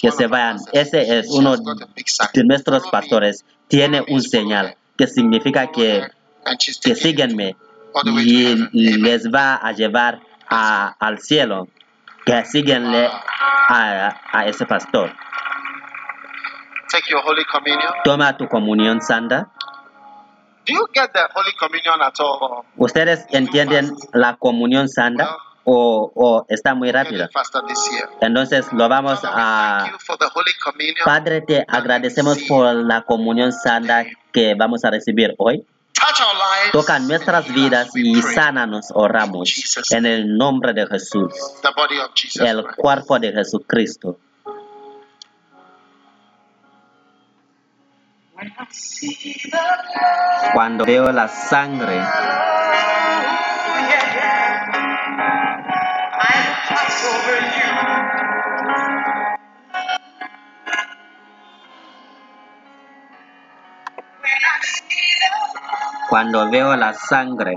[0.00, 3.44] que se vayan, ese es uno de nuestros pastores.
[3.68, 6.02] Tiene un señal que significa que,
[6.82, 7.56] que síguenme
[8.22, 8.54] y
[8.96, 11.68] les va a llevar a- al cielo.
[12.26, 13.08] Que síguenle
[13.68, 15.10] a, a ese pastor.
[16.90, 17.92] Take your Holy Communion.
[18.04, 19.48] Toma tu comunión santa.
[20.66, 22.64] Do you get the Holy Communion at all?
[22.76, 27.28] ¿Ustedes entienden la comunión santa o, o está muy rápida?
[28.20, 29.86] Entonces lo vamos a...
[31.04, 35.64] Padre, te agradecemos por la comunión santa que vamos a recibir hoy.
[36.72, 39.50] Toca nuestras vidas y sánanos, oramos.
[39.90, 41.32] En el nombre de Jesús,
[41.62, 44.18] The body of Jesus el cuerpo de Jesucristo.
[48.34, 52.00] When I see the blood, Cuando veo la sangre,
[66.08, 67.54] cuando veo la sangre,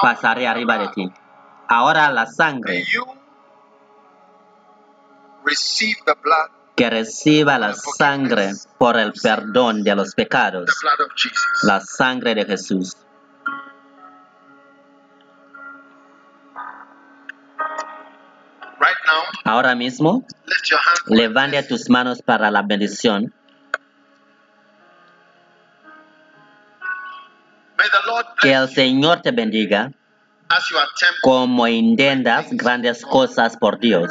[0.00, 1.12] pasaré arriba de ti.
[1.68, 2.84] Ahora la sangre,
[6.76, 10.70] que reciba la sangre por el perdón de los pecados,
[11.62, 12.96] la sangre de Jesús.
[19.44, 20.24] Ahora mismo,
[21.06, 23.32] levante tus manos para la bendición.
[28.40, 29.92] Que el Señor te bendiga
[31.22, 34.10] como intentas grandes cosas por Dios.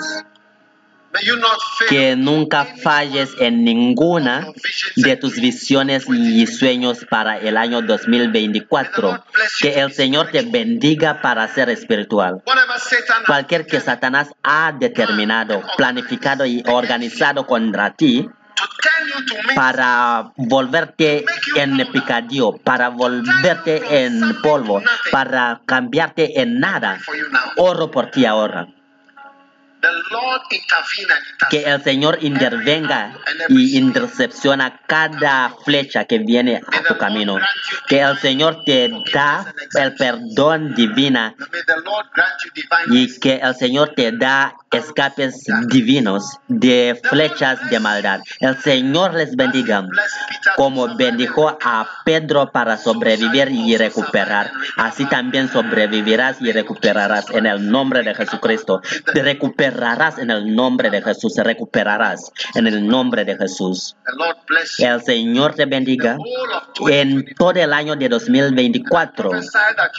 [1.90, 4.48] Que nunca falles en ninguna
[4.96, 9.24] de tus visiones y sueños para el año 2024.
[9.60, 12.42] Que el Señor te bendiga para ser espiritual.
[13.26, 18.30] Cualquier que Satanás ha determinado, planificado y organizado contra ti
[19.56, 21.26] para volverte
[21.56, 24.82] en picadillo, para volverte en polvo,
[25.12, 27.00] para cambiarte en nada.
[27.58, 28.68] Oro por ti ahora.
[28.68, 28.80] The Lord
[29.12, 29.71] intervene and
[31.50, 33.18] Que el Señor intervenga
[33.50, 37.38] y intercepciona cada flecha que viene a tu camino.
[37.88, 43.20] Que el Señor te da el perdón divina May the Lord grant you divine y
[43.20, 48.22] que el Señor te da escapes divinos de flechas de maldad.
[48.40, 49.86] El Señor les bendiga
[50.56, 54.52] como bendijo a Pedro para sobrevivir y recuperar.
[54.78, 58.82] Así también sobrevivirás y recuperarás en el nombre de Jesucristo.
[59.14, 59.71] Te recuperarás
[60.18, 61.36] en el nombre de Jesús.
[61.38, 63.96] Recuperarás en el nombre de Jesús.
[64.80, 66.18] El Señor te bendiga
[66.90, 69.32] en todo el año de 2024.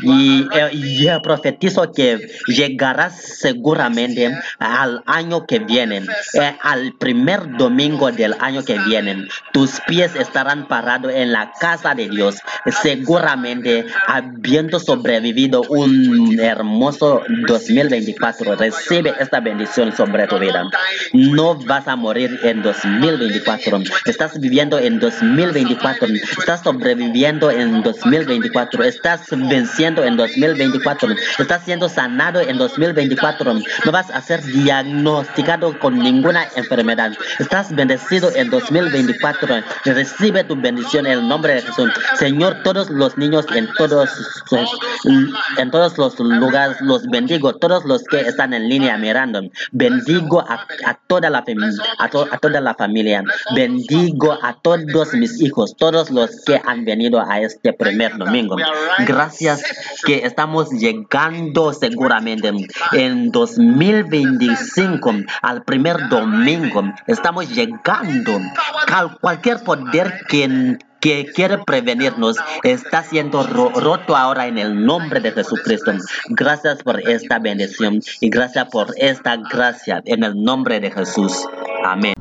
[0.03, 6.03] Y, y profetizo que llegarás seguramente al año que viene,
[6.35, 9.29] eh, al primer domingo del año que viene.
[9.53, 12.37] Tus pies estarán parados en la casa de Dios,
[12.83, 18.57] seguramente habiendo sobrevivido un hermoso 2024.
[18.57, 20.65] Recibe esta bendición sobre tu vida.
[21.13, 23.81] No vas a morir en 2024.
[24.07, 26.07] Estás viviendo en 2024.
[26.39, 28.85] Estás sobreviviendo en 2024.
[28.85, 31.09] Estás venciendo en 2024.
[31.39, 33.55] Estás siendo sanado en 2024.
[33.85, 37.13] No vas a ser diagnosticado con ninguna enfermedad.
[37.39, 39.63] Estás bendecido en 2024.
[39.85, 41.91] Recibe tu bendición en el nombre de Jesús.
[42.15, 44.11] Señor, todos los niños en todos,
[45.59, 47.55] en todos los lugares los bendigo.
[47.55, 49.43] Todos los que están en línea mirando.
[49.73, 50.67] Bendigo a,
[51.07, 53.25] toda la familia.
[53.55, 58.57] Bendigo a todos mis hijos, todos los que han venido a este primer domingo.
[59.07, 59.63] Gracias
[60.05, 62.53] que estamos llegando seguramente
[62.93, 65.13] en 2025
[65.43, 66.83] al primer domingo.
[67.07, 68.41] Estamos llegando.
[69.21, 75.93] Cualquier poder que que quiere prevenirnos está siendo roto ahora en el nombre de Jesucristo.
[76.29, 81.47] Gracias por esta bendición y gracias por esta gracia en el nombre de Jesús.
[81.85, 82.15] Amén.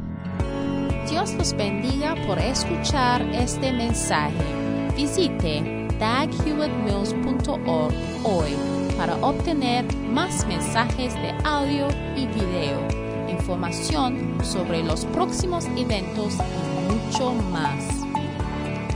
[1.07, 4.43] Dios los bendiga por escuchar este mensaje.
[4.95, 7.93] Visite daghewittmills.org
[8.23, 8.55] hoy
[8.97, 12.87] para obtener más mensajes de audio y video,
[13.29, 18.10] información sobre los próximos eventos y mucho más.